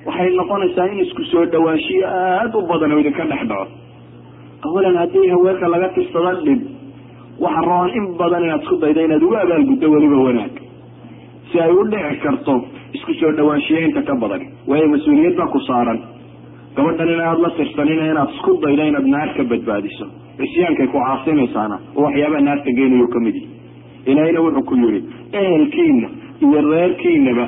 Waxay 0.06 0.30
noqonaysaa 0.40 0.86
in 0.92 0.98
isku 1.06 1.22
soo 1.32 1.44
dhawaanshiyo 1.54 2.06
aada 2.08 2.58
u 2.58 2.66
badan 2.70 2.92
oo 2.92 2.98
idinka 3.04 3.24
dhex 3.32 3.42
dhaco. 3.50 3.66
Awalan 4.66 4.96
haddii 5.02 5.28
haweenka 5.34 5.68
laga 5.74 5.88
tirsada 5.96 6.32
dhib 6.46 6.60
waxa 7.40 7.60
roon 7.68 7.88
in 7.98 8.06
badan 8.20 8.44
inaad 8.44 8.62
isku 8.62 8.76
dayda 8.84 9.02
inaad 9.08 9.22
ugu 9.22 9.36
abaalguddo 9.42 9.86
weliba 9.94 10.16
wanaag. 10.26 10.54
Si 11.50 11.60
ay 11.60 11.70
u 11.72 11.82
dhici 11.92 12.16
karto 12.24 12.54
isku 12.96 13.12
soo 13.20 13.32
dhawaanshiyeynta 13.38 14.02
ka 14.08 14.14
badan. 14.22 14.42
Waayo 14.68 14.86
mas'uuliyad 14.94 15.34
baa 15.40 15.46
ku 15.54 15.58
saaran. 15.68 15.98
Gabadhan 16.76 17.08
in 17.14 17.20
aada 17.20 17.40
la 17.44 17.50
tirsanina 17.58 18.04
inaad 18.12 18.30
isku 18.36 18.52
daydo 18.64 18.82
inaad 18.90 19.06
naar 19.14 19.30
ka 19.36 19.42
badbaadiso. 19.52 20.06
Cisyaankay 20.38 20.86
ku 20.92 20.98
caasinaysaana 20.98 21.76
oo 21.96 22.02
waxyaabaha 22.06 22.40
naarta 22.48 22.70
geynayo 22.78 23.06
ka 23.14 23.18
mid 23.26 23.34
yihi 23.34 23.48
ilaahayna 24.10 24.40
wuxuu 24.46 24.64
ku 24.70 24.74
yihi 24.82 25.00
ehelkiina 25.40 26.08
iyo 26.44 26.60
reerkiinaba 26.70 27.44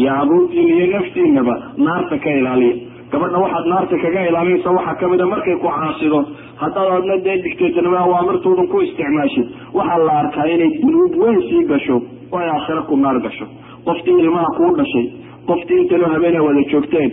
iyo 0.00 0.10
caruurtiina 0.16 0.72
iyo 0.78 0.86
naftiinaba 0.94 1.54
naarta 1.86 2.16
ka 2.24 2.30
ilaaliya 2.40 2.74
gabadha 3.12 3.38
waxaad 3.44 3.66
naarta 3.72 3.96
kaga 4.04 4.20
ilaalinaysa 4.30 4.70
waxaa 4.78 4.94
kamida 5.00 5.26
markay 5.32 5.56
ku 5.62 5.68
caasido 5.76 6.18
haddaad 6.62 6.90
adna 6.98 7.16
dee 7.26 7.36
digteetanima 7.46 7.98
awaamirtoodan 8.06 8.66
ku 8.72 8.80
isticmaashid 8.86 9.46
waxaa 9.78 9.98
la 10.08 10.12
arkaa 10.22 10.46
inay 10.54 10.70
dunuub 10.82 11.14
weyn 11.22 11.40
sii 11.48 11.64
gasho 11.72 11.96
oo 12.32 12.38
ay 12.42 12.48
aakhiro 12.54 12.82
ku 12.90 12.96
naar 12.96 13.18
gasho. 13.26 13.46
Qoftii 13.88 14.18
ilmaha 14.24 14.48
kuu 14.58 14.70
dhashay 14.78 15.06
qoftii 15.48 15.78
intaloo 15.82 16.10
habeena 16.14 16.40
wada 16.46 16.62
joogteen 16.72 17.10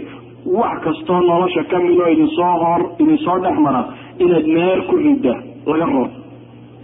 wax 0.60 0.78
kastoo 0.86 1.20
nolosha 1.30 1.64
ka 1.72 1.80
mid 1.86 2.00
oo 2.00 2.08
idin 2.16 2.30
soo 2.38 2.54
hor 2.64 2.82
idin 3.04 3.18
soo 3.26 3.38
dhex 3.46 3.58
mara 3.66 3.82
inaad 4.24 4.46
naar 4.58 4.80
ku 4.90 4.96
ridda 5.06 5.34
laga 5.72 5.86
rabo 5.92 6.06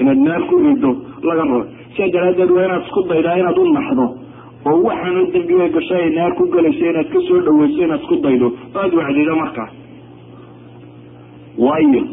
inaad 0.01 0.20
naar 0.28 0.41
ku 0.49 0.55
riddo 0.66 0.91
laga 1.30 1.43
rabo 1.49 1.61
sidaa 1.95 2.11
daraaddeed 2.16 2.51
waa 2.57 2.66
inaad 2.68 2.84
isku 2.88 3.01
daydaa 3.11 3.36
inaad 3.41 3.57
u 3.57 3.66
naxdo 3.78 4.05
oo 4.72 4.80
waxaanu 4.88 5.22
dembiga 5.36 5.68
gasho 5.76 5.95
ay 6.01 6.09
naar 6.18 6.34
ku 6.39 6.43
gelayso 6.55 6.84
inaad 6.91 7.07
ka 7.16 7.20
soo 7.30 7.39
dhaweyso 7.47 7.80
inaad 7.88 8.01
isku 8.03 8.16
daydo 8.26 8.47
aada 8.82 8.95
wacdido 9.01 9.36
markaas 9.43 9.72
waayo 11.66 12.03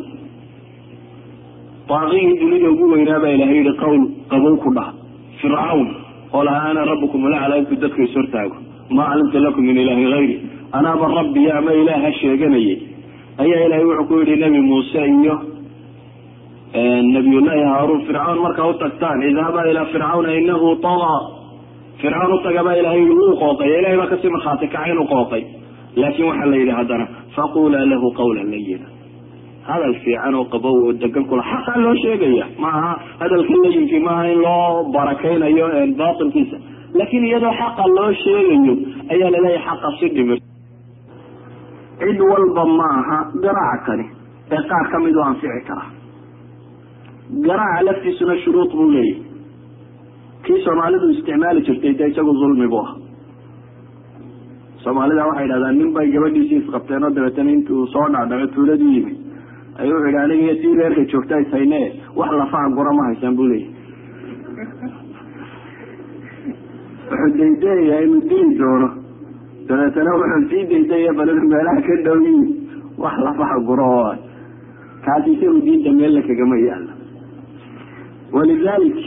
baaqigii 1.90 2.34
dunida 2.40 2.68
ugu 2.74 2.84
weynaa 2.94 3.20
baa 3.24 3.32
ilahay 3.36 3.56
yihi 3.60 3.72
qowl 3.82 4.00
qabow 4.32 4.54
ku 4.64 4.70
dhaha 4.78 4.92
fircawn 5.40 5.86
oo 6.36 6.42
lahaa 6.48 6.68
ana 6.72 6.84
rabbukum 6.90 7.26
alaclaa 7.30 7.58
intuu 7.62 7.78
dadka 7.84 8.02
is 8.06 8.14
hortaago 8.18 8.56
maa 8.98 9.08
calimtu 9.12 9.38
lakum 9.46 9.64
min 9.70 9.76
ilaahin 9.84 10.10
hayri 10.16 10.36
anaaba 10.78 11.06
rabbiya 11.18 11.52
ama 11.60 11.72
ilaah 11.82 12.00
ha 12.04 12.10
sheeganayay. 12.20 12.76
Ayaa 13.42 13.60
ilahay 13.66 13.84
wuxuu 13.90 14.06
ku 14.10 14.14
yihi 14.22 14.36
nebi 14.42 14.60
muuse 14.70 15.00
iyo 15.14 15.34
nabiyullaahi 17.14 17.62
haaruun 17.72 18.02
fircawn 18.08 18.38
markaa 18.46 18.66
u 18.70 18.74
tagtaan. 18.82 19.22
Idhaba 19.30 19.60
ilaa 19.70 19.84
fircawna 19.92 20.30
inahu 20.40 20.68
tagaa 20.86 21.18
fircawn 22.02 22.32
utagabaa 22.38 22.74
ilahay 22.80 23.00
yii 23.04 23.16
wuu 23.20 23.34
qooqay 23.42 23.70
ilahay 23.80 23.96
baa 24.00 24.06
ka 24.12 24.16
sii 24.22 24.30
markhaati 24.36 24.66
kaca 24.74 24.88
inuu 24.92 25.06
qooqay 25.14 25.42
laakin 26.02 26.24
waxaa 26.30 26.46
la 26.52 26.56
yidhi 26.60 26.74
haddana 26.78 27.06
faqulaa 27.36 27.84
lahu 27.92 28.08
qawlan 28.20 28.48
layina 28.54 28.86
hadal 29.68 29.94
fiican 30.04 30.34
oo 30.40 30.44
qabow 30.54 30.76
oo 30.86 30.92
degan 31.02 31.24
kula 31.30 31.42
xaqaa 31.52 31.78
loo 31.84 31.94
sheegaya. 32.02 32.46
Maaha 32.64 32.90
hadalka 33.22 33.54
layinkii 33.64 34.00
maaha 34.08 34.24
in 34.32 34.38
loo 34.46 34.84
barakaynayo 34.94 35.66
batilkiisa 36.00 36.56
laakin 36.98 37.24
iyadoo 37.28 37.52
xaqa 37.60 37.84
loo 37.96 38.10
sheegayo 38.24 38.74
ayaa 39.12 39.30
la 39.34 39.38
leeyahay 39.44 39.64
xaqa 39.68 39.88
si 40.00 40.06
dhimir. 40.16 40.38
Cid 42.02 42.20
walba 42.30 42.64
maaha 42.80 43.16
garaaca 43.44 43.84
kani 43.86 44.04
ee 44.56 44.62
qaar 44.70 44.84
ka 44.92 44.98
mid 45.04 45.14
u 45.16 45.22
anfici 45.28 45.60
kara 45.68 45.84
garaaca 47.46 47.82
laftiisuna 47.88 48.34
shuruud 48.44 48.70
buu 48.78 48.88
leeyahy 48.94 49.14
kii 50.46 50.62
soomaalidu 50.64 51.08
isticmaali 51.14 51.60
jirtay 51.66 51.94
de 51.98 52.06
isagu 52.10 52.32
zulmi 52.40 52.66
bu 52.72 52.78
ah. 52.84 52.90
Soomaalida 54.84 55.26
waxay 55.30 55.48
dhahdaan 55.48 55.76
nin 55.78 55.90
bay 55.94 56.06
gabadhiisii 56.14 56.58
isqabteen 56.62 57.04
oo 57.04 57.10
dabeetana 57.16 57.50
intuu 57.56 57.86
soo 57.92 58.06
dhacdhaco 58.14 58.46
tuuladii 58.54 58.94
yimi. 58.96 59.12
Ayuu 59.80 59.94
wuxu 59.96 60.06
yidhi 60.06 60.18
aniga 60.24 60.52
iyo 60.52 60.74
reerka 60.80 61.04
joogta 61.12 61.40
is 61.40 61.50
hayne 61.52 61.80
wax 62.16 62.30
lafaha 62.40 62.68
gura 62.76 62.92
ma 62.98 63.02
haysaan 63.08 63.36
bu 63.36 63.44
leeyahy 63.50 63.74
wuxuu 67.10 67.36
daydayayaa 67.38 68.00
inuu 68.06 68.20
dili 68.30 68.58
doono. 68.58 68.88
Dabeetana 69.68 70.10
wuxuu 70.20 70.48
sii 70.50 70.64
daydaya 70.70 71.12
balinu 71.18 71.48
meelaha 71.52 71.80
ka 71.88 71.94
dhow 72.04 72.18
yihi 72.26 72.44
wax 72.98 73.14
lafaha 73.26 73.56
guro 73.68 73.86
oo 74.00 74.14
kaasi 75.04 75.30
isagu 75.36 75.60
diinta 75.66 75.90
meella 75.98 76.22
kagama 76.28 76.56
yaalo 76.66 76.92
walidalik 78.32 78.98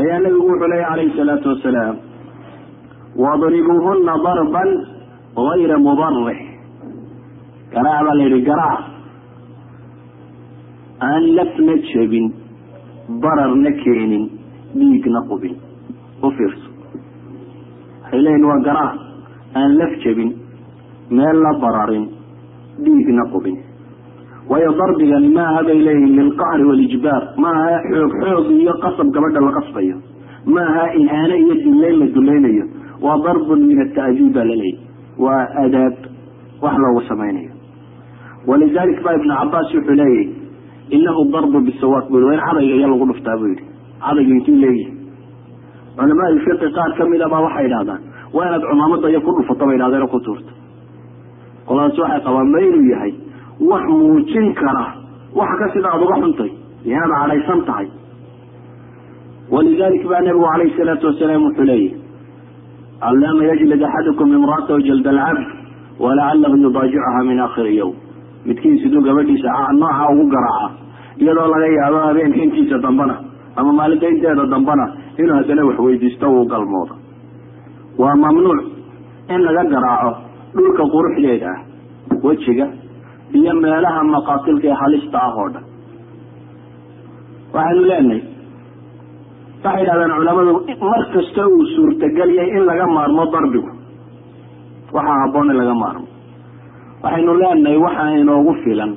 ayaa 0.00 0.18
nabigu 0.24 0.46
wuxuu 0.50 0.68
leeya 0.72 0.88
calayhi 0.90 1.16
salaatu 1.20 1.48
wasalaam 1.52 1.96
wadribuuhuna 3.24 4.14
darban 4.26 4.70
gayra 5.46 5.76
mubarix 5.86 6.38
garaac 7.74 8.02
baa 8.06 8.14
la 8.18 8.22
yidhi 8.24 8.40
garaac 8.50 8.82
aan 11.08 11.22
lafna 11.38 11.74
jebin 11.90 12.26
bararna 13.22 13.70
keenin 13.82 14.24
dhiigna 14.78 15.20
qubin. 15.30 15.54
U 16.26 16.30
fiirso. 16.36 16.68
Waxay 18.02 18.20
leeyihiin 18.24 18.44
waa 18.50 18.60
garaac 18.68 18.96
aan 19.58 19.70
laf 19.80 19.92
jebin 20.04 20.30
meel 21.16 21.38
la 21.44 21.52
bararin 21.64 22.04
dhiigna 22.84 23.24
qubin 23.34 23.56
waayo 24.50 24.70
darbigani 24.80 25.28
maaha 25.38 25.60
bay 25.68 25.78
leeyihiin 25.86 26.16
lilqahri 26.20 26.64
walijbaar 26.70 27.22
maaha 27.44 27.76
xoog 27.92 28.12
xoog 28.22 28.46
iyo 28.60 28.74
qasab 28.84 29.08
gabadha 29.16 29.40
la 29.46 29.52
qasbayo 29.58 29.96
maaha 30.56 30.84
ihaano 31.02 31.34
iyo 31.44 31.54
duleyn 31.64 31.96
la 32.02 32.06
dulaynayo 32.16 32.64
waa 33.06 33.18
darbun 33.26 33.60
min 33.70 33.78
ata'diib 33.86 34.32
baa 34.36 34.44
laleeyahy 34.50 34.78
waa 35.24 35.42
adaab 35.64 35.94
wax 36.64 36.74
loogu 36.84 37.00
samaynayo 37.10 37.50
walidalik 38.50 38.98
ba 39.06 39.14
ibnu 39.18 39.34
cabaas 39.40 39.74
wuxuu 39.76 39.94
leeyahy 40.02 40.24
inahu 40.98 41.22
darbu 41.34 41.58
bisawaaq 41.68 42.06
bui 42.12 42.22
waa 42.28 42.34
in 42.34 42.40
cadayga 42.48 42.74
iyo 42.80 42.88
lagu 42.92 43.06
dhuftaa 43.10 43.36
buu 43.40 43.48
yihi 43.52 43.64
cadayga 44.06 44.32
intuu 44.38 44.56
leeyahay 44.64 44.94
culamaa 45.98 46.28
ilfiqi 46.34 46.68
qaar 46.78 46.90
ka 46.98 47.04
mid 47.12 47.20
a 47.22 47.28
baa 47.34 47.40
waxay 47.46 47.66
idhahdaan 47.70 48.00
waa 48.36 48.46
inaad 48.48 48.62
cumaamada 48.70 49.08
iyo 49.12 49.20
ku 49.26 49.30
dhufato 49.38 49.66
bay 49.70 49.76
idhahdeen 49.80 50.02
oo 50.06 50.12
ku 50.14 50.20
tuurto 50.26 50.52
qoladaas 51.68 51.98
waxay 52.04 52.20
qabaan 52.28 52.48
ma 52.54 52.58
inuu 52.68 52.84
yahay 52.94 53.12
wax 53.60 53.84
muujin 53.88 54.54
kara. 54.54 54.86
Waxa 55.34 55.56
ka 55.60 55.66
sida 55.74 55.88
aada 55.92 56.04
uga 56.06 56.16
xuntay. 56.22 56.50
Inaad 56.84 57.10
cadhaysan 57.20 57.60
tahay. 57.68 57.88
Walidalik 59.50 60.02
baa 60.10 60.20
nabigu 60.26 60.44
calayhi 60.52 60.74
salaatu 60.78 61.06
wasalaam 61.10 61.42
wuxuu 61.46 61.64
leeyahy 61.64 61.94
allama 63.08 63.42
yajlid 63.50 63.82
axadukum 63.88 64.28
imraatahu 64.38 64.80
jalda 64.88 65.10
alcabd 65.10 65.46
walacalahu 66.04 66.56
yudaajicuha 66.64 67.20
min 67.28 67.38
akhiri 67.46 67.76
yowm 67.80 67.94
midkiin 68.48 68.78
siduu 68.82 69.02
gabadhiisa 69.06 69.52
nooca 69.80 70.04
ugu 70.12 70.24
garaaca 70.34 70.68
iyadoo 71.22 71.46
laga 71.52 71.68
yaabo 71.78 71.98
habeenka 72.06 72.38
intiisa 72.46 72.78
dambana 72.86 73.14
ama 73.56 73.72
maalinta 73.78 74.08
inteeda 74.14 74.46
dambana 74.54 74.84
inuu 75.20 75.34
haddana 75.38 75.62
waxweydiisto 75.68 76.26
uu 76.36 76.44
galmoodo 76.52 76.94
waa 77.98 78.16
mamnuuc 78.24 78.60
in 79.34 79.40
laga 79.46 79.64
garaaco 79.74 80.10
dhulka 80.56 80.82
quruxdeeda 80.94 81.50
ah 81.54 81.58
wejiga 82.26 82.66
iyo 83.38 83.52
meelaha 83.62 84.00
maqaatilka 84.14 84.66
ee 84.72 84.78
halista 84.82 85.18
ah 85.26 85.34
oo 85.40 85.48
dhan. 85.54 85.64
Waxaynu 87.54 87.82
leenahay 87.90 88.22
waxay 89.64 89.80
yidhahdeen 89.82 90.12
culamadu 90.18 90.52
mar 90.90 91.02
kasta 91.14 91.42
uu 91.48 91.64
suurtageliyay 91.76 92.48
in 92.56 92.64
laga 92.68 92.86
maarmo 92.96 93.24
darbigu. 93.32 93.70
Waxaa 94.96 95.18
habboon 95.22 95.50
in 95.50 95.56
laga 95.60 95.74
maarmo. 95.82 96.06
Waxaynu 97.02 97.32
leenahay 97.42 97.76
waxaa 97.86 98.10
inoogu 98.22 98.52
filan 98.64 98.92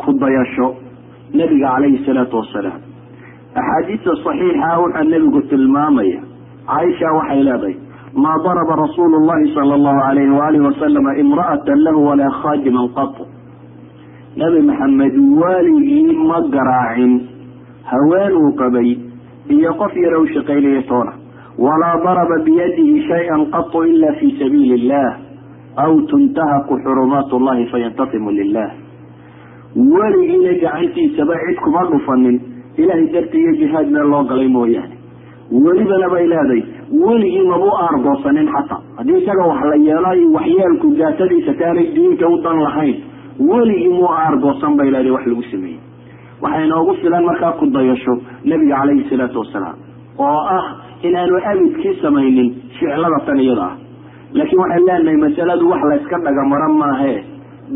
ku 0.00 0.12
dayasho 0.22 0.68
nebiga 1.38 1.68
calayhi 1.74 1.98
salaatu 2.06 2.36
wasalaam 2.40 2.80
axaadiista 3.60 4.10
saxiixa 4.24 4.68
waxaa 4.82 5.04
nebigu 5.12 5.40
tilmaamaya 5.50 6.20
caaisha 6.70 7.08
waxay 7.18 7.42
leedahay 7.48 7.74
maa 8.22 8.36
daraba 8.44 8.74
rasuulu 8.84 9.18
llahi 9.28 9.52
sala 9.56 9.74
allahu 9.78 10.00
alayhi 10.10 10.30
waalihi 10.40 10.64
wasalama 10.68 11.10
imra'atan 11.22 11.78
lahu 11.86 12.00
walaa 12.08 12.30
khaajiman 12.42 12.88
qatu 12.98 13.22
nebi 14.36 14.60
maxamed 14.62 15.14
waaligii 15.40 16.16
ma 16.28 16.40
garaacin. 16.54 17.12
Haween 17.90 18.32
uu 18.36 18.52
qabay 18.60 18.90
iyo 19.50 19.74
qof 19.74 19.96
yara 19.96 20.18
u 20.20 20.26
shaqaynaya 20.26 20.82
toona. 20.88 21.12
Walaa 21.58 21.96
daraba 22.04 22.38
biyadihi 22.44 23.02
shay-an 23.08 23.50
qatu 23.50 23.82
ila 23.84 24.12
fi 24.20 24.30
sabiili 24.38 24.74
illah 24.80 25.16
aw 25.76 25.92
tuntahaku 26.10 26.78
xurumaat 26.84 27.30
llahi 27.32 27.66
fayantasimu 27.72 28.30
lilah 28.30 28.70
weligiina 29.76 30.52
gacantiisaba 30.62 31.34
cid 31.46 31.58
kuma 31.64 31.82
dhufanin. 31.90 32.40
Ilahay 32.78 33.06
darti 33.12 33.38
iyo 33.38 33.52
jihaad 33.60 33.90
meel 33.90 34.08
loo 34.10 34.24
galay 34.24 34.48
mooyaane. 34.48 34.94
Welibana 35.50 36.08
bay 36.10 36.26
leeday 36.26 36.62
weligii 36.94 37.46
mabuu 37.50 37.74
aargoosanin 37.82 38.48
xataa. 38.54 38.80
Haddii 38.96 39.18
isaga 39.22 39.42
wax 39.46 39.62
la 39.70 39.76
yeelo 39.76 40.32
waxyeelku 40.34 40.94
daatadiisa 40.98 41.54
taanay 41.58 41.86
diinta 41.94 42.28
u 42.28 42.38
dan 42.42 42.58
lahayn 42.62 42.96
weligii 43.48 43.88
muu 43.96 44.08
aargoosan 44.22 44.76
bay 44.80 44.90
leeday 44.94 45.10
wax 45.16 45.26
lagu 45.26 45.42
sameeyey. 45.52 45.80
Waxay 46.42 46.66
noogu 46.72 46.94
filan 47.02 47.24
markaa 47.24 47.52
ku 47.60 47.66
dayasho 47.76 48.14
nebiga 48.44 48.76
calayhi 48.80 49.08
salaatu 49.10 49.38
wasalaam 49.44 49.78
oo 50.18 50.40
ah 50.56 50.64
inaanu 51.08 51.36
abidkii 51.52 51.94
samaynin 52.02 52.48
ficlada 52.78 53.18
tan 53.26 53.38
iyada 53.46 53.62
ah. 53.70 53.74
Laakiin 54.38 54.60
waxaan 54.62 54.84
leenahay 54.88 55.16
masaladu 55.26 55.68
wax 55.72 55.82
layska 55.90 56.16
dhagamaro 56.26 56.68
maahe 56.82 57.14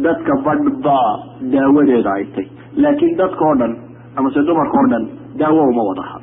dadka 0.06 0.32
badh 0.46 0.66
baa 0.86 1.10
daawadeeda 1.54 2.10
ay 2.18 2.24
tay 2.36 2.46
laakiin 2.84 3.16
dadka 3.20 3.42
oo 3.48 3.54
dhan 3.62 3.72
amase 4.16 4.40
dumarka 4.48 4.76
oo 4.82 4.88
dhan 4.92 5.04
daawo 5.40 5.62
uma 5.72 5.82
wadaha 5.90 6.18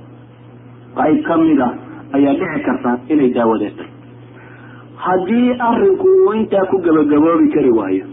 qayb 1.00 1.20
ka 1.28 1.38
mid 1.44 1.60
a 1.68 1.70
ayaa 2.18 2.34
dhici 2.42 2.60
karta 2.68 2.92
inay 3.14 3.30
daawadeed 3.38 3.76
tay 3.82 3.90
haddii 5.06 5.48
arinku 5.70 6.08
uu 6.24 6.34
intaa 6.42 6.66
ku 6.72 6.78
gabagaboobi 6.88 7.48
kari 7.56 7.72
waayo 7.80 8.06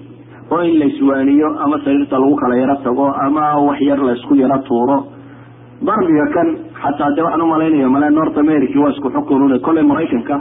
oo 0.50 0.60
in 0.68 0.78
la 0.80 0.84
iswaaniyo 0.92 1.48
ama 1.64 1.76
sariirta 1.84 2.18
lagu 2.18 2.36
kala 2.42 2.56
yaro 2.62 2.76
tago 2.84 3.06
ama 3.26 3.44
wax 3.66 3.80
yar 3.80 3.98
laysku 4.08 4.34
yaro 4.34 4.58
tuuro. 4.68 4.98
Darbiga 5.86 6.26
kan 6.34 6.48
xataa 6.82 7.10
de 7.16 7.22
waxaan 7.22 7.42
u 7.42 7.46
malaynaya 7.52 7.88
male 7.88 8.10
north 8.10 8.36
america 8.38 8.78
waa 8.82 8.90
isku 8.94 9.10
xukunune 9.16 9.58
kolley 9.66 9.82
maraykanka 9.90 10.36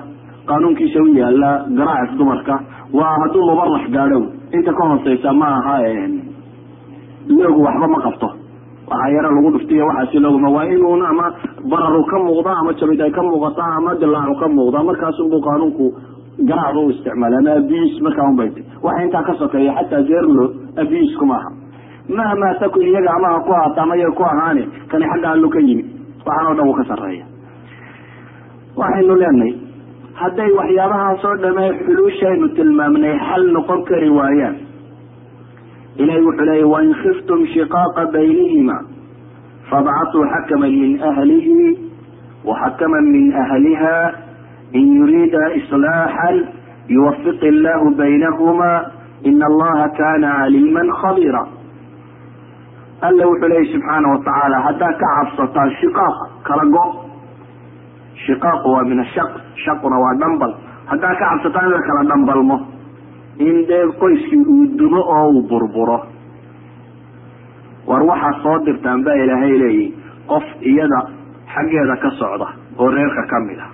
qaanuunkiisa 0.50 1.00
u 1.04 1.08
yaalla 1.20 1.52
garaacis 1.78 2.18
dumarka. 2.18 2.56
Waa 2.94 3.16
hadduu 3.22 3.44
mubarax 3.50 3.86
gaadhow. 3.96 4.24
Inta 4.58 4.72
ka 4.74 4.84
hooseysa 4.90 5.34
ma 5.34 5.48
aha 5.60 5.76
loogu 7.28 7.62
waxba 7.68 7.88
ma 7.88 8.00
qabto. 8.06 8.28
Waxaa 8.90 9.10
yaro 9.16 9.30
lagu 9.36 9.50
dhuftiyo 9.56 9.86
waxaasi 9.90 10.20
looguma. 10.24 10.50
Waa 10.56 10.66
inuun 10.66 11.02
ama 11.06 11.26
bararu 11.70 12.04
ka 12.12 12.18
muuqda 12.26 12.52
ama 12.62 12.72
jabid 12.80 13.02
ay 13.02 13.12
ka 13.12 13.22
muuqata 13.24 13.64
ama 13.78 13.96
dilaacu 14.02 14.36
ka 14.40 14.48
muuqda. 14.48 14.84
Markaasunbuu 14.90 15.42
qaanuunku 15.48 15.86
garaacda 16.50 16.80
u 16.80 16.90
isticmaala 16.94 17.38
ama 17.42 17.52
abis 17.62 17.94
markaa 18.06 18.28
unbay 18.32 18.50
waxa 18.86 19.04
intaa 19.06 19.24
ka 19.30 19.34
sokeeya 19.42 19.74
xataa 19.80 20.02
jeerlo 20.10 20.46
abis 20.82 21.16
kuma 21.20 21.40
mahmaa 22.18 22.54
takun 22.62 22.82
iyaga 22.92 23.12
ama 23.18 23.28
ha 23.34 23.40
ku 23.48 23.52
ahaata 23.58 23.82
ama 23.84 23.96
iyaga 23.98 24.16
ku 24.20 24.24
ahaane 24.24 24.64
kani 24.92 25.06
xagga 25.12 25.30
allo 25.36 25.50
ka 25.56 25.60
yimi. 25.60 25.84
Waxaan 26.28 26.48
o 26.52 26.54
dhan 26.58 26.68
uu 26.70 26.74
ka 26.80 26.84
sarreeya. 26.90 27.26
Waxaynu 28.80 29.16
leenahay 29.22 29.54
hadday 30.22 30.52
waxyaabahaasoo 30.60 31.36
dhamee 31.44 31.70
xuluushaynu 31.86 32.48
tilmaamnay 32.58 33.16
xal 33.28 33.44
noqon 33.56 33.82
kari 33.90 34.10
waayaan. 34.18 34.56
Ilahi 36.02 36.22
wuxuu 36.28 36.46
leeyay 36.50 36.64
wain 36.74 36.94
khiftum 37.02 37.40
shiqaaqa 37.54 38.04
baynihima 38.16 38.78
fabcatuu 39.70 40.26
xakaman 40.34 40.72
min 40.82 40.92
ahlihi 41.10 41.60
waxakaman 42.50 43.06
min 43.16 43.26
ahliha 43.44 43.96
in 44.74 44.86
yuriida 45.00 45.42
islaaxan 45.60 46.38
yuwafiq 46.96 47.42
illahu 47.52 47.92
baynahuma 48.00 48.72
ina 49.24 49.46
allaha 49.52 49.86
kana 50.00 50.30
caliiman 50.40 50.90
khabiira 51.02 51.44
alla 53.08 53.24
wuxuu 53.32 53.48
leeyay 53.52 53.68
subxaana 53.74 54.08
watacaala 54.14 54.58
haddaad 54.68 54.96
ka 55.02 55.08
cabsataan 55.18 55.72
shiqaaq 55.82 56.16
kala 56.48 56.66
go 56.76 56.86
shiqaaqu 58.26 58.68
waa 58.76 58.84
min 58.92 59.00
ashaq 59.06 59.32
shaquna 59.66 59.98
waa 60.04 60.14
dhambal 60.22 60.54
haddaad 60.92 61.16
ka 61.22 61.26
cabsataan 61.32 61.66
in 61.66 61.72
la 61.76 61.82
kala 61.90 62.04
dhambalmo 62.12 62.58
in 63.48 63.58
dee 63.70 63.84
qoyskii 64.02 64.44
uu 64.56 64.66
dumo 64.80 65.02
oo 65.18 65.28
uu 65.36 65.42
burburo 65.50 65.98
war 67.88 68.04
waxaad 68.12 68.36
soo 68.44 68.58
dirtaan 68.66 69.04
baa 69.06 69.16
ilaahay 69.24 69.54
leeyihi 69.64 69.94
qof 70.32 70.44
iyada 70.72 71.00
xaggeeda 71.54 71.96
ka 72.04 72.10
socda 72.20 72.48
oo 72.80 72.90
reerka 72.96 73.24
ka 73.34 73.40
mid 73.48 73.60
a 73.60 73.68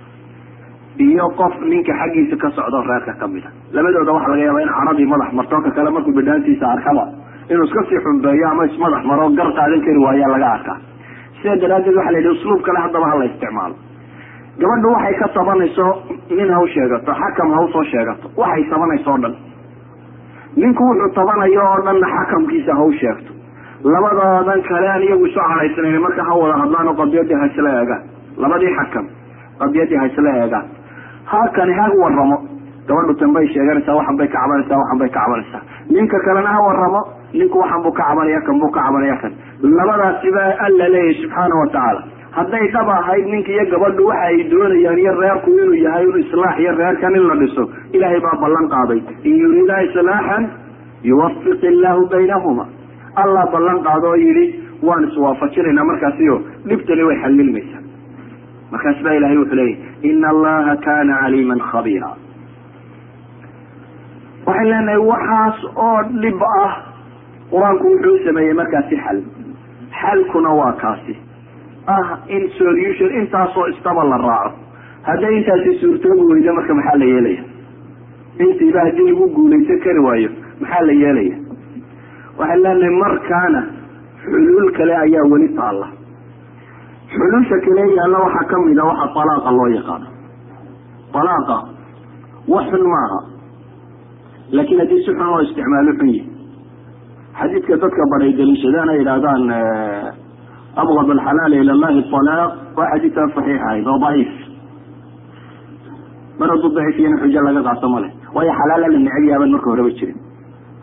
iyo 0.98 1.26
qof 1.38 1.54
ninka 1.70 1.92
xaggiisa 2.00 2.36
ka 2.42 2.48
socda 2.56 2.76
oo 2.78 2.84
reerka 2.90 3.12
ka 3.20 3.26
mid 3.28 3.44
a. 3.44 3.50
Labadooda 3.76 4.12
waxa 4.16 4.28
laga 4.32 4.42
yaaba 4.46 4.60
in 4.62 4.68
caradii 4.78 5.06
madax 5.12 5.30
marto 5.38 5.56
ka 5.66 5.70
kale 5.76 5.90
markuu 5.90 6.12
bidhaantiisa 6.18 6.66
arkaba 6.74 7.04
inuu 7.50 7.64
iska 7.68 7.82
sii 7.88 7.98
xumbeeyo 8.04 8.46
ama 8.50 8.64
ismadax 8.70 9.02
maro 9.10 9.28
gar 9.38 9.50
qaadan 9.58 9.80
kari 9.86 9.98
waayaa 10.06 10.28
laga 10.34 10.48
arkaa. 10.56 10.76
Sidaa 11.42 11.56
daraaddeed 11.62 11.96
waxa 11.98 12.12
la 12.14 12.18
yidhi 12.18 12.30
usluub 12.36 12.62
kale 12.66 12.78
haddaba 12.84 13.06
hala 13.12 13.24
isticmaalo. 13.30 13.74
Gabadhu 14.62 14.88
waxay 14.94 15.14
ka 15.22 15.28
tabanayso 15.34 15.86
nin 16.30 16.48
ha 16.54 16.58
u 16.62 16.66
sheegato 16.74 17.12
xakam 17.22 17.48
ha 17.54 17.60
u 17.60 17.68
soo 17.74 17.84
sheegato. 17.92 18.26
Waxay 18.36 18.64
tabanayso 18.70 19.10
o 19.10 19.18
dhan. 19.24 19.34
Ninku 20.56 20.82
wuxuu 20.88 21.10
tabanayo 21.18 21.62
oo 21.70 21.80
dhanna 21.86 22.06
xakamkiisa 22.16 22.72
ha 22.78 22.84
u 22.84 22.92
sheegto. 23.00 23.32
Labadoodan 23.84 24.62
kale 24.68 24.88
aan 24.94 25.02
iyagu 25.02 25.26
isu 25.26 25.40
calaysanayn 25.48 26.00
marka 26.06 26.22
ha 26.28 26.34
wada 26.42 26.54
hadlaan 26.62 26.88
oo 26.88 26.94
qadiyadii 27.02 27.34
ha 27.40 27.46
isla 27.50 27.70
eegaan. 27.80 28.02
Labadii 28.42 28.72
xakam 28.78 29.04
qadiyadii 29.60 29.96
ha 30.00 30.06
isla 30.12 30.30
eegaan 30.42 30.66
halkani 31.32 31.72
ha 31.78 31.86
waramo 32.02 32.36
gabadhu 32.88 33.14
tanbay 33.22 33.46
sheeganaysaa 33.54 33.96
waxan 34.00 34.16
bay 34.20 34.28
ka 34.34 34.38
cabanaysaa 34.42 34.78
waxan 34.82 34.98
bay 35.02 35.08
ka 35.16 35.20
cabanaysaa 35.20 35.62
ninka 35.96 36.18
kalena 36.26 36.48
ha 36.56 36.60
waramo 36.68 37.00
ninku 37.38 37.58
waxan 37.62 37.82
buu 37.84 37.92
ka 37.98 38.02
cabanaya 38.08 38.40
kan 38.48 38.58
buu 38.62 38.70
ka 38.76 38.80
cabanaya 38.86 39.16
kan. 39.22 39.32
Labadaasibaa 39.78 40.50
alla 40.66 40.88
leeyahy 40.94 41.14
subxaana 41.22 41.54
watacaala 41.62 42.02
hadday 42.36 42.64
dhab 42.74 42.88
ahayd 42.96 43.26
ninka 43.34 43.50
iyo 43.56 43.64
gabadhu 43.74 44.06
waxa 44.10 44.26
ay 44.30 44.36
doonayaan 44.52 44.98
iyo 45.04 45.12
reerku 45.22 45.50
inuu 45.62 45.74
yahay 45.86 46.04
in 46.10 46.18
islaax 46.24 46.56
iyo 46.64 46.72
reerkan 46.80 47.14
in 47.20 47.24
la 47.30 47.34
dhiso 47.42 47.64
ilaahay 47.96 48.20
baa 48.26 48.36
ballan 48.44 48.66
qaaday. 48.74 49.00
In 49.28 49.34
yuriida 49.44 49.76
islaaxan 49.88 50.44
yuwafiq 51.10 51.62
illaahu 51.72 52.02
baynahuma. 52.14 52.66
Allah 53.22 53.44
ballan 53.54 53.78
qaado 53.86 54.08
oo 54.12 54.16
yidhi 54.26 54.44
waan 54.88 55.04
iswaafajinaynaa 55.08 55.84
markaasiyo 55.92 56.36
dhibtani 56.70 57.02
way 57.08 57.16
xallilmaysaa 57.24 57.82
markaas 58.72 58.98
baa 59.06 59.14
ilahay 59.18 59.36
wuxuu 59.42 59.56
leeyahy 59.60 59.76
ina 60.10 60.28
allaha 60.34 60.76
kana 60.86 61.14
caliiman 61.22 61.60
khabiira 61.70 62.10
waxay 64.46 64.66
leenahay 64.70 65.00
waxaas 65.12 65.58
oo 65.86 65.98
dhib 66.22 66.40
ah 66.64 66.72
qur'aanku 67.52 67.86
wuxuu 67.92 68.16
sameeyey 68.26 68.54
markaasi 68.60 68.96
xal 69.04 69.18
xalkuna 70.00 70.50
waa 70.60 70.72
kaasi 70.82 71.14
ah 71.96 72.08
in 72.36 72.42
solution 72.58 73.10
intaasoo 73.20 73.66
istaba 73.74 74.04
la 74.12 74.18
raaco 74.26 74.52
hadday 75.08 75.32
intaasi 75.38 75.72
suurtoobi 75.82 76.24
weydo 76.32 76.52
marka 76.58 76.74
maxaa 76.80 76.98
la 77.02 77.06
yeelaya 77.12 77.42
intiiba 78.46 78.80
haddii 78.86 79.08
lagu 79.10 79.26
guulaysan 79.36 79.80
kari 79.86 80.00
waayo 80.08 80.30
maxaa 80.60 80.82
la 80.88 80.92
yeelaya 81.02 81.36
waxay 82.38 82.58
leenahay 82.64 82.94
markaana 83.04 83.60
xuluul 84.24 84.68
kale 84.78 84.94
ayaa 85.04 85.26
weli 85.32 85.48
taalla 85.60 85.86
xuluusha 87.14 87.56
kale 87.64 87.82
yaalla 87.98 88.18
waxaa 88.26 88.44
ka 88.50 88.56
mid 88.66 88.78
a 88.78 88.84
waxa 88.90 89.20
alaaqa 89.24 89.50
loo 89.58 89.68
yaqaano 89.78 90.06
alaaqa 91.20 91.56
wax 92.52 92.64
xun 92.72 92.84
maaha. 92.94 93.18
Laakiin 94.56 94.80
haddii 94.82 95.00
si 95.04 95.10
xun 95.18 95.26
loo 95.32 95.40
isticmaalo 95.46 95.92
xun 95.98 96.08
yihi 96.14 96.28
xadiidka 97.38 97.74
dadka 97.82 98.02
baray 98.12 98.32
daliishadaan 98.38 98.88
ay 98.92 98.98
yidhaahdaan 99.00 99.42
abgad 100.82 101.08
alxalaali 101.16 101.56
ila 101.62 101.72
llahi 101.82 102.00
alaaq 102.20 102.50
waa 102.78 102.88
xadiidkaan 102.92 103.28
saxiix 103.36 103.60
ahayd 103.66 103.86
oo 103.92 103.98
daciif. 104.04 104.32
Mar 106.38 106.48
hadduu 106.52 106.70
daciifiyana 106.76 107.16
xujo 107.22 107.40
laga 107.46 107.60
qaato 107.68 107.86
ma 107.94 107.98
leh. 108.04 108.12
Waayo 108.34 108.52
xalaala 108.60 108.86
la 108.94 108.98
yaaban 109.30 109.50
marka 109.54 109.68
horeba 109.72 109.90
jirin. 109.98 110.18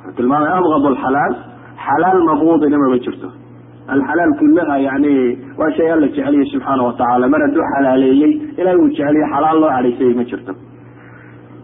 Wuxuu 0.06 0.34
abgad 0.34 0.86
alxalaal 0.94 1.34
xalaal 1.86 2.20
mabudina 2.30 2.78
maba 2.84 2.98
jirto 3.06 3.28
alxalaal 3.88 4.34
kullaha 4.40 4.78
yani 4.88 5.14
waa 5.60 5.72
shay 5.78 5.92
alla 5.92 6.08
jeceliye 6.08 6.46
subxaana 6.54 6.84
watacaala 6.88 7.28
mar 7.34 7.42
hadduu 7.46 7.64
xalaaleeyey 7.74 8.32
ilahay 8.60 8.78
uu 8.84 8.90
jeceliye 8.90 9.26
xalaal 9.34 9.60
loo 9.64 9.70
cadhaysayay 9.76 10.14
ma 10.20 10.24
jirto. 10.32 10.54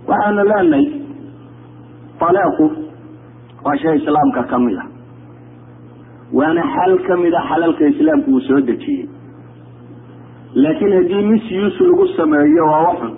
Waxaanu 0.09 0.43
leenahay 0.51 0.85
alaaqu 2.29 2.65
waa 3.65 3.77
shay 3.83 3.95
islaamka 4.01 4.43
ka 4.51 4.59
mid 4.65 4.77
a 4.77 4.85
waana 6.39 6.63
xal 6.75 6.93
ka 7.07 7.17
mid 7.23 7.33
a 7.33 7.41
xalalka 7.49 7.87
islaamku 7.93 8.31
uu 8.35 8.41
soo 8.47 8.59
dejiyey. 8.69 9.05
Laakiin 10.63 10.93
haddii 10.97 11.23
misuse 11.31 11.83
lagu 11.89 12.07
sameeyo 12.17 12.65
waa 12.71 12.81
waxun 12.87 13.13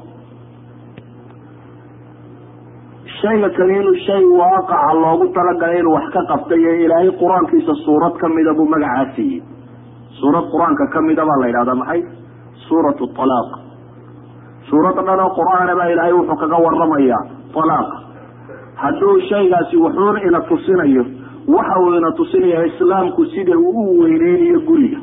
shayga 3.21 3.49
kani 3.57 3.73
inuu 3.79 3.95
shay 4.05 4.23
waaqaca 4.39 4.93
loogu 5.03 5.27
talagalay 5.37 5.79
inuu 5.81 5.93
wax 5.97 6.07
ka 6.15 6.21
qabtay 6.31 6.61
ee 6.71 6.75
ilaahay 6.85 7.11
qur'aankiisa 7.21 7.73
suurad 7.85 8.13
kamida 8.23 8.53
buu 8.59 8.65
magacaa 8.73 9.05
siiyey 9.15 9.41
suurad 10.19 10.45
qur'aanka 10.53 10.87
kamida 10.95 11.25
baa 11.29 11.39
la 11.41 11.47
yidhahdaa 11.51 11.75
maxay? 11.81 12.01
Suurat 12.67 12.97
alaaq 13.25 13.49
suurad 14.69 14.95
dhan 15.07 15.19
oo 15.25 15.29
qur'aana 15.39 15.73
baa 15.79 15.87
ilaahay 15.93 16.13
wuxuu 16.19 16.37
kaga 16.43 16.57
waramayaa 16.65 17.21
alaaq 17.63 17.89
hadduu 18.83 19.15
shaygaasi 19.29 19.75
wuxuun 19.85 20.17
ina 20.27 20.41
tusinayo 20.49 21.03
waxa 21.55 21.75
uu 21.83 21.93
ina 21.99 22.11
tusinayaa 22.19 22.65
islaamku 22.71 23.25
sida 23.33 23.57
uu 23.57 23.83
u 23.91 23.99
weyneynayo 24.03 24.59
guriga. 24.69 24.99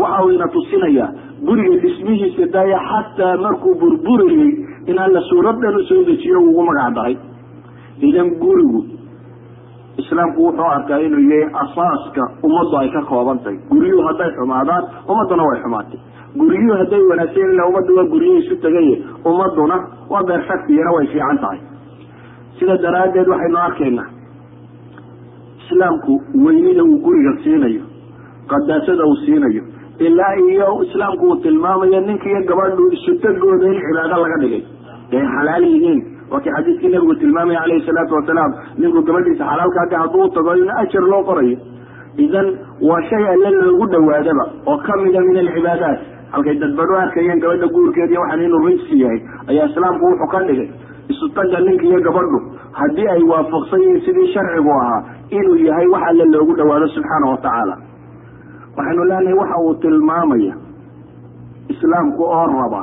Waxa 0.00 0.24
uu 0.24 0.30
ina 0.36 0.48
tusinayaa 0.56 1.08
guriga 1.46 1.76
dhismihiisa 1.84 2.46
daya 2.56 2.78
xataa 2.90 3.36
markuu 3.44 3.74
burburayey 3.82 4.50
in 4.90 4.98
alla 5.04 5.20
suurad 5.30 5.56
dhan 5.62 5.76
u 5.76 5.82
soo 5.90 6.02
dejiyo 6.10 6.38
ugu 6.48 6.62
magac 6.68 6.94
daray 6.98 7.16
idan 8.08 8.28
gurigu 8.42 8.80
islaamku 10.02 10.42
wuxuu 10.46 10.68
arkaa 10.76 10.98
inuu 11.06 11.24
yahay 11.30 11.50
asaaska 11.62 12.22
ummaddu 12.46 12.76
ay 12.80 12.88
ka 12.96 13.02
koobantahay 13.10 13.56
guryuhu 13.70 14.02
hadday 14.08 14.30
xumaadaan 14.38 14.84
ummadduna 15.10 15.42
way 15.48 15.58
xumaatay. 15.64 16.00
Guryuhu 16.40 16.74
hadday 16.80 17.02
wanaagsan 17.10 17.50
ila 17.54 17.66
ummaddu 17.70 17.96
waa 17.98 18.04
guryihi 18.12 18.38
isu 18.44 18.56
tegaye 18.66 18.94
ummaduna 19.30 19.76
waa 20.12 20.22
beerfactiyana 20.28 20.90
way 20.96 21.06
fiican 21.12 21.38
tahay. 21.44 21.60
Sida 22.58 22.76
daraaddeed 22.84 23.28
waxaynu 23.34 23.58
arkaynaa 23.66 24.08
islaamku 25.64 26.12
weynida 26.44 26.82
uu 26.84 26.98
guriga 27.06 27.32
siinayo 27.44 27.82
qadaasada 28.52 29.04
uu 29.10 29.16
siinayo 29.24 29.62
ilaa 29.98 30.34
iyo 30.50 30.68
islaamku 30.86 31.26
uu 31.30 31.36
tilmaamayo 31.36 32.00
ninka 32.00 32.28
iyo 32.30 32.40
gabadhu 32.50 32.86
isutagooda 32.96 33.66
in 33.72 33.80
cibaado 33.86 34.22
laga 34.22 34.38
dhigay. 34.42 34.62
Ay 35.12 35.24
xalaal 35.34 35.64
yihiin 35.72 36.00
waa 36.30 36.40
kii 36.44 36.50
xadiiskii 36.56 36.88
nabigu 36.94 37.14
tilmaamaya 37.22 37.60
calayhi 37.64 37.86
salaatu 37.88 38.14
wasalaam 38.18 38.52
ninku 38.82 39.02
gabadhiisa 39.08 39.44
xalaalkaaga 39.52 39.98
hadduu 40.02 40.22
utago 40.28 40.54
in 40.62 40.70
ajar 40.82 41.02
loo 41.12 41.22
qorayo. 41.30 41.58
Idan 42.24 42.46
waa 42.88 43.02
shay 43.10 43.24
alle 43.34 43.50
loogu 43.60 43.86
dhawaadaba 43.94 44.44
oo 44.70 44.76
kamida 44.88 45.20
min 45.28 45.36
alcibaadaat. 45.44 45.98
Halkay 46.32 46.54
dadbadho 46.62 46.94
arkayeen 47.04 47.40
gabadha 47.44 47.66
guurkeediiy 47.76 48.18
waxaan 48.22 48.42
inuu 48.46 48.62
rinsi 48.66 49.00
yahay 49.02 49.20
ayaa 49.50 49.66
islaamku 49.70 50.04
wuxuu 50.10 50.28
ka 50.34 50.40
dhigay. 50.48 50.68
Isutaga 51.12 51.60
ninka 51.66 51.84
iyo 51.90 52.00
gabadhu 52.08 52.38
haddii 52.80 53.06
ay 53.14 53.22
waafaqsan 53.32 53.80
yihiin 53.84 54.00
sidii 54.06 54.26
sharcigu 54.34 54.70
ahaa 54.80 55.00
inuu 55.38 55.56
yahay 55.68 55.86
wax 55.94 56.02
alle 56.10 56.24
loogu 56.34 56.52
dhawaado 56.58 56.88
subxaana 56.96 57.26
watacaala 57.32 57.76
waxaynu 58.76 59.04
leenahay 59.10 59.34
waxa 59.40 59.56
uu 59.66 59.74
tilmaamaya 59.84 60.54
islaamku 61.74 62.22
oo 62.24 62.46
raba 62.56 62.82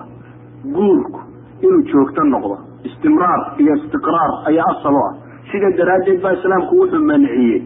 guurku 0.75 1.19
inuu 1.65 1.81
joogto 1.91 2.23
noqdo 2.33 2.57
istimraar 2.89 3.41
iyo 3.61 3.73
istiqraar 3.79 4.31
ayaa 4.49 4.65
asal 4.73 4.93
u 4.93 5.01
ah. 5.07 5.13
Sida 5.51 5.69
daraaddeed 5.79 6.19
baa 6.25 6.33
islaamku 6.37 6.73
wuxuu 6.81 7.03
manciyey 7.09 7.59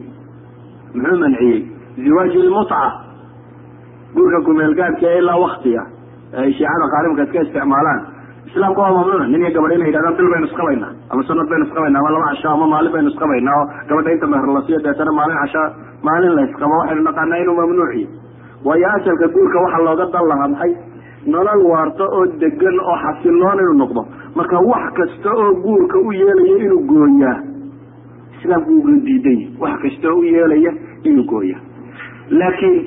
muxuu 0.95 1.20
manciyey 1.24 1.59
ziwaaji 2.03 2.39
lmutca 2.47 2.82
guurka 4.15 4.39
kumeelgaadka 4.47 5.05
ee 5.13 5.20
ilaa 5.24 5.39
waktiga 5.45 5.84
ay 6.41 6.51
shiicada 6.57 6.86
qaalimka 6.93 7.24
iska 7.28 7.41
isticmaalaan. 7.45 8.01
Islaamka 8.49 8.82
waa 8.82 8.91
mamnuuc. 8.97 9.28
Nin 9.32 9.41
iyo 9.41 9.51
gabadh 9.55 9.74
inay 9.78 9.88
yidhahdaan 9.89 10.15
bil 10.20 10.30
baynu 10.34 10.47
isqabaynaa 10.49 10.91
ama 11.11 11.24
sanad 11.30 11.47
baynu 11.51 11.65
isqabaynaa 11.67 11.99
ama 12.01 12.09
laba 12.15 12.26
casho 12.30 12.49
ama 12.55 12.67
maalin 12.74 12.91
baynu 12.95 13.09
isqabaynaa 13.13 13.55
oo 13.59 13.65
gabadha 13.89 14.11
inta 14.15 14.28
meher 14.34 14.47
la 14.55 14.61
deetana 14.67 15.11
maalin 15.20 15.38
casho 15.43 15.63
maalin 16.07 16.34
la 16.38 16.41
isqabo 16.49 16.74
waxaynu 16.82 17.03
naqaanaa 17.09 17.41
inuu 17.43 17.55
mamnuuciyo 17.61 18.07
waayo 18.67 18.88
asalka 18.97 19.28
guurka 19.36 19.57
waxaa 19.65 19.84
looga 19.88 20.05
dan 20.13 20.26
lahaa 20.32 20.47
maxay 20.53 20.72
nolol 21.34 21.61
waarto 21.72 22.05
oo 22.17 22.26
degan 22.41 22.78
oo 22.89 22.97
xasiloon 23.03 23.59
inuu 23.63 23.78
noqdo 23.84 24.01
marka 24.40 24.60
wax 24.72 24.86
kasta 25.00 25.30
oo 25.44 25.50
guurka 25.66 25.98
u 26.08 26.12
yeelaya 26.22 26.58
inuu 26.66 26.82
gooyaa 26.92 27.38
islaamku 28.40 28.72
uga 28.80 28.92
diiday. 29.08 29.40
Wax 29.64 29.76
kasta 29.86 30.08
oo 30.14 30.20
u 30.20 30.24
yeelaya 30.36 30.72
inuu 31.10 31.26
gooya 31.32 31.58
laakiin 32.40 32.78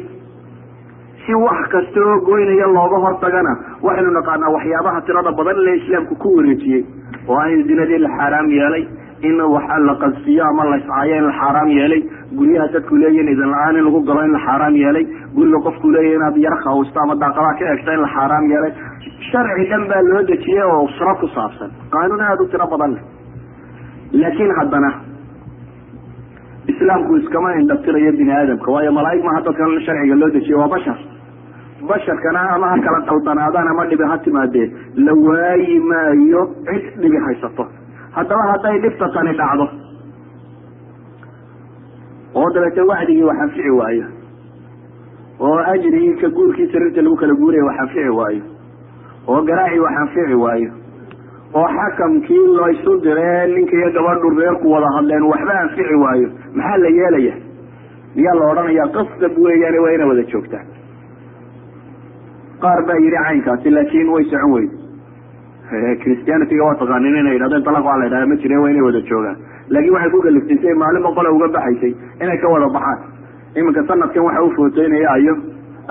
si 1.27 1.35
wax 1.47 1.61
kasta 1.75 2.01
oo 2.09 2.17
goynaya 2.29 2.67
looga 2.77 2.99
hortagana 3.05 3.53
waxaynu 3.87 4.11
naqaanaa 4.19 4.51
waxyaabaha 4.57 5.01
tirada 5.09 5.33
badan 5.39 5.59
le 5.67 5.73
islaamku 5.81 6.15
ku 6.23 6.29
wareejiyey. 6.37 6.83
Oo 7.29 7.37
ah 7.43 7.49
in 7.55 7.63
zinadii 7.69 7.99
la 8.05 8.09
xaaraam 8.19 8.49
yeelay 8.59 8.85
in 9.29 9.41
waxa 9.55 9.79
la 9.89 9.95
qadsiyo 10.05 10.45
ama 10.51 10.65
la 10.71 10.77
iscaayo 10.83 11.17
in 11.21 11.27
la 11.29 11.33
xaaraam 11.41 11.69
yeelay 11.79 12.03
guryaha 12.39 12.69
dadku 12.75 12.95
leeyihiin 13.03 13.29
idan 13.35 13.51
la'aan 13.55 13.77
in 13.81 13.85
lagu 13.89 14.01
galo 14.09 14.21
in 14.29 14.33
la 14.33 14.41
xaaraam 14.47 14.75
yeelay 14.83 15.05
guriga 15.37 15.59
qofku 15.67 15.91
leeyahy 15.95 16.17
inaad 16.19 16.37
yar 16.47 16.57
khawsto 16.65 16.99
ama 17.05 17.15
daaqadaha 17.23 17.55
ka 17.61 17.73
egto 17.75 17.91
in 17.97 18.01
la 18.05 18.09
xaaraam 18.17 18.45
yeelay. 18.53 18.73
Sharci 19.31 19.65
dhan 19.73 19.83
baa 19.91 20.03
loo 20.11 20.23
dejiyey 20.31 20.63
oo 20.73 20.83
usro 20.89 21.15
ku 21.21 21.27
saabsan. 21.37 21.71
Qaanuun 21.95 22.21
aada 22.29 22.43
u 22.43 22.49
tiro 22.53 22.67
badan 22.75 22.91
leh. 22.97 23.03
Laakiin 24.21 24.53
haddana 24.59 24.91
islaamku 26.73 27.17
iskama 27.21 27.55
indhatirayo 27.61 28.13
bini 28.19 28.33
aadamka 28.39 28.69
waayo 28.75 28.93
malaaig 28.99 29.23
maha 29.29 29.41
dadkan 29.47 29.81
sharciga 29.87 30.15
loo 30.23 30.31
dejiye 30.37 30.55
waa 30.63 30.69
bashar. 30.75 30.99
Basharkana 31.89 32.41
ama 32.55 32.67
ha 32.73 32.77
kala 32.87 32.99
daldanaadaan 33.09 33.69
ama 33.73 33.85
dhibi 33.91 34.05
ha 34.11 34.17
timaadee 34.27 34.67
la 35.07 35.13
waayi 35.27 35.79
maayo 35.91 36.43
cid 36.69 36.85
dhibi 37.03 37.19
haysato. 37.27 37.65
Haddaba 38.17 38.43
hadday 38.53 38.77
dhibta 38.85 39.09
tani 39.17 39.33
dhacdo 39.41 39.67
oo 42.35 42.49
dabeete 42.55 42.81
wacdigii 42.91 43.23
wax 43.31 43.39
anfici 43.47 43.71
waayo 43.81 44.07
oo 45.41 45.59
ajrigii 45.73 46.15
ka 46.23 46.29
guurkii 46.29 46.69
sariirta 46.73 47.03
lagu 47.03 47.17
kala 47.17 47.35
guuraya 47.35 47.65
wax 47.69 47.79
anfici 47.85 48.09
waayo 48.21 48.43
oo 49.29 49.43
garaacii 49.51 49.79
wax 49.87 49.95
anfici 50.03 50.35
waayo 50.45 50.71
oo 51.55 51.69
xakamkii 51.79 52.47
laysu 52.61 52.93
diree 53.07 53.47
ninka 53.55 53.77
iyo 53.77 53.91
gabadhu 53.97 54.31
reerku 54.41 54.73
wada 54.73 54.87
hadleen 54.97 55.23
waxba 55.33 55.61
anfici 55.61 55.95
waayo 56.05 56.29
maxaa 56.55 56.77
la 56.85 56.89
yeelaya? 56.99 57.35
Miyaa 58.17 58.35
la 58.39 58.45
odhanayaa 58.53 58.89
qasab 58.97 59.39
weeyaane 59.45 59.79
waa 59.85 59.93
ina 59.97 60.07
wada 60.07 60.23
joogtaan. 60.33 60.67
Qaar 62.63 62.81
baa 62.89 62.97
yidhi 63.05 63.17
caynkaasi 63.27 63.71
laakin 63.77 64.09
way 64.15 64.25
socon 64.33 64.53
weyde 64.53 65.97
christianityga 66.03 66.65
waa 66.69 66.75
taqaanin 66.83 67.17
inay 67.21 67.33
yidhahdeen 67.37 67.65
dalaq 67.69 67.85
waa 67.89 67.97
la 68.01 68.05
yidhahda 68.09 68.27
ma 68.33 68.37
jire 68.43 68.57
waa 68.63 68.71
inay 68.73 68.83
wada 68.89 69.01
joogaan 69.11 69.37
laakiin 69.75 69.93
waxay 69.97 70.11
ku 70.15 70.21
kaliftay 70.27 70.59
si 70.63 70.69
ay 70.69 70.75
maalin 70.85 71.03
boqole 71.09 71.29
uga 71.37 71.49
baxaysay 71.57 71.93
inay 72.23 72.39
ka 72.43 72.49
wada 72.55 72.69
baxaan. 72.77 72.99
Iminka 73.57 73.83
sanadkan 73.91 74.23
waxa 74.29 74.43
u 74.43 74.51
footeynaya 74.57 75.09
ayo. 75.17 75.35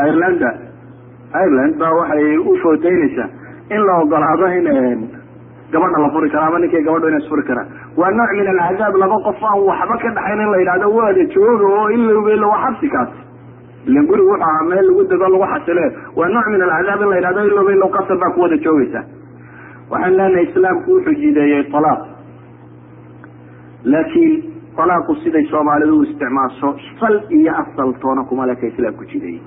Irelanda 0.05 0.49
ireland 1.43 1.73
baa 1.82 1.93
waxay 1.99 2.38
u 2.38 2.55
footeynaysaa 2.63 3.27
in 3.75 3.82
la 3.88 3.93
ogolaado 4.03 4.45
in 4.57 4.67
gabadha 5.71 5.99
la 6.03 6.09
furi 6.13 6.29
kara 6.32 6.47
ama 6.47 6.59
ninkay 6.59 6.82
gabadho 6.84 7.07
ina 7.09 7.17
isfuri 7.23 7.43
karaan 7.49 7.67
waa 7.99 8.09
nooc 8.11 8.32
min 8.39 8.47
alcadaab 8.53 8.95
laba 9.03 9.17
qof 9.27 9.43
aan 9.49 9.59
waxba 9.69 9.95
ka 10.03 10.09
dhaxayn 10.17 10.41
in 10.45 10.49
la 10.53 10.57
yidhahdo 10.61 10.88
waada 10.97 11.23
jooga 11.36 11.67
oo 11.77 11.86
ilowbelo 11.95 12.47
waa 12.51 12.59
xabsi 12.65 12.89
kaasi 12.95 13.19
ilan 13.88 14.05
gurigu 14.09 14.27
wuxu 14.32 14.43
ahaa 14.47 14.63
meel 14.71 14.86
lagu 14.89 15.03
dego 15.11 15.27
lagu 15.36 15.45
xasile 15.53 15.86
waa 16.19 16.27
nooc 16.36 16.47
min 16.55 16.61
alcadaab 16.67 17.01
in 17.01 17.09
la 17.11 17.15
yidhahdo 17.19 17.45
ilowbelo 17.51 17.88
qasab 17.95 18.19
baa 18.23 18.32
kuwada 18.36 18.57
joogaysa 18.65 19.01
waxaan 19.93 20.13
leenahay 20.19 20.43
islaamku 20.49 20.91
wuxuu 20.95 21.15
jideeyey 21.21 21.63
alaaq 21.79 21.99
laakiin 23.84 24.34
alaaqu 24.84 25.15
siday 25.23 25.45
soomaalidu 25.51 25.97
u 25.99 26.03
isticmaasho 26.03 26.69
sal 26.99 27.15
iyo 27.39 27.51
asal 27.63 27.93
toona 28.01 28.23
kuma 28.29 28.45
leka 28.51 28.67
islaamku 28.67 29.05
jideeyey 29.11 29.41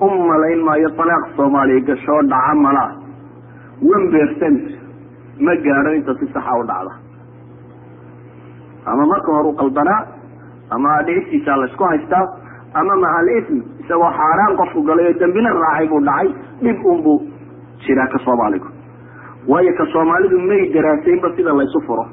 u 0.00 0.08
malayn 0.30 0.62
maayo 0.68 0.88
alaaq 1.04 1.24
soomaaliya 1.36 1.80
gashoo 1.90 2.20
dhaca 2.32 2.54
malaa 2.66 2.90
one 3.94 4.06
percent 4.14 4.62
ma 5.46 5.54
gaadho 5.66 5.92
inta 5.98 6.14
si 6.20 6.26
saxa 6.34 6.52
u 6.60 6.64
dhacda. 6.70 6.92
Ama 8.86 9.06
marka 9.12 9.32
hore 9.36 9.48
u 9.48 9.54
qaldanaa 9.60 10.00
ama 10.70 10.90
dhicistiisa 11.06 11.56
la 11.60 11.66
isku 11.70 11.84
haystaa 11.90 12.26
ama 12.80 12.96
maca 13.02 13.18
alism 13.22 13.56
isagoo 13.82 14.10
xaaraan 14.18 14.56
qofku 14.60 14.82
galay 14.88 15.06
oo 15.10 15.18
dambina 15.22 15.50
raacay 15.62 15.86
buu 15.92 16.00
dhacay 16.08 16.28
dhib 16.62 16.84
unbuu 16.92 17.16
jiraa 17.86 18.06
ka 18.14 18.18
soomaaligu. 18.26 18.68
Waayo 19.48 19.72
ka 19.80 19.86
soomaalidu 19.92 20.38
may 20.50 20.62
daraasaynba 20.74 21.32
sida 21.36 21.52
laysu 21.60 21.80
furo 21.86 22.04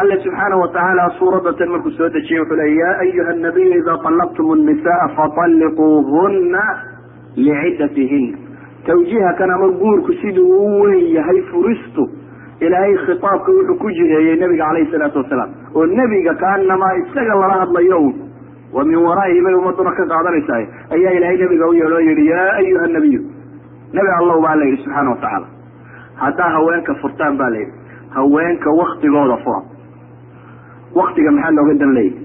alle 0.00 0.16
subxaana 0.24 0.56
watacaala 0.62 1.04
suuradatan 1.18 1.68
markuu 1.74 1.90
soo 1.98 2.08
dejiyey 2.16 2.40
wuxuu 2.42 2.56
leey 2.62 2.76
ya 2.82 2.90
ayuha 3.04 3.32
nabiyu 3.44 3.72
ida 3.80 3.94
طalaqtum 4.06 4.52
الnisaءa 4.56 5.08
faطalliquuhuna 5.16 6.62
liciddatihin 7.36 8.26
tawjiiha 8.86 9.32
kan 9.38 9.50
ama 9.56 9.68
guurku 9.80 10.12
siduu 10.22 10.46
u 10.66 10.82
weyn 10.82 11.04
yahay 11.16 11.40
furistu 11.50 12.08
ilaahay 12.60 12.94
khitaabka 13.06 13.52
wuxuu 13.58 13.76
ku 13.82 13.90
jireeyey 13.98 14.36
nabiga 14.42 14.64
calayhi 14.68 14.90
salaatu 14.94 15.18
wasalaam 15.22 15.50
oo 15.74 15.86
nebiga 15.86 16.34
kaanamaa 16.44 16.92
isaga 17.02 17.34
lala 17.42 17.54
hadlayo 17.64 17.98
un 18.08 18.14
wa 18.76 18.84
min 18.84 18.96
waraa'ihi 19.08 19.42
bay 19.46 19.54
ummaduna 19.60 19.92
ka 19.98 20.06
qaadanaysaa 20.12 20.62
ayaa 20.96 21.12
ilaahay 21.18 21.38
nabiga 21.44 21.68
u 21.68 21.74
yeedho 21.80 21.96
o 21.96 22.00
yihi 22.08 22.26
yaa 22.32 22.48
ayuha 22.62 22.86
nabiyu 22.96 23.20
nebi 23.96 24.10
allow 24.20 24.38
baa 24.46 24.54
la 24.60 24.64
yidhi 24.70 24.82
subxaana 24.84 25.10
watacaala 25.10 25.46
haddaa 26.22 26.50
haweenka 26.56 26.94
furtaan 27.02 27.36
ba 27.42 27.50
la 27.54 27.58
yidhi 27.58 27.72
haweenka 28.16 28.70
waktigooda 28.80 29.36
fura 29.44 29.60
waktiga 30.99 31.31
maxaa 31.37 31.51
looga 31.57 31.73
dan 31.81 31.91
leeyahy 31.97 32.21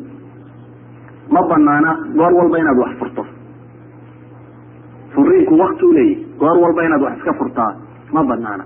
ma 1.35 1.41
banaana 1.51 1.91
goor 2.19 2.33
walba 2.39 2.59
inaad 2.63 2.79
wax 2.85 2.93
furto. 3.01 3.23
Furiinku 5.15 5.55
wakti 5.63 5.85
u 5.85 5.93
leeyahy 5.93 6.27
goor 6.41 6.57
walba 6.65 6.85
inaad 6.89 7.03
wax 7.07 7.17
iska 7.19 7.33
furtaa 7.41 7.73
ma 8.15 8.23
banaana 8.31 8.65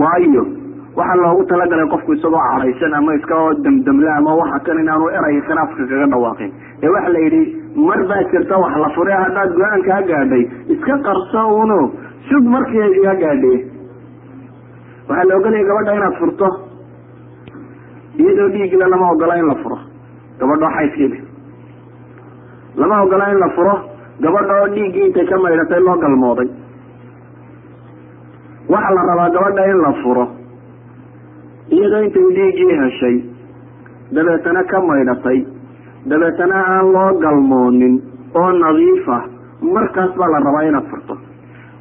waayo 0.00 0.42
waxaa 0.98 1.16
loogu 1.22 1.44
talagalay 1.50 1.86
qofku 1.92 2.12
isagoo 2.16 2.42
cadhaysan 2.52 2.94
ama 2.98 3.14
iska 3.18 3.34
damdamle 3.64 4.10
ama 4.18 4.34
waxa 4.40 4.58
kan 4.66 4.78
inaanu 4.82 5.08
eray 5.18 5.40
khilaafka 5.48 5.82
kaga 5.90 6.06
dhawaaqin. 6.12 6.50
Ee 6.82 6.88
waxa 6.94 7.10
la 7.14 7.18
yidhi 7.24 7.42
mar 7.88 8.00
baa 8.10 8.22
jirta 8.32 8.58
wax 8.64 8.74
la 8.84 8.88
fure 8.96 9.12
haddaad 9.22 9.50
go'aan 9.58 9.82
kaa 9.88 10.00
gaadhay 10.10 10.42
iska 10.74 10.98
qarso 11.08 11.42
uno. 11.62 11.80
Sug 12.28 12.44
markii 12.54 13.02
kaa 13.04 13.14
gaadhe 13.22 13.52
waxaa 15.10 15.24
la 15.30 15.34
ogolaya 15.40 15.64
gabadha 15.70 15.92
inaad 15.98 16.16
furto 16.20 16.48
iyadoo 18.22 18.48
dhiigle 18.54 18.86
lama 18.92 19.06
ogola 19.14 19.34
in 19.42 19.46
la 19.50 19.54
furo 19.62 19.78
gabadhoo 20.40 20.70
xaydkiile 20.76 21.18
lama 22.80 23.02
ogola 23.04 23.26
in 23.32 23.38
la 23.44 23.48
furo 23.56 23.74
gabadha 24.24 24.54
oo 24.62 24.68
dhiiggii 24.74 25.06
intay 25.08 25.26
ka 25.30 25.36
maydhatay 25.44 25.80
loo 25.86 25.96
galmooday. 26.02 26.48
Waxaa 28.72 28.94
la 28.96 29.02
rabaa 29.10 29.30
gabadha 29.36 29.64
in 29.72 29.78
la 29.86 29.92
furo 30.02 30.24
iyadoo 31.76 32.02
intay 32.06 32.26
dhiiggii 32.36 32.76
heshay 32.82 33.16
dabeetana 34.14 34.62
ka 34.70 34.78
maydhatay 34.90 35.38
dabeetana 36.10 36.56
aan 36.74 36.92
loo 36.94 37.10
galmoonin 37.24 37.94
oo 38.40 38.50
nadiif 38.62 39.08
ah 39.18 39.24
markaas 39.74 40.12
baa 40.18 40.30
la 40.34 40.38
rabaa 40.46 40.62
inaad 40.68 40.86
furto. 40.90 41.14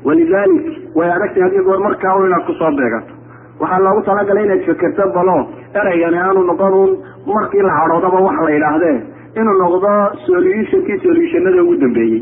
Walidalik 0.06 0.66
way 0.96 1.10
adagtay 1.16 1.44
haddii 1.44 1.64
goor 1.68 1.80
markaa 1.88 2.16
un 2.20 2.26
inaad 2.28 2.46
ku 2.48 2.54
soo 2.62 2.72
beegato 2.80 3.14
waxaa 3.62 3.80
loogu 3.86 4.02
talagalay 4.10 4.46
inaad 4.46 4.64
fekerto 4.70 5.04
balo 5.16 5.38
ereygani 5.82 6.18
aanu 6.26 6.44
noqon 6.52 6.74
un 6.84 6.92
markii 7.34 7.62
la 7.68 7.74
cadhoodaba 7.80 8.20
wax 8.28 8.38
la 8.46 8.52
yidhaahdee 8.56 8.98
inuu 9.40 9.58
noqdo 9.64 9.92
solutionkii 10.26 11.00
solutionada 11.06 11.64
ugu 11.64 11.76
dambeeyey. 11.84 12.22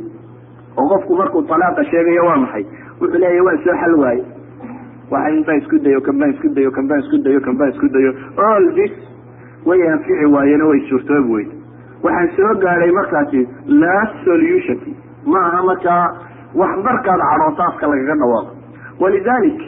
Oo 0.78 0.88
qofku 0.90 1.16
markuu 1.16 1.42
talaaqa 1.52 1.84
sheegayo 1.92 2.26
waa 2.30 2.38
maxay? 2.44 2.66
Wuxuu 3.02 3.20
leeyahy 3.22 3.42
waa 3.48 3.58
soo 3.64 3.76
xal 3.82 3.94
waaye. 4.04 4.24
Waxa 5.12 5.30
inbaan 5.38 5.58
isku 5.62 5.78
dayo 5.86 6.02
kan 6.02 6.18
baan 6.20 6.34
isku 6.34 6.48
dayo 6.56 6.72
kan 6.72 6.88
baan 6.90 7.00
isku 7.04 7.18
dayo 7.26 7.40
kan 7.46 7.56
baan 7.58 7.70
isku 7.74 7.88
dayo. 7.96 8.12
All 8.48 8.66
this 8.80 8.94
way 9.66 9.80
anfici 9.94 10.26
waayeen 10.36 10.62
oo 10.62 10.70
way 10.74 10.82
suurtoobi 10.90 11.34
weyd. 11.34 11.50
Waxaan 12.04 12.30
soo 12.38 12.54
gaadhay 12.66 12.92
markaasi 13.00 13.42
last 13.68 14.16
solutionki 14.26 14.92
ma 15.26 15.40
aha 15.48 15.64
markaa 15.70 16.04
wax 16.56 16.78
markaad 16.90 17.22
cadhooto 17.30 17.88
lagaga 17.94 18.16
dhawaaqo. 18.22 18.52
Walidalik 19.00 19.60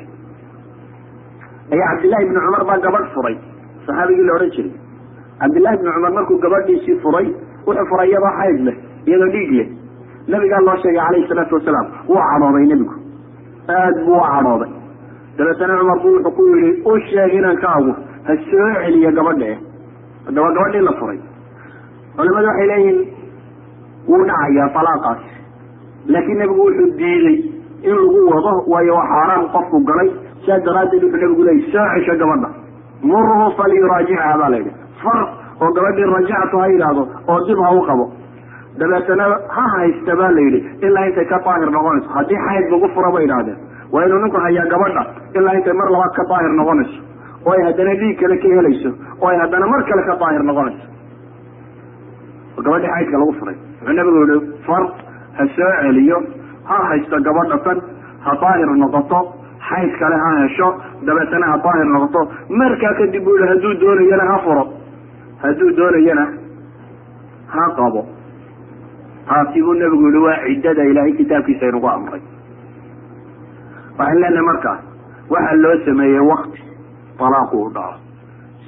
ayaa 1.73 1.87
cabdillahi 1.93 2.23
ibni 2.25 2.39
cumar 2.45 2.63
baa 2.69 2.77
gabadh 2.85 3.07
furay. 3.15 3.35
Saxaabigii 3.87 4.25
la 4.29 4.33
odhan 4.37 4.51
jiray. 4.55 4.71
Cabdillahi 5.41 5.75
ibni 5.79 5.91
cumar 5.95 6.11
markuu 6.17 6.37
gabadhiisii 6.45 6.97
furay 7.03 7.27
wuxuu 7.67 7.85
furay 7.91 8.07
iyadoo 8.11 8.33
xayd 8.39 8.59
leh 8.67 8.75
iyadoo 9.07 9.29
dhiig 9.35 9.51
leh. 9.59 9.67
Nabigaa 10.33 10.61
loo 10.67 10.77
sheegay 10.83 11.01
calayhi 11.05 11.27
salaatu 11.31 11.55
wasalaam 11.59 11.87
wuu 12.09 12.21
cadhooday 12.29 12.65
nebigu. 12.71 12.95
Aad 13.77 13.95
buu 14.05 14.17
u 14.17 14.23
cadhooday. 14.33 14.71
Dabeetana 15.37 15.79
cumar 15.81 15.97
bu 16.03 16.07
wuxuu 16.15 16.31
ku 16.37 16.43
yihi 16.55 16.71
u 16.85 16.99
sheeg 17.09 17.33
inankaagu 17.39 17.91
ha 18.27 18.33
soo 18.49 18.69
celiyo 18.83 19.11
gabadha 19.19 19.51
haddaba 20.25 20.49
gabadhii 20.57 20.85
la 20.89 20.93
furay. 20.99 21.19
Culamadu 22.17 22.47
waxay 22.51 22.67
leeyihiin 22.71 22.99
wuu 24.09 24.23
dhacayaa 24.29 24.69
talaaqaasi 24.77 25.29
laakiin 26.13 26.37
nebigu 26.41 26.61
wuxuu 26.67 26.89
diiday 26.99 27.37
in 27.89 27.95
lagu 28.01 28.21
wado 28.33 28.51
waayo 28.71 28.93
waa 28.99 29.07
xaaraan 29.13 29.45
qofku 29.55 29.77
galay 29.89 30.09
sidaa 30.43 30.59
daraaddeed 30.67 31.03
wuxuu 31.05 31.21
nebigu 31.23 31.43
leeyay 31.47 31.71
soo 31.73 31.85
cesho 31.95 32.15
gabadha. 32.21 32.49
Murhu 33.09 33.51
falyuraajicha 33.57 34.37
baa 34.41 34.49
la 34.53 34.57
yidhi. 34.61 34.71
Far 35.03 35.19
oo 35.63 35.69
gabadhii 35.77 36.07
rajactu 36.15 36.57
ha 36.61 36.67
yidhaahdo 36.73 37.03
oo 37.31 37.39
dib 37.47 37.59
ha 37.65 37.69
u 37.79 37.81
qabo. 37.89 38.05
Dabeetana 38.79 39.25
ha 39.55 39.63
haysta 39.75 40.15
baa 40.21 40.31
la 40.37 40.41
yidhi. 40.47 40.59
Ilaa 40.87 41.05
intay 41.09 41.25
ka 41.31 41.37
daahir 41.45 41.69
noqonayso. 41.77 42.09
Haddii 42.17 42.39
xayd 42.47 42.65
lagu 42.73 42.87
fura 42.95 43.11
bay 43.15 43.23
idhahdeen 43.27 43.57
waa 43.93 44.03
inuu 44.07 44.19
ninku 44.23 44.37
hayaa 44.45 44.65
gabadha. 44.73 45.03
Ilaa 45.37 45.53
intay 45.59 45.73
mar 45.81 45.89
labaad 45.95 46.13
ka 46.19 46.23
daahir 46.31 46.51
noqonayso. 46.61 46.97
Oo 47.45 47.51
ay 47.55 47.61
haddana 47.67 47.93
dhiig 48.01 48.17
kale 48.21 48.35
ka 48.43 48.47
helayso. 48.57 48.89
Oo 49.21 49.27
ay 49.31 49.37
haddana 49.43 49.65
mar 49.73 49.81
kale 49.89 50.03
ka 50.09 50.15
daahir 50.23 50.43
noqonayso. 50.51 50.85
Gabadhii 52.65 52.91
xaydka 52.95 53.17
lagu 53.21 53.33
furay. 53.39 53.55
Wuxuu 53.81 53.93
nabigu 53.99 54.19
yihi 54.29 54.39
far 54.67 54.83
ha 55.37 55.43
soo 55.55 55.71
celiyo. 55.81 56.17
Ha 56.69 56.77
haysto 56.89 57.15
gabadha 57.27 57.57
tan. 57.67 57.77
Ha 58.25 58.31
daahir 58.41 58.69
noqoto 58.83 59.19
xayd 59.69 59.91
kale 59.99 60.15
ha 60.23 60.29
hesho 60.43 60.67
dabeetana 61.07 61.45
ha 61.51 61.57
daahir 61.65 61.85
noqoto. 61.93 62.21
Markaa 62.61 62.93
kadib 62.99 63.23
buu 63.23 63.37
yihi 63.37 63.49
hadduu 63.51 63.73
doonayana 63.81 64.25
ha 64.31 64.37
furo. 64.45 64.63
Hadduu 65.43 65.71
doonayana 65.77 66.25
ha 67.53 67.63
qabo. 67.77 68.01
Taasi 69.29 69.61
buu 69.65 69.73
nabigu 69.81 70.07
yihi 70.09 70.23
waa 70.25 70.37
ciddada 70.47 70.83
ilaahay 70.91 71.13
kitaabkiisa 71.19 71.65
inugu 71.71 71.87
amray. 71.95 72.21
Waxaan 73.97 74.19
leenahay 74.21 74.45
markaa 74.51 74.77
waxaa 75.29 75.55
loo 75.63 75.75
sameeyey 75.85 76.19
wakti 76.31 76.61
talaaqu 77.19 77.57
u 77.65 77.69
dhaco. 77.75 77.97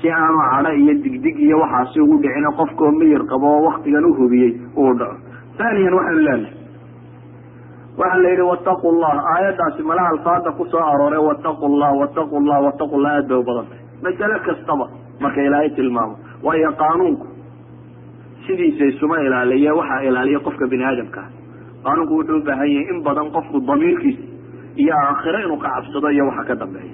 Si 0.01 0.09
aanu 0.11 0.39
cadho 0.51 0.71
iyo 0.81 0.93
digdig 1.03 1.39
iyo 1.39 1.59
waxaasi 1.59 1.99
ugu 2.01 2.17
dhicin 2.21 2.45
qofkoo 2.57 2.91
miyir 2.99 3.23
qabo 3.31 3.47
oo 3.57 3.63
waktigan 3.69 4.05
u 4.05 4.13
hubiyey 4.19 4.51
uu 4.77 4.93
dhaco. 4.99 5.15
Thaniyan 5.57 5.93
waxaanu 5.93 6.19
leenahay 6.27 6.53
waxaa 8.01 8.21
la 8.23 8.29
yidhi 8.33 8.41
wattaqu 8.51 8.87
llah 9.01 9.15
aayaddaasi 9.33 9.81
malaha 9.89 10.09
alfaada 10.15 10.51
ku 10.57 10.63
soo 10.71 10.83
arooray 10.91 11.19
wattaqu 11.29 11.65
llah 11.79 11.91
wattaqu 12.01 12.35
llah 12.47 12.59
wattaqu 12.67 12.95
llah 13.03 13.11
aad 13.19 13.27
bay 13.31 13.37
u 13.37 13.43
badan 13.49 13.65
tahay. 13.69 13.83
Masale 14.03 14.37
kastaba 14.47 14.85
marka 15.23 15.41
ilaahay 15.47 15.69
tilmaamo. 15.77 16.15
Waayo 16.45 16.71
qaanuunku. 16.81 17.25
Sidiisa 18.47 18.83
isuma 18.91 19.15
ilaaliye 19.25 19.71
waxaa 19.79 20.01
ilaaliya 20.09 20.39
qofka 20.47 20.65
bini 20.71 20.83
aadamka 20.89 21.21
qaanuunku 21.85 22.13
wuxuu 22.19 22.37
u 22.37 22.43
baahan 22.47 22.69
yahay 22.75 22.87
in 22.93 22.99
badan 23.07 23.27
qofku 23.35 23.57
damiirkiisa 23.69 24.23
iyo 24.81 24.93
aakhiro 25.05 25.39
inuu 25.45 25.57
ka 25.63 25.69
cabsado 25.75 26.07
iyo 26.15 26.23
waxa 26.29 26.43
ka 26.49 26.55
dambeeya. 26.61 26.93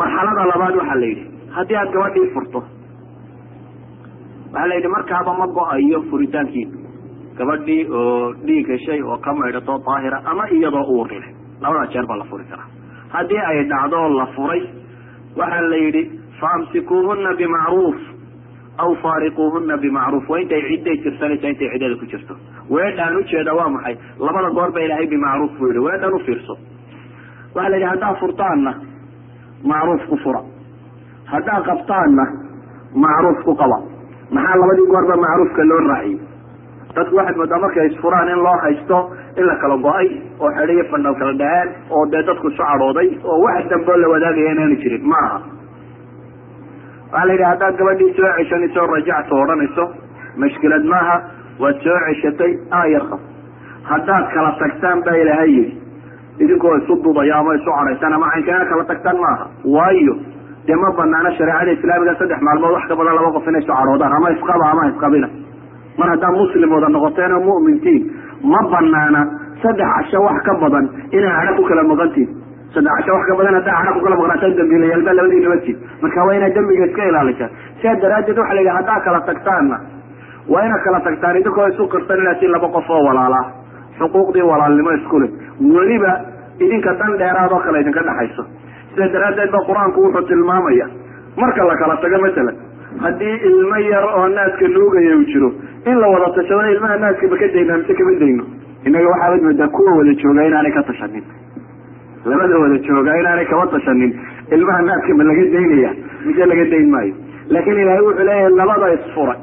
Marxalada 0.00 0.44
labaad 0.52 0.74
waxaa 0.80 0.98
la 1.02 1.06
yidhi 1.10 1.24
haddii 1.56 1.76
aad 1.82 1.90
gabadhii 1.96 2.26
furto 2.34 2.60
waxaa 4.52 4.66
la 4.70 4.74
yidhi 4.78 4.88
markaaba 4.96 5.32
ma 5.40 5.46
go'ayo 5.58 5.98
furitaankiina 6.10 6.77
gabadhii 7.38 7.80
oo 8.00 8.32
dhiig 8.46 8.66
heshay 8.74 9.00
oo 9.10 9.18
ka 9.26 9.32
maydhato 9.40 9.78
daahira 9.88 10.18
ama 10.32 10.44
iyadoo 10.56 10.84
uurile 10.94 11.28
labadaa 11.62 11.86
jeer 11.94 12.06
baa 12.10 12.18
la 12.18 12.24
furi 12.30 12.44
karaa 12.52 12.68
haddii 13.14 13.42
ay 13.50 13.58
dhacdo 13.72 14.00
la 14.18 14.26
furay 14.36 14.62
waxaa 15.40 15.62
la 15.72 15.76
yidhi 15.84 16.02
faamsikuuhuna 16.40 17.30
bimacruuf 17.40 17.98
aw 18.84 18.90
faariquuhuna 19.04 19.76
bimacruuf 19.84 20.28
waa 20.32 20.38
intay 20.44 20.62
cidday 20.70 20.96
tirsanaysa 21.04 21.48
intay 21.52 21.68
ciddada 21.72 21.96
ku 22.02 22.06
jirto. 22.12 22.34
Weedhaan 22.74 23.16
ujeeda 23.20 23.52
waa 23.58 23.68
maxay 23.76 23.94
labada 24.26 24.50
goor 24.58 24.70
ba 24.76 24.80
ilaahay 24.86 25.06
bimacruuf 25.14 25.52
buu 25.58 25.68
yihi 25.72 25.78
weedhan 25.86 26.14
u 26.14 26.18
fiirso 26.26 26.54
waxaa 27.54 27.70
la 27.72 27.76
yidhi 27.76 27.88
haddaa 27.92 28.14
furtaanna 28.20 28.72
macruuf 29.72 30.02
ku 30.10 30.16
fura. 30.24 30.42
Haddaa 31.32 31.60
qabtaanna 31.70 32.24
macruuf 33.04 33.40
ku 33.48 33.54
qaba. 33.62 33.78
Maxaa 34.36 34.56
labadii 34.62 34.86
goorba 34.94 35.16
macruufka 35.26 35.64
loo 35.70 35.80
raaciyey 35.90 36.18
dadku 36.98 37.16
waxaad 37.20 37.36
moodaa 37.42 37.58
markay 37.64 37.86
isfuraan 37.90 38.28
in 38.34 38.40
loo 38.46 38.56
haysto 38.64 38.98
in 39.40 39.46
la 39.50 39.54
kala 39.62 39.76
go'ay 39.86 40.08
oo 40.42 40.50
xedhiyo 40.58 40.84
fandhal 40.92 41.14
kala 41.22 41.32
dhaheen 41.42 41.68
oo 41.96 42.04
dee 42.14 42.22
dadku 42.30 42.48
isu 42.52 42.62
cadhooday 42.70 43.08
oo 43.32 43.38
wax 43.46 43.68
damboo 43.74 43.96
la 44.04 44.08
wadaagaya 44.14 44.52
inaanu 44.56 44.76
jirin 44.84 45.04
ma 45.12 45.18
aha. 45.26 45.38
Waxaa 47.12 47.26
la 47.28 47.32
yidhi 47.34 47.44
haddaad 47.50 47.76
gabadhii 47.80 48.12
soo 48.16 48.30
ceshanayso 48.38 48.86
rajacto 48.94 49.34
odhanayso 49.42 49.84
mashkilad 50.42 50.84
maaha 50.94 51.16
waad 51.62 51.76
soo 51.86 51.98
ceshatay 52.08 52.52
aayar 52.80 53.04
qab. 53.12 53.20
Haddaad 53.90 54.24
kala 54.34 54.50
tagtaan 54.62 55.02
baa 55.06 55.14
ilaahay 55.22 55.50
yidhi 55.58 55.72
idinkoo 56.44 56.74
isu 56.80 56.94
dudaya 57.06 57.38
ama 57.40 57.54
isu 57.60 57.70
cadhaysaan 57.78 58.12
ama 58.18 58.26
caynkaana 58.34 58.64
kala 58.72 58.84
tagtaan 58.92 59.16
maaha. 59.24 59.46
Waayo 59.76 60.14
dee 60.68 60.76
ma 60.82 60.90
banaano 60.98 61.30
shareecada 61.38 61.72
islaamiga 61.76 62.14
saddex 62.20 62.40
maalmood 62.48 62.72
wax 62.76 62.84
ka 62.92 62.96
badan 63.00 63.14
laba 63.18 63.30
qof 63.36 63.46
inay 63.52 63.60
isu 63.64 63.72
cadhoodaan 63.78 64.12
ama 64.18 64.30
isqaba 64.36 64.64
ama 64.72 64.82
isqabina 64.92 65.28
mar 65.98 66.08
haddaa 66.14 66.32
muslim 66.40 66.70
wada 66.76 66.88
noqoteen 66.96 67.32
oo 67.36 67.40
mu'mintiin 67.48 68.02
ma 68.52 68.60
banaana 68.72 69.20
saddex 69.62 69.88
casho 69.96 70.18
wax 70.26 70.38
ka 70.48 70.54
badan 70.62 70.84
inay 71.16 71.30
cadho 71.38 71.54
ku 71.58 71.62
kala 71.70 71.82
maqantiin. 71.92 72.28
Saddex 72.74 72.92
casho 72.98 73.12
wax 73.16 73.24
ka 73.30 73.34
badan 73.40 73.54
haddaa 73.58 73.76
cadho 73.84 73.92
ku 73.98 74.04
kala 74.06 74.16
maqnaataan 74.20 74.56
dambiilayaal 74.60 75.02
baa 75.08 75.14
labadii 75.18 75.40
nabadtiin 75.46 75.76
marka 76.02 76.24
waa 76.28 76.34
inaad 76.38 76.54
dambiga 76.58 76.84
iska 76.90 77.02
ilaalisaan 77.10 77.50
sidaa 77.80 77.96
daraaddeed 78.04 78.38
waxa 78.42 78.54
la 78.54 78.60
yidhi 78.64 78.74
haddaa 78.78 79.00
kala 79.06 79.20
tagtaanna 79.30 79.76
waa 80.52 80.62
inaad 80.68 80.82
kala 80.86 81.00
tagtaan 81.08 81.36
idinkoo 81.42 81.66
isu 81.72 81.88
qirsan 81.94 82.18
inaad 82.24 82.38
si 82.42 82.46
laba 82.54 82.68
qof 82.76 82.90
oo 82.96 83.02
walaalaa 83.08 83.44
xuquuqdii 84.00 84.46
walaalnimo 84.52 84.90
isku 84.98 85.16
leh. 85.22 85.30
Weliba 85.76 86.12
idinka 86.64 86.92
dan 87.00 87.12
dheeraad 87.22 87.52
oo 87.56 87.60
kale 87.66 87.80
idinka 87.84 88.02
dhexayso 88.08 88.42
sida 88.94 89.08
daraaddeed 89.14 89.50
ba 89.56 89.58
qur'aanku 89.68 89.98
wuxuu 90.06 90.22
tilmaamaya 90.30 90.86
marka 91.42 91.64
la 91.70 91.74
kala 91.82 91.96
tago 92.04 92.18
masalan 92.26 92.56
haddii 93.04 93.34
ilmo 93.50 93.76
yar 93.90 94.04
oo 94.18 94.26
naaska 94.36 94.68
nuugaya 94.76 95.16
uu 95.18 95.24
jiro 95.32 95.50
in 95.86 95.96
la 96.00 96.06
wada 96.08 96.28
tashado 96.36 96.70
ilmaha 96.74 96.96
naaska 97.04 97.26
ma 97.32 97.36
ka 97.42 97.46
dayna 97.54 97.76
mise 97.78 97.94
kama 97.94 98.14
dayno? 98.22 98.44
Innaga 98.86 99.08
waxaabad 99.12 99.42
moodaa 99.46 99.68
kuwa 99.68 99.92
wada 99.98 100.14
jooga 100.22 100.44
inaanay 100.46 100.72
ka 100.72 100.82
tashanin. 100.82 101.24
Labada 102.24 102.58
wada 102.58 102.78
jooga 102.88 103.12
inaanay 103.20 103.46
kama 103.46 103.66
tashanin. 103.74 104.12
Ilmaha 104.52 104.82
naaska 104.88 105.14
ma 105.14 105.24
laga 105.24 105.44
daynaya 105.54 105.90
mise 106.26 106.46
laga 106.46 106.64
dayn 106.72 106.90
maayo. 106.90 107.14
Laakiin 107.50 107.78
ilaahay 107.82 108.02
wuxuu 108.06 108.24
leeyahay 108.28 108.50
labada 108.60 108.92
isfuray 108.94 109.38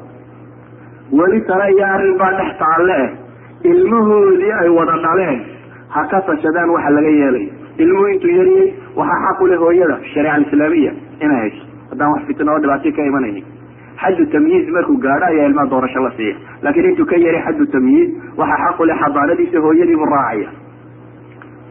weli 1.12 1.40
tale 1.48 1.72
iyo 1.72 1.86
arrin 1.86 2.16
baa 2.18 2.32
dhex 2.38 2.50
taalle 2.58 2.94
eh. 3.04 3.10
Ilmahoodii 3.70 4.52
ay 4.62 4.68
wada 4.68 4.96
dhaleen 5.04 5.40
ha 5.88 6.04
ka 6.10 6.20
tashadaan 6.28 6.70
waxa 6.70 6.90
laga 6.90 7.08
yeelaya 7.08 7.50
ilmuhu 7.78 8.06
intuu 8.14 8.30
yariyey 8.38 8.74
waxaa 8.96 9.20
xaq 9.26 9.40
u 9.42 9.46
leh 9.46 9.58
hooyada 9.58 9.96
shareeca 10.12 10.34
alislaamiya 10.34 10.92
inay 11.20 11.38
hayso. 11.40 11.62
Haddaan 11.90 12.12
wax 12.12 12.22
fitna 12.26 12.52
oo 12.52 12.58
dhibaatay 12.58 12.92
ka 12.92 13.02
imanaynin 13.10 13.44
xaddu 14.02 14.26
tamyiiz 14.34 14.68
markuu 14.76 14.96
gaadho 15.06 15.26
ayaa 15.32 15.46
ilmaha 15.50 15.70
doorasho 15.72 16.00
la 16.06 16.10
siiya 16.16 16.36
laakiin 16.62 16.88
intuu 16.90 17.06
ka 17.12 17.16
yari 17.26 17.40
xaddu 17.46 17.66
tamyiiz 17.74 18.08
waxaa 18.40 18.58
xaq 18.66 18.80
u 18.80 18.84
leh 18.90 18.96
xadaanadiisa 19.02 19.60
hooyadiibuu 19.66 20.06
raacaya. 20.14 20.48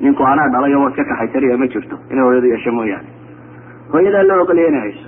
Ninku 0.01 0.23
anaa 0.31 0.49
dhalay 0.53 0.73
oo 0.75 0.89
iska 0.89 1.03
kaxaysanaya 1.11 1.57
ma 1.57 1.67
jirto 1.73 1.95
inay 2.11 2.23
hooyadu 2.27 2.47
yeesho 2.53 2.71
mooyaane. 2.77 3.07
Hooyadaa 3.93 4.23
loo 4.29 4.41
ogolaya 4.43 4.67
inay 4.71 4.81
hayso. 4.85 5.07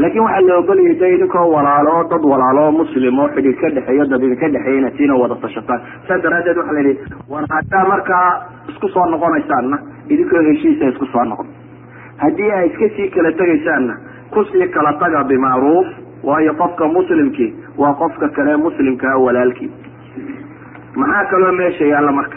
Laakiin 0.00 0.22
waxaa 0.26 0.40
la 0.48 0.56
ogolayay 0.60 0.94
de 1.00 1.06
idinkoo 1.14 1.46
walaalo 1.54 1.94
dad 2.10 2.24
walaalo 2.32 2.60
oo 2.66 2.72
muslim 2.80 3.18
oo 3.18 3.28
xidhiid 3.34 3.56
ka 3.62 3.68
dhexeeyo 3.76 4.04
dad 4.12 4.22
idinka 4.26 4.48
dhexeeya 4.54 4.78
inaad 4.80 4.96
siina 4.98 5.14
wada 5.22 5.34
tashataan 5.44 5.80
saas 6.08 6.20
daraaddeed 6.24 6.56
waxaa 6.60 6.74
la 6.76 6.80
yidhi 6.80 7.00
war 7.32 7.44
haddaa 7.54 7.84
markaa 7.92 8.28
isku 8.72 8.88
soo 8.94 9.06
noqonaysaanna 9.14 9.78
idinkoo 10.12 10.42
heshiisa 10.48 10.84
isku 10.92 11.06
soo 11.14 11.24
noqon. 11.30 11.46
Haddii 12.22 12.50
ay 12.58 12.66
iska 12.70 12.88
sii 12.96 13.08
kala 13.16 13.32
tegaysaanna 13.40 13.94
ku 14.34 14.44
sii 14.52 14.68
kala 14.76 14.92
taga 15.00 15.24
bimacruuf 15.30 15.86
waayo 16.28 16.52
qofka 16.60 16.88
muslimkii 16.96 17.50
waa 17.80 17.94
qofka 18.02 18.28
kale 18.36 18.56
muslimkaa 18.66 19.16
walaalkii 19.24 19.70
maxaa 21.00 21.24
kaloo 21.30 21.52
meesha 21.60 21.84
yaalla 21.92 22.12
marka? 22.18 22.36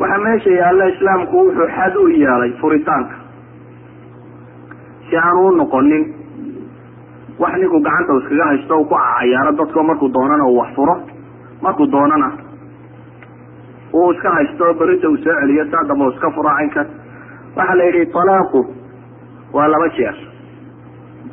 Waxaa 0.00 0.18
meesha 0.24 0.50
yaalla 0.60 0.84
islaamku 0.92 1.36
wuxuu 1.46 1.68
xad 1.76 1.94
u 1.96 2.08
yeelay 2.08 2.52
furitaanka. 2.60 3.14
Si 5.10 5.16
aanu 5.16 5.46
u 5.48 5.50
noqonin 5.60 6.04
wax 7.38 7.54
ninku 7.60 7.78
gacanta 7.86 8.12
u 8.12 8.18
iskaga 8.22 8.44
haysto 8.50 8.74
u 8.80 8.84
ku 8.90 8.94
cayaaro 8.94 9.52
dadko 9.58 9.82
markuu 9.88 10.08
doonana 10.14 10.44
uu 10.46 10.58
wax 10.60 10.70
furo 10.76 10.96
markuu 11.62 11.86
doonana 11.92 12.28
uu 13.92 14.10
iska 14.12 14.30
haysto 14.36 14.74
berita 14.78 15.08
uu 15.08 15.16
soo 15.24 15.34
celiyo 15.40 15.64
saa 15.70 15.84
damba 15.88 16.04
u 16.06 16.10
iska 16.10 16.30
furo 16.36 16.50
caynkan 16.56 16.86
waxaa 17.56 17.76
la 17.78 17.84
yidhi 17.84 18.06
talaaqu 18.16 18.60
waa 19.52 19.68
laba 19.72 19.88
jeer 19.96 20.16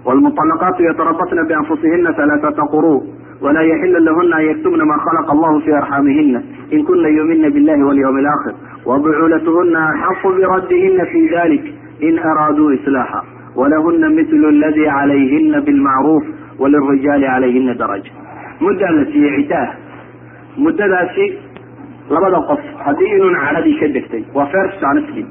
wlmuطalaqaatu 0.06 0.84
yatarabasna 0.90 1.44
bianfusihina 1.50 2.10
alaaata 2.18 2.66
quru 2.74 2.96
walaa 3.42 3.64
yaxilu 3.72 4.00
lahuna 4.08 4.36
an 4.40 4.46
yaktubna 4.50 4.86
ma 4.92 4.98
khalaqa 5.06 5.32
allahu 5.36 5.62
fi 5.66 5.72
arxaamihina 5.80 6.40
in 6.76 6.84
kuna 6.90 7.10
yumina 7.18 7.50
billahi 7.56 7.84
walyawmi 7.90 8.20
alaakhir 8.24 8.54
wabucuulatuhuna 8.90 9.82
axaqu 10.10 10.34
biradihina 10.40 11.06
fi 11.14 11.22
dalik 11.36 11.64
in 12.10 12.20
araaduu 12.32 12.72
islaaxa 12.78 13.22
walahuna 13.56 14.10
mitlu 14.18 14.48
aladi 14.54 14.86
calayhina 14.96 15.62
bilmacruuf 15.68 16.24
walirijaali 16.60 17.26
calayhina 17.34 17.74
daraja 17.82 18.12
muddaa 18.66 18.92
la 18.98 19.06
siiyey 19.12 19.36
ciddaah 19.42 19.70
muddadaasi 20.66 21.26
labada 22.16 22.40
qof 22.50 22.60
haddii 22.86 23.12
inuun 23.18 23.36
cadhadii 23.44 23.78
ka 23.82 23.88
degtay 23.98 24.24
waa 24.36 24.46
first 24.56 24.80
chanski 24.84 25.26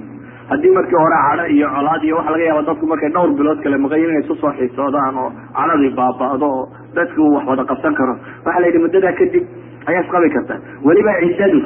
haddii 0.51 0.72
markii 0.78 0.99
hore 1.05 1.16
cadho 1.28 1.45
iyo 1.57 1.66
colaad 1.76 2.03
iyo 2.09 2.16
waxa 2.18 2.30
laga 2.34 2.45
yaaba 2.49 2.62
dadku 2.68 2.86
markay 2.93 3.11
dhowr 3.16 3.30
bilood 3.38 3.59
kale 3.64 3.76
maqayin 3.84 4.09
inay 4.11 4.22
isu 4.24 4.34
soo 4.43 4.53
xiisoodaan 4.59 5.16
oo 5.24 5.28
cadhadii 5.59 5.93
baaba'do 6.01 6.47
oo 6.57 6.64
dadku 6.97 7.20
uu 7.26 7.34
wax 7.36 7.45
wada 7.53 7.64
qabsan 7.70 7.95
karo. 8.01 8.14
Waxaa 8.47 8.61
la 8.62 8.66
yidhi 8.70 8.78
muddadaa 8.84 9.12
kadib 9.20 9.45
ayaa 9.90 10.03
isqabi 10.07 10.28
karta 10.36 10.55
weliba 10.88 11.12
ciddadu 11.22 11.61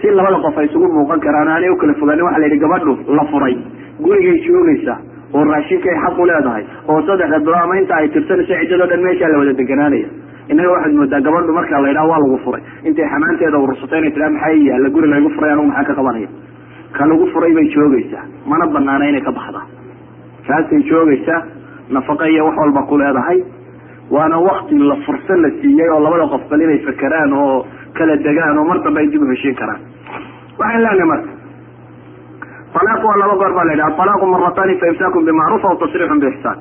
si 0.00 0.06
labada 0.18 0.38
qof 0.46 0.58
ay 0.58 0.66
isugu 0.70 0.86
muuqan 0.96 1.20
karaan 1.26 1.48
aanay 1.54 1.70
u 1.70 1.76
kala 1.82 1.94
fogaanin 2.02 2.24
waxa 2.28 2.38
la 2.42 2.46
yidhi 2.48 2.58
gabadhu 2.64 2.92
la 3.18 3.24
furay. 3.32 3.54
Gurigay 4.06 4.36
joogaysa 4.46 4.94
oo 5.34 5.44
raashinkay 5.52 5.94
xaq 6.04 6.18
u 6.18 6.26
leedahay 6.30 6.64
oo 6.88 7.00
saddexda 7.08 7.38
bilo 7.46 7.56
ama 7.64 7.76
inta 7.82 7.94
ay 8.00 8.08
tirsanayso 8.16 8.54
ciddadoo 8.62 8.86
dhan 8.92 9.02
meeshaa 9.08 9.28
la 9.34 9.38
wada 9.42 9.52
deganaanaya. 9.62 10.08
Innaga 10.52 10.70
waxaad 10.76 10.92
moodaa 11.00 11.20
gabadhu 11.28 11.52
marka 11.58 11.80
la 11.84 11.88
yidhaha 11.92 12.08
waa 12.12 12.18
lagu 12.24 12.38
furay. 12.46 12.62
Intay 12.88 13.06
xamaanteeda 13.12 13.58
urursatay 13.64 13.98
inay 14.02 14.10
tidhaha 14.16 14.30
maxaa 14.36 14.54
yaalla? 14.68 14.88
Guri 14.96 15.08
laygu 15.14 15.30
furay 15.36 15.50
anugu 15.54 15.68
maxaa 15.72 15.84
ka 15.90 15.94
qabanaya 16.00 16.28
ka 16.96 17.06
lagu 17.06 17.26
furay 17.32 17.52
bay 17.56 17.66
joogaysaa. 17.74 18.24
Mana 18.46 18.66
banaana 18.74 19.08
inay 19.10 19.20
ka 19.22 19.32
baxdaa. 19.32 19.64
Kaasay 20.46 20.82
joogaysaa 20.90 21.40
nafaqa 21.90 22.26
iyo 22.28 22.44
wax 22.46 22.56
walba 22.62 22.82
ku 22.88 22.96
leedahay. 22.98 23.38
Waana 24.10 24.38
wakti 24.38 24.76
la 24.78 24.96
fursa 25.06 25.36
la 25.42 25.48
siiyey 25.60 25.88
oo 25.94 26.00
labada 26.00 26.26
qof 26.32 26.42
bal 26.50 26.60
inay 26.60 26.78
fakeraan 26.86 27.32
oo 27.32 27.66
kala 27.96 28.16
degaan 28.16 28.58
oo 28.58 28.64
mar 28.64 28.78
dambe 28.84 28.98
ay 29.00 29.06
dib 29.08 29.22
u 29.22 29.26
heshiin 29.30 29.54
karaan. 29.60 29.80
Waxaan 30.58 30.82
leenahay 30.82 31.06
marka 31.12 31.30
alaaq 32.80 33.04
waa 33.04 33.16
laba 33.22 33.34
goor 33.40 33.52
baa 33.56 33.64
la 33.64 33.72
yidhaha 33.72 34.02
alaaqu 34.04 34.26
maratani 34.34 34.74
fa 34.80 34.86
imsaakun 34.92 35.24
bimacruuf 35.28 35.64
aw 35.64 35.76
tasriixun 35.82 36.20
biixsaan. 36.24 36.58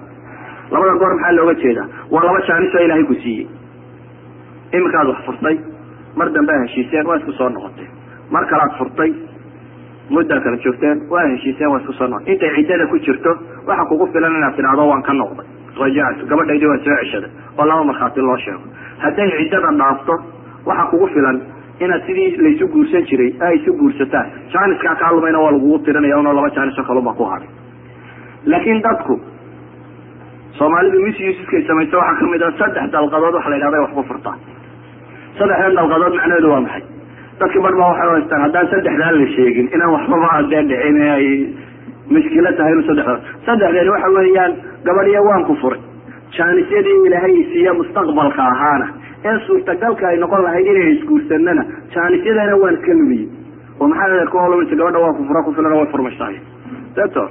Labada 0.71 0.93
goor 1.01 1.13
maxaa 1.15 1.32
looga 1.38 1.53
jeedaa? 1.63 1.88
Waa 2.11 2.23
laba 2.27 2.39
jaanis 2.47 2.75
oo 2.75 2.84
ilaahay 2.86 3.03
ku 3.09 3.13
siiyey. 3.23 3.47
Iminkaad 4.77 5.07
wax 5.11 5.19
furtay 5.27 5.55
mar 6.15 6.29
dambe 6.36 6.51
a 6.55 6.59
heshiiseen 6.63 7.05
waa 7.07 7.17
isku 7.19 7.32
soo 7.39 7.49
noqoteen 7.49 7.89
mar 8.32 8.45
kalaad 8.51 8.71
furtay 8.79 9.11
muddaa 10.16 10.39
kala 10.45 10.57
joogteen 10.66 10.97
waa 11.14 11.26
heshiiseen 11.32 11.70
waa 11.74 11.80
isku 11.82 11.93
soo 11.99 12.07
noqotay 12.14 12.34
intay 12.36 12.51
ciddada 12.57 12.86
ku 12.91 12.97
jirto 13.07 13.32
waxa 13.70 13.86
kugu 13.91 14.05
filan 14.14 14.36
inaad 14.39 14.55
tidhahdo 14.59 14.84
waan 14.91 15.03
ka 15.09 15.14
noqday. 15.22 15.45
Rajactu 15.82 16.26
gabadhaydii 16.32 16.68
waa 16.72 16.78
soo 16.86 16.95
ceshaday. 17.01 17.32
Oo 17.59 17.66
laba 17.70 17.84
markhaati 17.89 18.20
loo 18.28 18.38
sheego. 18.45 18.66
Hadday 19.03 19.30
ciddada 19.39 19.72
dhaafto 19.82 20.14
waxa 20.70 20.86
kugu 20.91 21.07
filan 21.16 21.38
inaad 21.84 22.01
sidii 22.07 22.30
laysu 22.45 22.68
guursan 22.74 23.03
jiray 23.09 23.32
ay 23.47 23.55
isu 23.59 23.72
guursataan. 23.82 24.28
Jaaniskaa 24.53 24.95
kaa 25.01 25.12
lumayna 25.16 25.39
waa 25.45 25.51
lagugu 25.55 25.80
tirinaya 25.86 26.18
unoo 26.22 26.34
laba 26.39 26.49
jaanisoo 26.57 26.84
kalunbaa 26.89 27.14
ku 27.20 27.24
hadhay 27.32 27.49
laakiin 28.51 28.82
dadku 28.88 29.16
soomaalidu 30.59 30.99
misuskay 31.05 31.62
samaysa 31.68 31.97
waxaa 32.01 32.20
ka 32.20 32.26
mid 32.34 32.41
a 32.41 32.51
saddex 32.59 32.86
dalqadood 32.95 33.34
waxa 33.38 33.49
la 33.49 33.55
yidhahda 33.57 33.82
wax 33.86 33.91
ku 33.97 34.03
furtaa 34.09 34.36
saddexdan 35.39 35.76
dalqadood 35.80 36.14
macnaheedu 36.20 36.49
waa 36.53 36.62
maxay 36.66 36.84
dadki 37.41 37.59
bar 37.65 37.73
baa 37.79 37.89
waxay 37.91 38.09
haystaan 38.15 38.41
haddaan 38.45 38.67
saddexdaan 38.73 39.15
la 39.21 39.27
sheegin 39.35 39.67
inaan 39.75 39.91
waxbaba 39.97 40.27
adee 40.39 40.63
dhicin 40.71 40.97
ay 41.15 41.25
mushkilo 42.15 42.51
tahay 42.59 42.73
inu 42.75 42.83
saddexdood 42.89 43.21
saddexdeeni 43.49 43.89
waxa 43.95 44.09
weeyaan 44.17 44.51
gabadhiya 44.89 45.21
waan 45.29 45.43
ku 45.49 45.55
furay. 45.61 45.79
Jaanisyadii 46.37 46.97
ilaahay 47.07 47.35
siiya 47.51 47.73
mustaqbalka 47.79 48.41
ahaana. 48.53 48.87
Ee 49.29 49.37
suurtagalka 49.47 50.07
ay 50.11 50.17
noqon 50.23 50.43
lahayd 50.45 50.67
inay 50.73 50.87
isguursanana 50.95 51.63
jaanisyadana 51.95 52.55
waan 52.61 52.73
iska 52.77 52.93
lumiyey 52.99 53.27
oo 53.81 53.87
maxaa 53.91 54.25
ku 54.31 54.37
lumaysa 54.51 54.75
gabadha 54.81 54.99
waan 55.05 55.15
ku 55.19 55.23
fura 55.29 55.41
ku 55.47 55.51
filan 55.57 55.73
way 55.79 55.87
furmaysahay 55.93 56.37
dato 56.95 57.23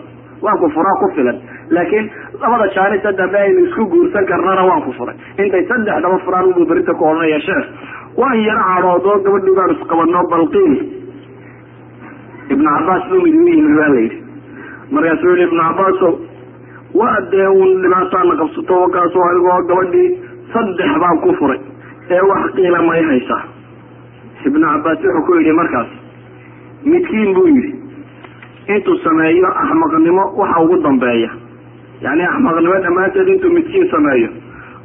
waan 0.44 0.58
ku 0.62 0.68
furaa 0.76 0.96
ku 1.02 1.06
filan. 1.16 1.38
Laakiin 1.76 2.06
labada 2.42 2.66
jaanisa 2.76 3.12
dambe 3.20 3.38
aynu 3.44 3.60
isku 3.68 3.82
guursan 3.94 4.24
karnana 4.30 4.62
waan 4.70 4.82
ku 4.86 4.92
furay. 4.98 5.16
Intay 5.42 5.64
saddexdaba 5.72 6.18
furaan 6.26 6.44
unbuu 6.50 6.66
berinta 6.70 6.92
ku 6.94 7.04
odhanaya 7.10 7.40
sheekh 7.40 7.66
waan 8.20 8.38
yaro 8.46 8.62
cadhoodoo 8.70 9.16
gabadhii 9.26 9.54
baan 9.58 9.70
isqabano 9.76 10.20
balqiin. 10.32 10.74
Ibnu 12.52 12.68
cabaas 12.76 13.02
buu 13.10 13.20
mid 13.46 13.64
baa 13.78 13.88
la 13.94 14.00
yidhi. 14.04 14.18
Markaasuu 14.94 15.34
yihi 15.36 15.44
ibnu 15.48 15.60
cabaaso 15.68 16.08
waa 17.00 17.18
dee 17.32 17.46
un 17.62 17.70
dhibaataana 17.82 18.34
qabsato 18.40 18.74
wakaaso 18.82 19.18
anigoo 19.30 19.58
gabadhii 19.70 20.08
saddex 20.52 20.92
baan 21.02 21.18
ku 21.24 21.34
furay 21.38 21.60
ee 22.14 22.20
wax 22.30 22.42
qiila 22.56 22.80
may 22.88 23.02
haysaa 23.10 23.42
ibnu 24.46 24.64
cabaas 24.72 24.98
wuxuu 25.04 25.22
ku 25.26 25.34
yidhi 25.38 25.52
markaas 25.60 25.88
midkiin 26.90 27.30
buu 27.36 27.46
yidhi 27.54 27.72
intuu 28.74 28.96
sameeyo 29.04 29.48
axmaqnimo 29.62 30.24
waxa 30.40 30.60
ugu 30.64 30.76
dambeeya. 30.86 31.30
Yani 32.04 32.22
axmaqnimo 32.32 32.74
dhammaanteed 32.84 33.28
intuu 33.34 33.50
midkiin 33.56 33.88
sameeyo 33.94 34.28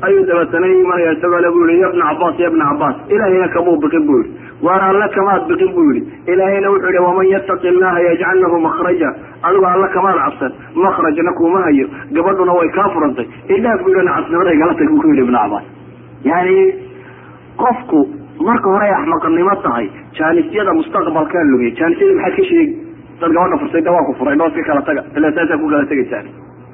ayuu 0.01 0.25
dabeetana 0.29 0.67
imanaya 0.67 1.11
isagoo 1.17 1.39
le 1.45 1.49
bu 1.55 1.67
yihi 1.69 1.81
ya 1.81 1.89
bna 1.93 2.05
cabaas 2.11 2.39
ya 2.39 2.49
bna 2.55 2.65
cabaas 2.71 2.95
ilaahayna 3.15 3.47
kamuu 3.55 3.77
biqin 3.83 4.05
bu 4.09 4.17
yihi 4.19 4.29
waar 4.67 4.81
alle 4.89 5.07
kamaad 5.15 5.47
biqin 5.51 5.71
bu 5.75 5.81
yihi 5.93 6.01
ilaahayna 6.33 6.69
wuxuu 6.73 6.89
yihi 6.95 7.03
waman 7.07 7.27
yattaqi 7.33 7.69
llaha 7.79 7.99
yajcal 8.07 8.39
lahu 8.43 8.59
makhraja. 8.67 9.09
Adigo 9.47 9.65
alle 9.73 9.87
kamaad 9.95 10.15
cabsan 10.25 10.51
makrajna 10.85 11.31
kuma 11.39 11.59
hayo 11.67 11.87
gabadhuna 12.17 12.53
way 12.59 12.69
kaa 12.77 12.89
furantay. 12.95 13.27
Ilaah 13.55 13.77
bu 13.83 13.89
yihi 13.93 14.05
nacasnimada 14.09 14.51
igala 14.57 14.73
tag 14.81 14.87
ku 14.87 15.07
yihi 15.11 15.21
ibna 15.25 15.39
cabaas 15.45 15.63
yani 16.25 16.57
qofku 17.63 17.99
marka 18.47 18.67
hore 18.73 18.83
ay 18.85 18.91
axmaqnimo 18.99 19.55
tahay 19.65 19.85
jaanisyada 20.19 20.73
mustaqbalkaa 20.79 21.43
lumiya 21.51 21.71
jaanisyada 21.79 22.13
maxaad 22.19 22.35
ka 22.35 22.43
sheegi 22.49 22.75
dad 23.21 23.31
gabadha 23.31 23.57
fursay 23.63 23.81
da 23.87 23.91
waa 23.95 24.03
ku 24.09 24.13
furay 24.19 24.35
dhooska 24.41 24.61
kala 24.69 24.81
taga 24.89 25.01
ila 25.17 25.31
saasaa 25.37 25.57
ku 25.61 25.67
kala 25.71 25.85
tegaysaan 25.91 26.25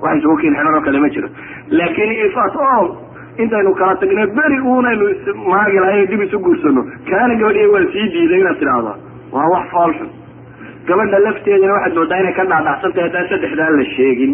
wax 0.01 0.17
isugu 0.17 0.35
xidhan 0.41 0.67
oo 0.73 0.81
kale 0.87 0.99
ma 1.03 1.09
jiro. 1.15 1.27
Laakiin 1.69 2.11
ifat 2.25 2.55
o 2.55 2.97
intaynu 3.43 3.71
kala 3.81 3.95
tagno 4.01 4.25
beri 4.39 4.57
uunaynu 4.71 5.05
maagi 5.53 5.79
lahayn 5.85 6.07
dib 6.11 6.21
isu 6.27 6.39
guursano 6.47 6.81
kaana 7.09 7.35
gabadhiya 7.41 7.69
waa 7.75 7.85
sii 7.93 8.07
diiday 8.15 8.39
inaad 8.43 8.57
tidhaahdo 8.61 8.93
waa 9.35 9.47
wax 9.53 9.65
foolxun 9.75 10.09
gabadha 10.89 11.19
lafteedana 11.27 11.73
waxaad 11.77 11.95
moodaa 11.99 12.19
inay 12.23 12.33
ka 12.39 12.45
dhaadhacsantahay 12.51 13.07
haddaan 13.09 13.29
saddexdaan 13.33 13.77
la 13.81 13.85
sheegin 13.95 14.33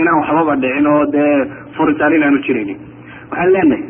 inaan 0.00 0.18
waxbaba 0.20 0.54
dhicin 0.64 0.86
oo 0.94 1.04
dee 1.14 1.32
furitaan 1.76 2.12
inaanu 2.18 2.38
jiraynin. 2.46 2.78
Waxaan 3.30 3.52
leenahay 3.52 3.82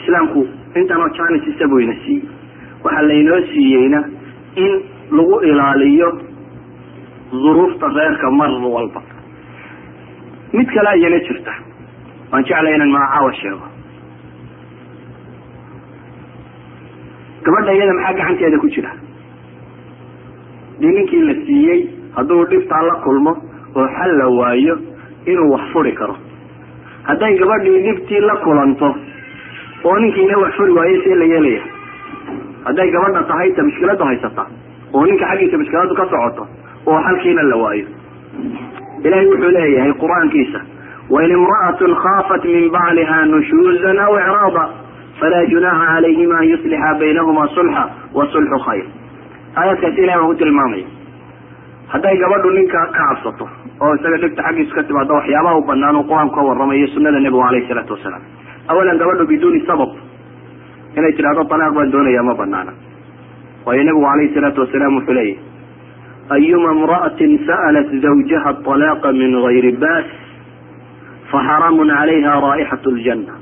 islaamku 0.00 0.40
intaan 0.80 1.00
oo 1.04 1.10
janis 1.18 1.46
isagoyna 1.52 1.94
siiyey 2.04 2.24
waxaa 2.84 3.04
laynoo 3.10 3.40
siiyeyna 3.52 4.00
in 4.64 4.72
lagu 5.18 5.36
ilaaliyo 5.50 6.08
duruufta 7.42 7.88
reerka 7.98 8.30
mar 8.40 8.50
walba. 8.76 9.00
Mid 10.52 10.68
kale 10.74 10.88
ayana 10.94 11.18
jirta 11.28 11.52
waan 12.32 12.44
jeclay 12.50 12.74
inaan 12.76 12.90
magacaawa 12.96 13.32
sheego 13.40 13.66
gabadha 17.44 17.72
iyada 17.76 17.92
maxaa 17.98 18.14
gacanteeda 18.18 18.58
ku 18.62 18.68
jira 18.74 18.90
dii 20.80 20.92
ninkii 20.96 21.22
la 21.28 21.34
siiyey 21.46 21.80
hadduu 22.16 22.44
dhibtaa 22.50 22.82
la 22.88 22.94
kulmo 23.04 23.32
oo 23.76 23.86
xal 23.96 24.12
la 24.20 24.26
waayo 24.38 24.74
inuu 25.26 25.50
wax 25.52 25.64
furi 25.72 25.92
karo. 25.92 26.16
Hadday 27.08 27.32
gabadhii 27.40 27.80
dhibtii 27.86 28.20
la 28.28 28.36
kulanto 28.44 28.88
oo 29.84 29.96
ninkiina 29.98 30.38
wax 30.42 30.52
furi 30.56 30.72
waayo 30.78 31.02
see 31.04 31.14
la 31.14 31.24
yeelaya 31.32 31.62
hadday 32.64 32.90
gabadha 32.96 33.22
tahay 33.30 33.50
ta 33.56 33.62
mushkiladu 33.68 34.04
haysata 34.04 34.46
oo 34.94 35.04
ninka 35.06 35.24
xaggiisa 35.30 35.58
mushkiladu 35.62 35.94
ka 36.00 36.04
socoto 36.12 36.46
oo 36.86 36.98
xalkiina 37.06 37.42
la 37.52 37.56
waayo 37.56 37.86
ilahay 39.04 39.26
wuxuu 39.32 39.50
leeyahay 39.56 39.92
qur'aankiisa 40.02 40.60
wain 41.14 41.30
imra'atun 41.38 41.94
khaafat 42.04 42.44
min 42.54 42.70
bacliha 42.76 43.18
nushuuzan 43.32 43.98
aw 44.06 44.12
icraada 44.22 44.64
falaa 45.20 45.44
junaxa 45.52 45.86
calayhima 45.94 46.34
an 46.42 46.46
yuslixa 46.52 46.90
baynahuma 47.02 47.44
sulxa 47.56 47.84
wa 48.18 48.26
sulxu 48.34 48.58
khayr 48.66 48.86
aayaadkaasi 49.60 50.00
ilahay 50.06 50.20
waa 50.22 50.30
ku 50.32 50.34
tilmaamaya 50.42 50.86
hadday 51.94 52.14
gabadhu 52.22 52.50
ninka 52.58 52.80
ka 52.86 52.92
cabsato 52.98 53.46
oo 53.84 53.92
isaga 53.98 54.16
dhibta 54.24 54.42
xaggiisu 54.48 54.72
ka 54.78 54.82
timaado 54.90 55.14
waxyaabaha 55.18 55.56
u 55.58 55.64
banaan 55.70 55.96
uu 56.00 56.06
qur'aanku 56.10 56.34
ka 56.38 56.42
warramayo 56.48 56.86
sunada 56.94 57.18
nebigu 57.26 57.42
alayhi 57.48 57.66
salaatu 57.72 57.92
wasalaam 57.98 58.22
awalan 58.72 58.98
gabadhu 59.02 59.26
biduuni 59.32 59.60
sabab 59.70 59.90
inay 60.98 61.12
tidhahdo 61.18 61.44
talaaq 61.52 61.74
baan 61.78 61.90
doonaya 61.94 62.22
ma 62.30 62.34
banaana 62.42 62.72
waayo 63.66 63.82
nebigu 63.88 64.06
alayhi 64.14 64.34
salaatu 64.38 64.60
wasalaam 64.64 64.94
wuxuu 65.00 65.16
leeyahy 65.18 65.38
ayuma 66.36 66.70
imra'atin 66.78 67.30
sa'alat 67.50 67.88
zawjaha 68.06 68.50
طalaaqa 68.68 69.08
min 69.20 69.30
gayri 69.46 69.72
baas 69.84 70.06
faxaramun 71.32 71.88
calayha 71.98 72.32
raa'ixat 72.46 72.84
ljanna 72.98 73.34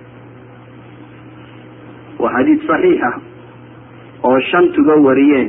waa 2.22 2.32
xadiid 2.36 2.60
saxiixa 2.70 3.10
oo 4.28 4.38
shantuga 4.50 4.94
wariyeen 5.06 5.48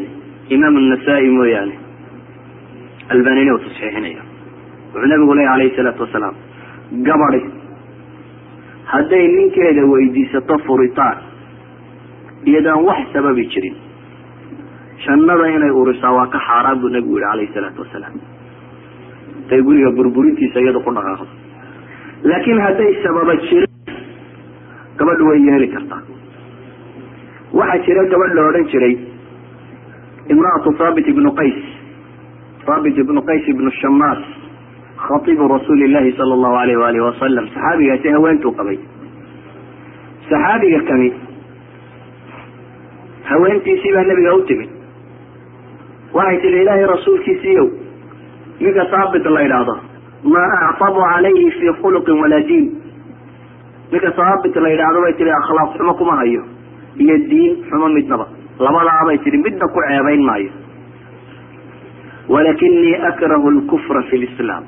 imaam 0.55 0.75
nasaa-i 0.91 1.29
mooyaane. 1.37 1.75
Albanina 3.13 3.51
uu 3.55 3.59
tasxiixinaya 3.65 4.21
wuxuu 4.93 5.07
nabigu 5.11 5.33
leeya 5.37 5.51
alayhi 5.55 5.75
salaatu 5.77 6.01
wasalaam 6.05 6.35
gabadi 7.07 7.41
hadday 8.91 9.25
ninkeeda 9.37 9.83
weydiisato 9.93 10.55
furitaan 10.67 11.17
iyadaan 12.49 12.81
wax 12.87 13.01
sababi 13.13 13.43
jirin. 13.53 13.75
Jannada 15.05 15.45
inay 15.55 15.71
urisaa 15.81 16.11
waa 16.17 16.27
ka 16.33 16.39
xaaraan 16.47 16.77
buu 16.81 16.89
nabigu 16.95 17.17
yihi 17.19 17.31
alayhi 17.33 17.53
salaatu 17.57 17.81
wasalaam. 17.85 18.15
Intay 19.41 19.61
guriga 19.67 19.91
burburintiisa 19.97 20.59
iyadu 20.63 20.79
ku 20.85 20.91
dhaqaaqdo 20.97 21.25
laakiin 22.23 22.59
hadday 22.65 22.91
sababa 23.03 23.35
jirin 23.35 23.67
gabadhu 24.99 25.27
way 25.29 25.39
yeeli 25.49 25.67
kartaa 25.75 26.01
waxaa 27.59 27.83
jira 27.85 28.03
gabadh 28.13 28.33
la 28.39 28.47
odhan 28.49 28.65
jiray 28.73 28.95
imra'atu 30.33 30.73
thaabit 30.81 31.07
ibnu 31.13 31.31
qays 31.39 31.59
thaabit 32.65 32.97
ibnu 33.03 33.21
qays 33.29 33.47
ibnu 33.53 33.71
shamaas 33.81 34.21
khatiibu 35.07 35.47
rasuuli 35.55 35.87
llahi 35.93 36.11
sala 36.19 36.33
allahu 36.37 36.55
alayh 36.63 36.77
waalihi 36.83 37.05
wasalam 37.09 37.45
saxaabigaasi 37.55 38.07
haweentuu 38.15 38.51
qabay 38.59 38.77
saxaabiga 40.29 40.79
kani 40.89 41.09
haweentiisii 43.29 43.93
baa 43.95 44.03
nebiga 44.11 44.33
u 44.35 44.41
timid 44.49 44.69
waxay 46.17 46.37
tihi 46.43 46.61
ilaahay 46.61 46.85
rasuulkiisiiyow 46.95 47.67
ninka 48.59 48.85
saabit 48.93 49.25
la 49.35 49.41
idhaahdo 49.47 49.75
maa 50.23 50.69
actabu 50.69 50.99
calayhi 51.11 51.51
fii 51.59 51.73
khuluqin 51.81 52.19
walaa 52.23 52.41
diin 52.49 52.65
ninka 53.91 54.11
saabit 54.17 54.55
la 54.55 54.69
yidhaahdo 54.73 55.01
bay 55.05 55.13
tihi 55.19 55.31
akhlaaq 55.41 55.69
xumo 55.77 55.93
kuma 55.99 56.15
hayo 56.21 56.43
iyo 56.97 57.17
diin 57.29 57.63
xumo 57.69 57.87
midnaba. 57.89 58.25
Labadaa 58.59 59.05
bay 59.07 59.17
tihi 59.23 59.37
midna 59.37 59.65
ku 59.67 59.79
ceebayn 59.87 60.23
maayo. 60.29 60.51
Walakinii 62.29 62.95
akrahu 63.09 63.51
lkufra 63.51 64.03
fi 64.09 64.17
lislaam 64.17 64.63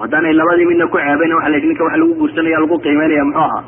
haddaanay 0.00 0.32
labadii 0.32 0.66
midna 0.70 0.86
ku 0.86 0.98
ceebayn 0.98 1.32
waa 1.38 1.48
la 1.48 1.58
ninka 1.58 1.84
waxa 1.84 1.98
lagu 1.98 2.14
guursanaya 2.20 2.60
lagu 2.60 2.78
qiimeynaya 2.84 3.24
muxuu 3.24 3.40
ahaa? 3.42 3.64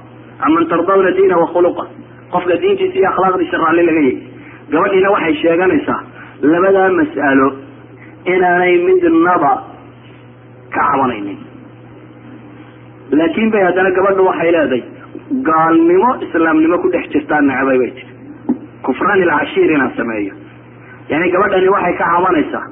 Aman 0.47 0.67
tardawna 0.69 1.11
diina 1.17 1.37
wa 1.37 1.47
khuluqa 1.53 1.85
qofka 2.33 2.57
diintiisa 2.63 2.99
iyo 3.01 3.09
akhlaaqdiisa 3.13 3.57
raalli 3.65 3.83
laga 3.89 4.01
yahy 4.01 4.15
gabadhiina 4.73 5.11
waxay 5.15 5.35
sheeganaysaa 5.43 6.01
labadaa 6.53 6.89
mas'alo 7.01 7.49
inaanay 8.35 8.75
midnaba 8.87 9.53
ka 10.75 10.81
cabanaynin. 10.91 11.39
Laakin 13.19 13.51
bay 13.53 13.63
haddana 13.67 13.91
gabadhu 13.99 14.25
waxay 14.31 14.51
leedahay 14.57 14.83
gaalnimo 15.49 16.11
islaamnimo 16.27 16.77
ku 16.83 16.89
dhex 16.95 17.05
jirtaa 17.15 17.41
necbay 17.51 17.79
bay 17.83 17.91
tiri 17.97 18.13
kufraan 18.87 19.23
ilcashiir 19.25 19.71
inaan 19.77 19.93
sameeyo. 19.99 20.35
Yani 21.11 21.31
gabadhani 21.35 21.69
waxay 21.77 21.95
ka 22.01 22.05
cabanaysaa. 22.15 22.67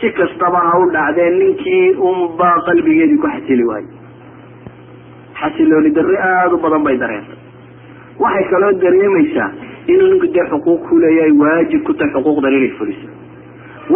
Si 0.00 0.10
kastaba 0.18 0.58
ha 0.66 0.72
u 0.82 0.90
dhacdee 0.94 1.30
ninkii 1.38 1.86
unbaa 2.10 2.56
qalbigeedii 2.68 3.18
ku 3.22 3.26
xasili 3.34 3.64
waayo 3.70 3.88
xasilooni 5.40 5.90
darri 5.96 6.16
aada 6.28 6.54
u 6.54 6.58
badan 6.64 6.82
bay 6.86 6.96
dareentay. 7.02 7.38
Waxay 8.22 8.44
kaloo 8.52 8.72
dareemaysaa 8.84 9.48
inuu 9.92 10.08
ninku 10.12 10.26
dee 10.36 10.46
xuquuq 10.52 10.80
ku 10.88 10.98
leeyahay 11.02 11.32
waajib 11.42 11.82
ku 11.86 11.92
tahay 11.94 12.12
xuquuqdan 12.14 12.54
inay 12.58 12.72
fuliso 12.78 13.08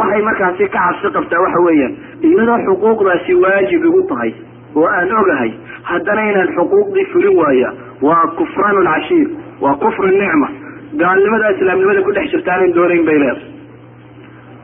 waxay 0.01 0.23
markaasi 0.29 0.65
ka 0.69 0.79
cabsi 0.79 1.09
qabtaa 1.17 1.41
waxa 1.47 1.61
weeyaan 1.67 1.93
iyadoo 2.31 2.59
xuquuqdaasi 2.69 3.35
waajib 3.45 3.85
igu 3.91 4.03
tahay 4.13 4.33
oo 4.81 4.87
aan 4.97 5.13
ogahay 5.21 5.51
haddana 5.91 6.23
inaan 6.31 6.51
xuquuqdii 6.59 7.07
fulin 7.13 7.37
waaya 7.43 7.71
waa 8.09 8.27
kufraan 8.41 8.77
lcashiir 8.87 9.29
waa 9.65 9.75
kufru 9.85 10.09
nicma. 10.21 10.49
Gaalnimada 11.01 11.51
islaamnimada 11.57 12.01
ku 12.07 12.13
dhex 12.17 12.27
jirta 12.33 12.51
aanan 12.55 12.73
doonayn 12.77 13.05
bay 13.09 13.19
leedahay. 13.19 13.49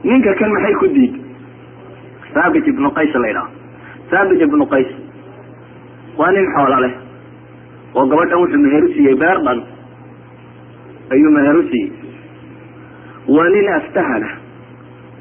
Ninka 0.08 0.32
kan 0.40 0.50
maxay 0.54 0.74
ku 0.80 0.86
diid 0.96 1.14
thaabit 2.34 2.66
ibnu 2.72 2.88
qays 2.98 3.14
la 3.22 3.28
ydhaha 3.32 3.48
thaabit 4.10 4.40
ibnu 4.46 4.64
qays 4.74 4.90
waa 6.18 6.30
nin 6.36 6.46
xoola 6.56 6.80
leh 6.84 6.94
oo 7.94 8.04
gabadhan 8.12 8.40
wuxuu 8.42 8.60
meher 8.64 8.84
u 8.84 8.88
siiyey 8.96 9.14
beer 9.22 9.38
dhan. 9.46 9.60
Ayuu 11.14 11.30
meher 11.36 11.56
u 11.56 11.62
siiyey. 11.70 11.92
Waa 13.36 13.48
nin 13.54 13.68
aftahana 13.78 14.28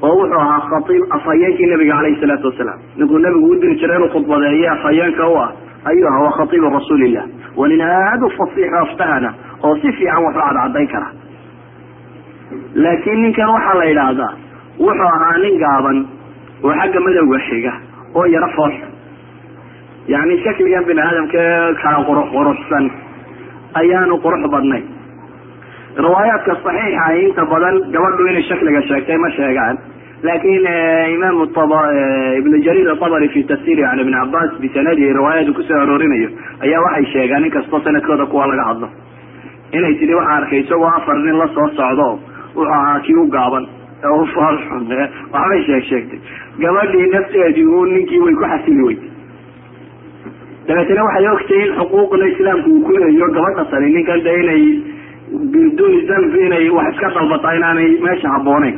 oo 0.06 0.12
wuxuu 0.20 0.40
ahaa 0.44 0.60
khaiib 0.70 1.02
afhayeenkii 1.16 1.66
nabiga 1.72 1.94
calayhi 1.98 2.20
salaatu 2.22 2.46
wasalaam. 2.50 2.78
Ninkuu 2.98 3.18
nabigu 3.24 3.54
diri 3.62 3.74
jiray 3.80 3.96
inuu 3.98 4.08
khudbadeeye 4.14 4.68
afhayeenka 4.76 5.28
u 5.28 5.36
ah 5.44 5.50
ayuu 5.90 6.08
ahaa 6.10 6.22
waa 6.26 6.36
khaiibu 6.38 6.70
rasuulillah. 6.78 7.24
Waa 7.58 7.68
nin 7.72 7.80
aada 7.80 8.26
u 8.26 8.30
fasiixo 8.38 8.76
aftahana 8.84 9.30
oo 9.66 9.74
si 9.82 9.92
fiican 9.98 10.22
wax 10.26 10.34
u 10.36 10.40
cadcadayn 10.46 10.88
kara 10.94 11.08
laakiin 12.82 13.22
ninkan 13.22 13.50
waxaa 13.54 13.74
la 13.80 13.84
yidhaahdaa 13.90 14.32
wuxuu 14.84 15.08
ahaa 15.16 15.38
nin 15.44 15.58
gaaban 15.64 15.98
oo 16.64 16.72
xagga 16.80 17.00
madowga 17.06 17.38
xiga 17.48 17.72
oo 18.14 18.24
yaro 18.34 18.48
foolx 18.56 18.76
yani 20.12 20.34
shakligan 20.44 20.84
bini 20.88 21.00
aadamka 21.06 21.42
kala 21.82 21.98
qurux 22.08 22.28
quruxsan 22.34 22.84
ayaanu 23.80 24.14
qurux 24.24 24.42
badnayn 24.54 24.84
riwaayaadka 26.04 26.52
saxiixa 26.64 27.06
inta 27.26 27.42
badan 27.52 27.76
gabadhu 27.94 28.26
inay 28.30 28.42
shakliga 28.48 28.82
sheegtay 28.88 29.16
ma 29.24 29.30
sheegaan. 29.38 29.76
Laakin 30.26 30.66
imaam 31.16 31.36
ibnu 32.40 32.56
jariir 32.66 32.88
atabari 32.94 33.28
fi 33.34 33.42
tafsiri 33.50 33.82
can 33.82 33.98
ibn 34.04 34.12
cabas 34.18 34.50
bisanadihi 34.62 35.12
riwaayadu 35.18 35.54
ku 35.58 35.62
soo 35.68 35.78
aroorinayo 35.82 36.28
ayaa 36.64 36.80
waxay 36.86 37.06
sheegaan 37.14 37.44
in 37.44 37.50
kastoo 37.56 37.80
sanadkooda 37.86 38.26
kuwa 38.26 38.46
laga 38.50 38.64
hadlo. 38.70 38.88
Inay 39.72 39.94
tidhi 40.00 40.14
waxaa 40.14 40.36
arkay 40.40 40.60
isagoo 40.64 40.86
afar 40.98 41.16
nin 41.26 41.36
la 41.42 41.46
soo 41.56 41.68
socdo 41.78 42.08
wuxuu 42.54 42.72
ahaa 42.78 43.00
kii 43.06 43.14
u 43.22 43.26
gaaban. 43.36 43.64
Ee 44.04 44.14
u 44.22 44.26
foolxun 44.34 44.82
waxbay 45.34 45.62
sheeg 45.68 45.84
sheegtay. 45.90 46.18
Gabadhii 46.62 47.10
nafteedii 47.14 47.66
u 47.66 47.84
ninkii 47.92 48.20
way 48.24 48.34
ku 48.34 48.44
xasili 48.52 48.82
weytay 48.88 49.10
dabeetana 50.68 51.04
waxay 51.08 51.26
ogtay 51.34 51.60
in 51.66 51.72
xuquuqna 51.78 52.26
islaamku 52.32 52.70
uu 52.76 52.84
ku 52.86 52.92
leeyo 53.02 53.26
gabadha 53.36 53.64
sani 53.70 53.90
ninkan 53.96 54.20
de 54.26 54.32
inay 54.42 54.62
biduuni 55.52 56.00
zanbi 56.08 56.38
inay 56.46 56.68
wax 56.76 56.88
iska 56.94 57.08
dalbataa 57.16 57.54
inaanay 57.58 57.88
meesha 58.06 58.28
habbooneyn 58.34 58.76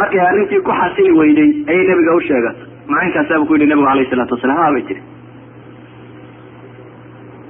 markay 0.00 0.20
arrintii 0.28 0.60
ku 0.66 0.70
xasili 0.80 1.12
weyday 1.20 1.50
ayay 1.70 1.84
nabiga 1.90 2.14
u 2.16 2.20
sheegatay. 2.28 2.66
Macaynkaasaabu 2.92 3.46
ku 3.46 3.54
yidhi 3.54 3.66
nabigu 3.72 3.88
alayh 3.92 4.06
isalaatu 4.08 4.34
wasalaam 4.36 4.58
ha 4.62 4.72
bay 4.74 4.82
tiri 4.88 5.02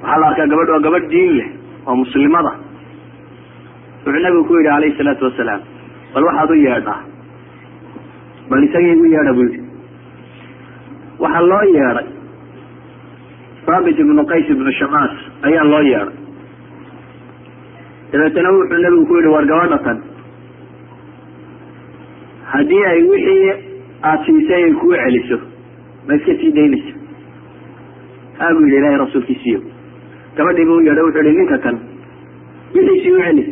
waxaa 0.03 0.19
la 0.23 0.27
arkaa 0.31 0.47
gabadh 0.53 0.71
waa 0.75 0.81
gabadh 0.87 1.07
diin 1.13 1.33
leh 1.39 1.49
oo 1.87 1.97
muslimada. 2.03 2.53
Wuxuu 4.05 4.23
nabigu 4.27 4.45
ku 4.49 4.55
yidhi 4.59 4.69
alayhi 4.77 4.97
salaatu 5.01 5.25
wasalaam 5.29 5.61
bal 6.15 6.25
waxaad 6.29 6.51
u 6.51 6.55
yeedhaa. 6.67 7.01
Bal 8.51 8.65
isagii 8.69 8.93
igu 8.97 9.07
yeedha 9.15 9.33
buu 9.39 9.47
yidhi. 9.49 9.61
Waxaa 11.23 11.47
loo 11.51 11.63
yeedhay 11.77 12.07
saabit 13.67 13.99
ibnu 14.05 14.23
qays 14.33 14.47
ibnu 14.55 14.73
shamaas 14.81 15.15
ayaa 15.49 15.65
loo 15.73 15.83
yeedhay 15.93 16.17
dabeetana 18.13 18.51
wuxuu 18.57 18.79
nabigu 18.85 19.07
ku 19.11 19.15
yidhi 19.19 19.29
war 19.35 19.45
gabadha 19.53 19.79
tan 19.87 19.99
haddii 22.53 22.85
ay 22.93 23.01
wixii 23.11 23.53
aada 24.03 24.25
siisay 24.27 24.65
ay 24.69 24.73
kuu 24.81 24.95
celiso 25.05 25.39
ma 26.09 26.15
iska 26.19 26.33
sii 26.41 26.53
daynaysa 26.59 26.93
ha 28.39 28.53
buu 28.55 28.65
yidhi 28.67 28.77
ilahay 28.81 28.97
rasuulkiisiiyo 29.05 29.61
gabadhii 30.37 30.65
buu 30.71 30.77
u 30.77 30.85
yeedhay 30.89 31.05
wuxuu 31.09 31.25
yihi 31.29 31.39
ninka 31.39 31.59
kan 31.67 31.77
wixiisii 32.75 33.13
u 33.17 33.23
celi 33.27 33.45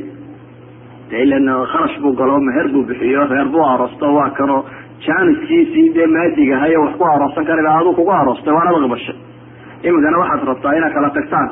de 1.11 1.23
ilan 1.25 1.47
kharash 1.73 1.97
buu 2.03 2.13
galo 2.21 2.39
meher 2.49 2.69
buu 2.75 2.83
bixiyo 2.91 3.27
reer 3.33 3.49
buu 3.55 3.65
aroosto 3.73 4.15
waa 4.19 4.31
kanoo 4.39 4.61
jaaniskiisii 5.07 5.89
dee 5.97 6.07
maadigahayo 6.17 6.81
wax 6.85 6.95
ku 6.99 7.05
aroosan 7.15 7.45
kara 7.49 7.61
ila 7.63 7.73
aduu 7.79 7.95
kugu 7.99 8.13
aroostay 8.21 8.55
waanada 8.55 8.79
qabashay 8.85 9.17
iminkana 9.89 10.19
waxaad 10.23 10.45
rabtaa 10.51 10.75
inaad 10.79 10.93
kala 10.95 11.11
tagtaan. 11.17 11.49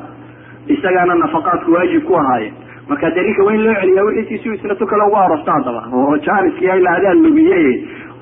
Isagaana 0.75 1.15
nafaqaadku 1.23 1.73
waajib 1.77 2.03
ku 2.09 2.15
ahaaye 2.23 2.49
marka 2.89 3.11
dee 3.17 3.23
ninka 3.29 3.43
waa 3.49 3.57
loo 3.65 3.75
celiyaa 3.81 4.05
wixiisiisi 4.09 4.55
isna 4.59 4.75
tu 4.81 4.87
kale 4.93 5.03
ugu 5.09 5.17
aroosta 5.25 5.53
haddaba 5.57 5.83
oo 6.01 6.17
jaaniskii 6.27 6.71
ilaa 6.81 6.97
adaa 7.01 7.15
lugiye 7.15 7.59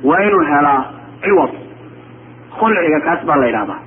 waa 0.08 0.22
inuu 0.28 0.44
helaa 0.52 0.82
ciwad. 1.24 1.52
Khulciga 2.58 3.00
kaas 3.06 3.20
baa 3.28 3.36
la 3.42 3.46
yidhahdaa 3.50 3.80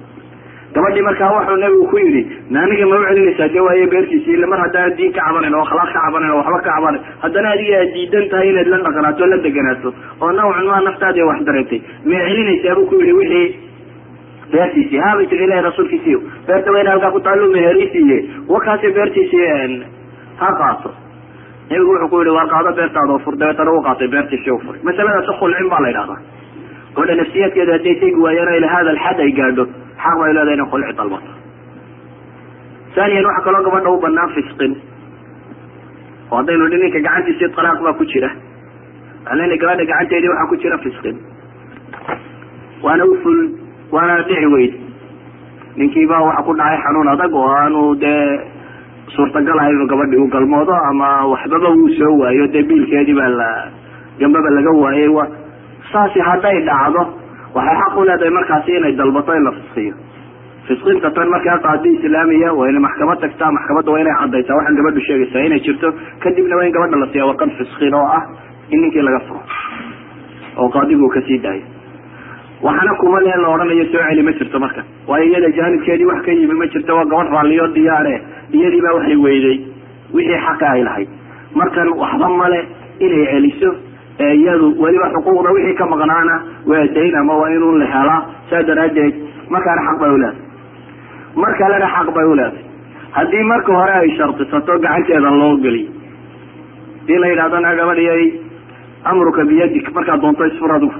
gabadhii 0.73 1.01
markaa 1.07 1.29
wuxuu 1.35 1.55
nabigu 1.61 1.85
ku 1.91 1.97
yidhi 2.01 2.21
naaniga 2.55 2.85
ma 2.89 2.95
u 2.99 3.03
celinaysaa 3.09 3.47
dee 3.53 3.59
waaye 3.67 3.85
beertiisi 3.93 4.31
ila 4.37 4.47
mar 4.51 4.59
haddaan 4.63 4.93
diin 4.97 5.13
ka 5.15 5.21
cabanayn 5.27 5.55
oo 5.59 5.61
akhlaaq 5.65 5.89
ka 5.95 5.99
cabanayn 6.05 6.31
oo 6.33 6.37
waxba 6.41 6.59
ka 6.65 6.69
cabanayn 6.75 7.03
haddana 7.23 7.49
adiga 7.55 7.77
aad 7.81 7.93
diidan 7.95 8.27
tahay 8.33 8.49
inaad 8.51 8.67
la 8.73 8.77
dhaqanaato 8.85 9.23
o 9.23 9.27
la 9.33 9.37
deganaato. 9.47 9.89
Oo 10.21 10.31
nawcan 10.39 10.65
maa 10.71 10.81
naftaadi 10.87 11.21
wax 11.29 11.39
dareentay. 11.47 11.79
Ma 12.09 12.17
celinaysaa 12.27 12.75
buu 12.77 12.85
ku 12.91 12.95
yidhi 13.01 13.13
wixii. 13.19 13.47
Beertiisii 14.51 14.97
haabay 15.05 15.25
tiri 15.31 15.43
ilahi 15.47 15.61
rasuulkiisiiy 15.69 16.17
beerta 16.47 16.79
in 16.81 16.87
halkaa 16.93 17.11
ku 17.15 17.19
taallu 17.27 17.49
meherisiiye 17.55 18.17
wakaasi 18.53 18.93
beertiisii 18.97 19.45
ha 20.39 20.49
qaato. 20.61 20.89
Nabigu 21.69 21.91
wuxuu 21.93 22.09
ku 22.11 22.17
yihi 22.23 22.35
waar 22.37 22.47
qaado 22.53 22.69
beertaada 22.79 23.11
oo 23.15 23.19
fur 23.25 23.35
dabeetana 23.41 23.71
u 23.77 23.81
qaatay 23.87 24.07
beertiisii 24.13 24.51
u 24.51 24.59
furay. 24.65 24.79
Masaladaasi 24.87 25.31
khulcin 25.39 25.67
baa 25.73 25.81
la 25.83 25.87
yidhahdaa. 25.91 26.19
Gabadha 26.95 27.15
nafsiyaadkeeda 27.21 27.71
hadday 27.77 27.95
tegi 28.01 28.19
waayaan 28.25 28.55
ila 28.59 28.67
hada 28.75 28.89
alxad 28.95 29.19
ay 29.25 29.31
gaadho 29.39 29.63
xaq 30.03 30.15
bay 30.21 30.31
leedahay 30.37 30.55
inay 30.57 30.69
khulci 30.71 30.93
dalbato. 30.99 31.31
Thaniyan 32.95 33.25
waxaa 33.29 33.43
kaloo 33.47 33.63
gabadha 33.67 33.89
u 33.95 33.99
banaan 34.05 34.29
fisqin. 34.37 34.73
Oo 36.31 36.37
haddaynu 36.39 36.65
idhi 36.69 36.77
ninka 36.83 36.99
gacantiisii 37.07 37.49
talaaq 37.57 37.79
baa 37.85 37.93
ku 37.99 38.05
jira. 38.11 38.29
Leenahay 39.37 39.57
gabadha 39.63 39.83
gacanteedii 39.91 40.29
waxaa 40.33 40.49
ku 40.51 40.55
jira 40.63 40.77
fisqin. 40.85 41.15
Waana 42.83 43.03
uful 43.13 43.37
waana 43.93 44.15
dhici 44.27 44.47
weyd. 44.55 44.73
Ninkiiba 45.79 46.17
waxa 46.27 46.41
ku 46.47 46.53
dhacay 46.59 46.77
xanuun 46.83 47.07
adag 47.13 47.33
oo 47.41 47.47
aanu 47.59 47.81
dee 48.03 48.23
suurtagal 49.15 49.59
ahay 49.59 49.73
inuu 49.75 49.87
gabadhii 49.93 50.21
u 50.23 50.27
galmoodo 50.35 50.73
ama 50.89 51.09
waxbaba 51.33 51.69
wuu 51.77 51.89
soo 51.99 52.13
waayo 52.21 52.47
dee 52.55 52.63
biilkeedii 52.69 53.13
baa 53.19 53.29
la 53.41 53.49
gambaba 54.19 54.49
laga 54.57 54.71
waayay 54.83 55.07
wa 55.17 55.25
saasi 55.91 56.19
hadday 56.29 56.57
dhacdo 56.69 57.01
waxay 57.57 57.75
xaq 57.83 57.97
u 57.97 58.03
leedahay 58.09 58.31
markaasi 58.39 58.71
inay 58.79 58.93
dalbato 59.01 59.33
in 59.39 59.43
la 59.43 59.51
fisqiyo. 59.57 59.93
Fisqinta 60.67 61.09
tan 61.17 61.29
markaa 61.33 61.57
qaadi 61.65 61.89
islaamiya 61.97 62.49
waa 62.59 62.67
inay 62.71 62.81
maxkamad 62.87 63.19
tagtaa 63.23 63.51
maxkamadda 63.57 63.91
waa 63.93 63.99
inay 64.03 64.15
cadaysaa 64.21 64.55
waxaan 64.59 64.75
gabadhu 64.79 65.01
sheegaysaa 65.07 65.45
inay 65.49 65.59
jirto 65.67 65.87
kadibna 66.25 66.55
waa 66.59 66.65
in 66.67 66.71
gabadha 66.77 66.97
la 67.03 67.07
siiya 67.13 67.25
warqad 67.29 67.49
fisqin 67.61 67.93
oo 68.01 68.05
ah 68.17 68.23
in 68.73 68.81
ninkii 68.83 69.01
laga 69.07 69.19
furo 69.27 69.41
oo 70.61 70.69
qaadigu 70.75 71.09
ka 71.15 71.21
sii 71.27 71.39
daayo. 71.45 71.63
Waxaana 72.61 72.93
kuma 73.01 73.19
le 73.25 73.33
la 73.41 73.47
odhanayo 73.55 73.85
soo 73.91 74.01
celi 74.09 74.21
ma 74.27 74.31
jirto 74.39 74.59
marka. 74.59 74.81
Waayo 75.07 75.25
iyada 75.31 75.49
jaanibkeedii 75.57 76.05
wax 76.11 76.21
ka 76.25 76.31
yimi 76.37 76.53
ma 76.61 76.67
jirto 76.73 76.95
waa 76.97 77.05
gabadh 77.13 77.31
raalliyo 77.35 77.67
diyaare 77.77 78.15
iyadii 78.57 78.81
baa 78.85 78.93
waxay 78.97 79.15
weyday 79.25 79.57
wixii 80.13 80.39
xaqa 80.47 80.67
ay 80.75 80.83
lahayd. 80.87 81.09
Markan 81.59 81.87
waxba 82.01 82.27
male 82.41 82.59
inay 83.05 83.25
celiso 83.31 83.69
ee 84.19 84.33
iyadu 84.41 84.67
weliba 84.83 85.07
xuquuqda 85.15 85.49
wixii 85.55 85.75
ka 85.79 85.85
maqnaana 85.93 86.35
waa 86.69 86.85
dayn 86.95 87.15
ama 87.21 87.33
waa 87.41 87.49
inuu 87.55 87.77
la 87.81 87.85
helaa 87.93 88.21
saa 88.49 88.63
daraaddeed 88.69 89.13
markaana 89.53 89.81
xaq 89.87 89.97
bay 90.03 90.09
uleedahay 90.17 90.45
mar 91.41 91.51
kalena 91.61 91.87
xaq 91.95 92.07
bay 92.17 92.25
uleedahay 92.33 92.63
haddii 93.17 93.43
marka 93.51 93.71
hore 93.79 93.93
ay 94.01 94.09
shardisato 94.17 94.73
gacanteeda 94.85 95.31
loo 95.41 95.53
geliyo. 95.65 95.89
Hadii 97.01 97.19
la 97.23 97.27
yidhahdana 97.31 97.75
gabadhiyay 97.79 98.23
amruka 99.11 99.45
biyadik 99.49 99.87
markaad 99.95 100.21
doonto 100.23 100.45
isfur 100.51 100.71
adigu 100.77 100.93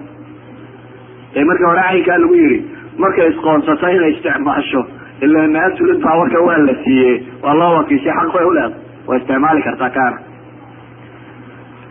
ee 1.36 1.44
markii 1.50 1.66
hore 1.70 1.82
caynkaa 1.90 2.18
lagu 2.24 2.36
yidhi 2.42 2.60
markay 3.04 3.28
isqoonsato 3.34 3.88
inay 3.96 4.12
isticmaasho 4.16 4.82
ila 5.26 5.40
absolute 5.68 6.02
powerka 6.08 6.40
waa 6.48 6.58
la 6.68 6.74
siiyey 6.84 7.16
waa 7.44 7.54
loo 7.62 7.72
wakiishay 7.78 8.14
xaq 8.20 8.30
bay 8.36 8.46
uleedahay 8.52 9.08
waa 9.08 9.18
isticmaali 9.20 9.62
kartaa 9.68 9.90
kaana 9.98 10.18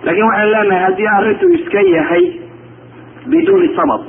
laakiin 0.05 0.27
waxaan 0.29 0.51
leenahay 0.55 0.83
haddii 0.87 1.09
arrintu 1.17 1.47
iska 1.59 1.81
yahay 1.97 2.25
biduuni 3.31 3.69
sabab 3.77 4.03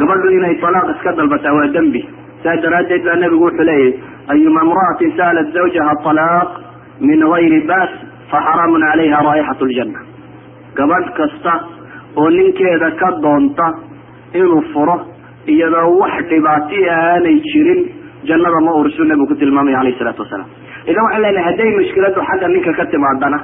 gabadhu 0.00 0.28
inay 0.38 0.54
talaaq 0.64 0.88
iska 0.96 1.12
dalbataa 1.18 1.52
waa 1.58 1.68
dembi. 1.76 2.02
Saas 2.42 2.62
daraaddeed 2.64 3.04
baa 3.08 3.16
nebigu 3.22 3.44
wuxuu 3.46 3.64
leeyahy 3.70 3.92
ayuma 4.32 4.60
imra'atin 4.66 5.12
sa'alat 5.18 5.48
zawjaha 5.56 5.94
talaaq 6.06 6.48
min 7.08 7.20
gayri 7.32 7.60
baas 7.70 7.90
faxaraamun 8.32 8.82
calayha 8.90 9.20
raa'ixat 9.28 9.60
ljanna 9.72 10.00
gabadh 10.78 11.08
kasta 11.18 11.52
oo 12.20 12.28
ninkeeda 12.36 12.90
ka 13.00 13.08
doonta 13.24 13.66
inuu 14.38 14.62
furo 14.72 14.96
iyadoo 15.52 15.90
wax 16.02 16.16
dhibaati 16.32 16.80
aanay 16.96 17.36
jirin 17.50 17.80
jannada 18.28 18.60
ma 18.66 18.72
urisuu 18.80 19.04
nebigu 19.10 19.26
ku 19.30 19.34
tilmaamaya 19.42 19.78
alayh 19.82 19.94
isalaatu 19.96 20.22
wasalaam. 20.24 20.48
Idan 20.90 21.02
waxaan 21.06 21.22
leenahay 21.24 21.44
hadday 21.48 21.70
mushkiladu 21.78 22.20
xagga 22.28 22.48
ninka 22.54 22.72
ka 22.78 22.84
timaadana 22.94 23.38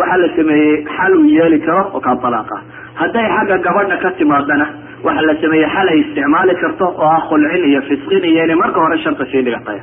waxaa 0.00 0.18
la 0.22 0.28
sameeyey 0.38 0.74
xal 0.96 1.12
uu 1.20 1.26
yeeli 1.38 1.58
karo 1.66 1.82
oo 1.96 2.00
kaa 2.06 2.16
talaaqa. 2.24 2.56
Hadday 3.00 3.26
xagga 3.36 3.56
gabadha 3.66 3.96
ka 4.04 4.10
timaadana 4.20 4.66
waxaa 5.06 5.26
la 5.30 5.34
sameeyey 5.42 5.68
xal 5.74 5.88
ay 5.94 5.98
isticmaali 6.04 6.54
karto 6.62 6.86
oo 7.02 7.08
ah 7.16 7.20
khulcin 7.28 7.64
iyo 7.70 7.80
fisqin 7.90 8.24
iyo 8.32 8.44
inay 8.46 8.56
marka 8.64 8.78
hore 8.84 8.98
sharta 9.04 9.24
sii 9.32 9.42
dhigatay. 9.48 9.78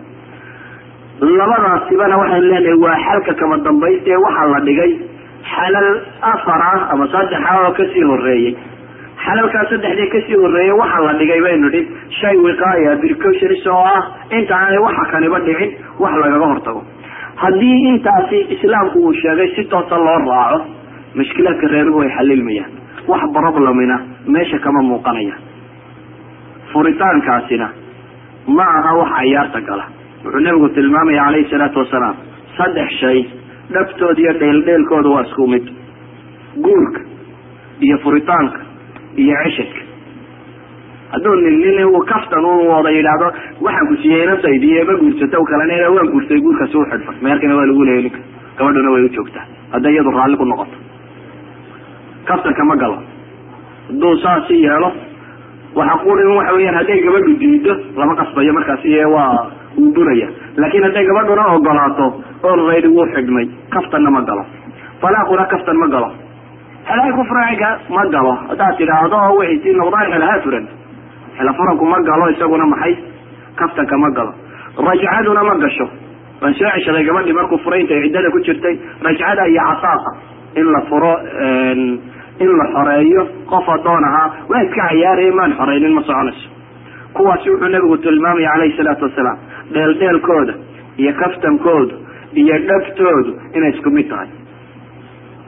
Labadaasibana 1.39 2.15
waxaynu 2.21 2.47
leenahay 2.51 2.77
waa 2.85 2.97
xalka 3.05 3.33
kama 3.41 3.57
dambaysta 3.67 4.09
ee 4.15 4.19
waxaa 4.25 4.47
la 4.53 4.59
dhigay 4.67 4.91
xalal 5.53 5.87
afar 6.31 6.61
ah 6.71 6.81
ama 6.93 7.05
saddexa 7.13 7.53
oo 7.63 7.71
ka 7.77 7.83
sii 7.93 8.03
horeeyey 8.11 8.51
xalalkaa 9.25 9.63
saddexdii 9.71 10.09
ka 10.13 10.19
sii 10.27 10.35
horeeyey 10.43 10.71
waxaa 10.81 11.01
la 11.07 11.13
dhigay 11.19 11.41
baynu 11.45 11.67
idhi 11.71 11.81
shay 12.19 12.35
wiqaaya 12.45 12.95
precautions 13.03 13.65
oo 13.67 13.83
ah. 13.95 14.01
Inta 14.37 14.53
aanay 14.61 14.77
waxa 14.87 15.05
kaniba 15.13 15.39
dhicin 15.47 15.71
wax 16.03 16.13
lagaga 16.23 16.45
hortago. 16.53 16.81
Haddii 17.41 17.77
intaasi 17.91 18.37
islaamku 18.55 18.97
uu 19.07 19.13
sheegay 19.21 19.49
si 19.55 19.63
toosa 19.73 19.97
loo 20.05 20.17
raaco 20.29 20.59
mushkilaadka 21.17 21.67
reeruhu 21.73 22.01
ay 22.05 22.09
xalilmayaan 22.17 22.71
wax 23.11 23.21
problemina 23.37 23.97
meesha 24.35 24.59
kama 24.65 24.81
muuqanaya. 24.89 25.35
Furitaankaasina 26.73 27.67
ma 28.57 28.63
aha 28.79 28.91
wax 29.01 29.09
cayaarta 29.17 29.61
gala. 29.67 29.85
Wuxuu 30.23 30.39
nabigu 30.45 30.69
tilmaamaya 30.77 31.23
calayhi 31.25 31.49
salaatu 31.51 31.79
wasalaam 31.83 32.15
saddex 32.57 32.89
shay 33.01 33.19
dhabtooda 33.73 34.19
iyo 34.23 34.33
dheeldheelkooda 34.41 35.09
waa 35.15 35.21
isku 35.27 35.47
mid. 35.53 35.65
Guurka 36.65 37.01
iyo 37.85 37.97
furitaanka 38.03 38.59
iyo 39.23 39.35
ceshadka. 39.43 39.81
Hadduu 41.11 41.35
nin 41.35 41.85
uu 41.85 42.01
kaftan 42.11 42.45
u 42.45 42.51
wada 42.71 42.89
yidhaahdo 42.97 43.27
waxaan 43.65 43.87
ku 43.91 43.95
siiyey 44.03 44.25
nafsaydiiyo 44.31 44.85
ma 44.89 44.93
guursato 45.01 45.43
kalena 45.51 45.89
waan 45.95 46.09
guurtay 46.13 46.39
guurkaasi 46.45 46.77
u 46.77 46.83
xidhfay 46.91 47.15
meerkana 47.25 47.55
waa 47.59 47.65
lagu 47.69 47.83
leeyay 47.89 48.03
ninka 48.07 48.19
gabadhuna 48.59 48.91
way 48.95 49.03
u 49.05 49.09
joogtaa. 49.15 49.45
Hadday 49.73 49.93
iyadu 49.95 50.11
raalli 50.17 50.37
ku 50.37 50.45
noqoto. 50.51 50.77
Kaftanka 52.27 52.63
ma 52.69 52.75
galo. 52.81 52.97
Hadduu 53.87 54.13
saasi 54.23 54.55
yeelo 54.65 54.89
waxa 55.79 55.95
qurin 56.03 56.31
waxa 56.37 56.53
weyaan 56.57 56.75
hadday 56.79 56.99
gabadhu 57.05 57.33
diido 57.41 57.73
lama 57.99 58.15
qasbayo 58.21 58.53
markaasi 58.57 58.89
waa 59.15 59.47
uu 59.77 59.91
buraya 59.95 60.27
laakiin 60.57 60.83
hadday 60.87 61.05
gabadhuna 61.09 61.43
ogolaato 61.55 62.05
olraydi 62.51 62.87
wuu 62.95 63.05
xidhmay 63.15 63.45
kaftanna 63.75 64.09
ma 64.11 64.21
galo. 64.29 64.43
Talaaquna 65.01 65.45
kaftan 65.53 65.77
ma 65.83 65.87
galo 65.95 66.09
xelaha 66.87 67.11
kufraaciga 67.17 67.69
ma 67.95 68.03
galo. 68.15 68.33
Haddaad 68.49 68.77
tidhaahdo 68.79 69.17
waxay 69.39 69.57
sii 69.63 69.73
noqdaan 69.81 70.11
xelaha 70.13 70.35
furan. 70.45 70.65
Xela 71.37 71.51
furanku 71.57 71.85
ma 71.93 71.99
galo 72.09 72.25
isaguna 72.33 72.65
maxay? 72.73 72.93
Kaftanka 73.59 73.97
ma 74.03 74.09
galo. 74.17 74.33
Rajcaduna 74.87 75.43
ma 75.49 75.55
gasho. 75.63 75.87
Waan 76.41 76.53
soo 76.59 76.69
ceshaday 76.75 77.03
gabadhii 77.07 77.33
markuu 77.39 77.57
furay 77.63 77.81
intay 77.81 78.01
ciddada 78.05 78.29
ku 78.31 78.39
jirtay 78.47 78.75
rajcada 79.05 79.43
iyo 79.51 79.61
casaaqa. 79.69 80.11
In 80.59 80.65
la 80.73 80.81
furo 80.89 81.13
in 82.43 82.51
la 82.59 82.65
xoreeyo 82.73 83.21
qof 83.51 83.67
adoon 83.75 84.03
ahaa 84.09 84.27
waa 84.49 84.61
iska 84.63 84.81
cayaaraya 84.89 85.33
maan 85.39 85.53
xoreynin 85.59 85.93
ma 85.97 86.01
soconayso. 86.09 86.49
Kuwaasi 87.13 87.49
wuxuu 87.49 87.69
nabigu 87.73 87.97
tilmaamaya 87.97 88.49
calayhi 88.53 88.77
salaatu 88.77 89.03
wasalaam 89.09 89.37
dheeldheelkooda 89.73 90.53
iyo 91.01 91.13
kaftankoodu 91.21 91.95
iyo 92.41 92.55
dhabtoodu 92.69 93.31
inay 93.57 93.69
isku 93.73 93.89
mid 93.97 94.07
tahay 94.09 94.27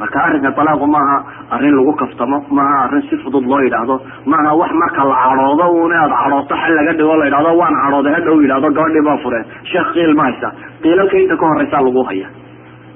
marka 0.01 0.17
arrinka 0.25 0.51
talaaqu 0.59 0.85
maaha 0.95 1.17
arrin 1.55 1.73
lagu 1.79 1.93
kaftamo 2.01 2.37
maaha 2.59 2.77
arrin 2.85 3.01
si 3.09 3.15
fudud 3.23 3.43
loo 3.51 3.59
yidhaahdo. 3.65 3.95
Maaha 4.33 4.51
wax 4.61 4.71
marka 4.83 5.03
la 5.11 5.15
cadhoodo 5.23 5.65
un 5.85 5.93
aad 6.01 6.11
cadhooto 6.21 6.55
xal 6.61 6.73
laga 6.79 6.93
dhigo 6.99 7.15
la 7.21 7.25
yidhahdo 7.29 7.51
waan 7.61 7.73
cadhooday 7.83 8.13
hadhow 8.17 8.37
yidhahdo 8.43 8.67
gabadhii 8.77 9.03
baa 9.09 9.17
fureen 9.23 9.45
sheekh 9.71 9.89
qiil 9.95 10.13
ma 10.19 10.23
haysa 10.29 10.49
qiilalka 10.83 11.17
inta 11.23 11.35
ka 11.41 11.45
horeysaa 11.51 11.81
lagu 11.87 12.03
haya. 12.09 12.27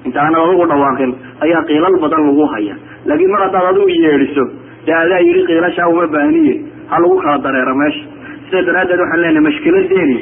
Inta 0.08 0.18
aanad 0.24 0.40
adigu 0.46 0.64
dhawaaqin 0.72 1.10
ayaa 1.46 1.62
qiilal 1.70 1.96
badan 2.04 2.22
lagu 2.28 2.44
haya. 2.54 2.74
Laakiin 3.08 3.30
mar 3.34 3.40
haddaad 3.46 3.66
adigu 3.72 3.88
yeedhiso 4.06 4.44
dee 4.86 4.94
adaa 5.02 5.20
yidhi 5.28 5.42
qiilashaa 5.50 5.88
uma 5.92 6.06
baahniye 6.14 6.54
ha 6.90 6.96
lagu 7.04 7.16
kala 7.24 7.38
dareero 7.46 7.74
meesha. 7.82 8.04
Sida 8.48 8.62
daraaddeed 8.68 9.00
waxaan 9.04 9.20
leenahay 9.24 9.44
mashkiladeeni 9.48 10.18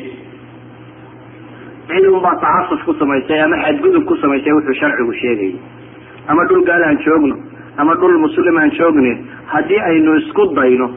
cid 1.92 2.06
unbaa 2.08 2.34
tacasuf 2.42 2.80
ku 2.86 2.92
samaysay 3.00 3.40
ama 3.44 3.56
xadgudub 3.64 4.04
ku 4.10 4.14
samaysay 4.22 4.52
wuxuu 4.56 4.74
sharcigu 4.80 5.12
sheegayay 5.22 5.54
ama 6.28 6.44
dhul 6.48 6.62
gaal 6.70 6.82
aan 6.88 6.98
joogno 7.06 7.36
ama 7.78 7.94
dhul 8.00 8.18
muslim 8.24 8.56
aan 8.62 8.70
joogne 8.78 9.12
haddii 9.52 9.80
aynu 9.90 10.14
isku 10.22 10.46
dayno 10.56 10.90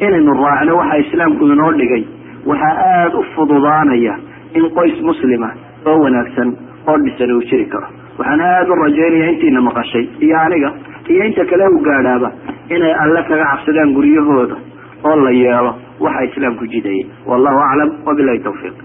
inaynu 0.00 0.32
raacno 0.44 0.76
waxa 0.80 0.96
islaamku 1.04 1.46
inoo 1.54 1.72
dhigay 1.80 2.04
waxaa 2.46 2.74
aada 2.92 3.18
u 3.18 3.24
fududaanaya 3.34 4.14
in 4.54 4.64
qoys 4.78 5.00
muslima 5.10 5.50
oo 5.86 5.98
wanaagsan 6.04 6.56
oo 6.88 6.96
dhisan 7.04 7.32
uu 7.36 7.42
jiri 7.50 7.66
karo. 7.66 7.86
Waxaan 8.18 8.40
aada 8.40 8.72
u 8.72 8.76
rajaynaya 8.84 9.30
intiina 9.32 9.60
maqashay 9.60 10.04
iyo 10.20 10.36
aniga 10.40 10.70
iyo 11.08 11.24
inta 11.24 11.44
kale 11.44 11.66
u 11.68 11.78
gaadhaaba 11.86 12.32
inay 12.70 12.92
alle 13.04 13.22
kaga 13.28 13.44
cabsadaan 13.52 13.92
guryahooda 13.94 14.56
oo 15.04 15.16
la 15.24 15.30
yeelo 15.30 15.72
waxa 16.00 16.24
islaamku 16.28 16.66
jidayay. 16.74 17.06
Wallahu 17.26 17.58
aclam 17.68 17.90
wabilahi 18.06 18.38
tawfiiq 18.48 18.76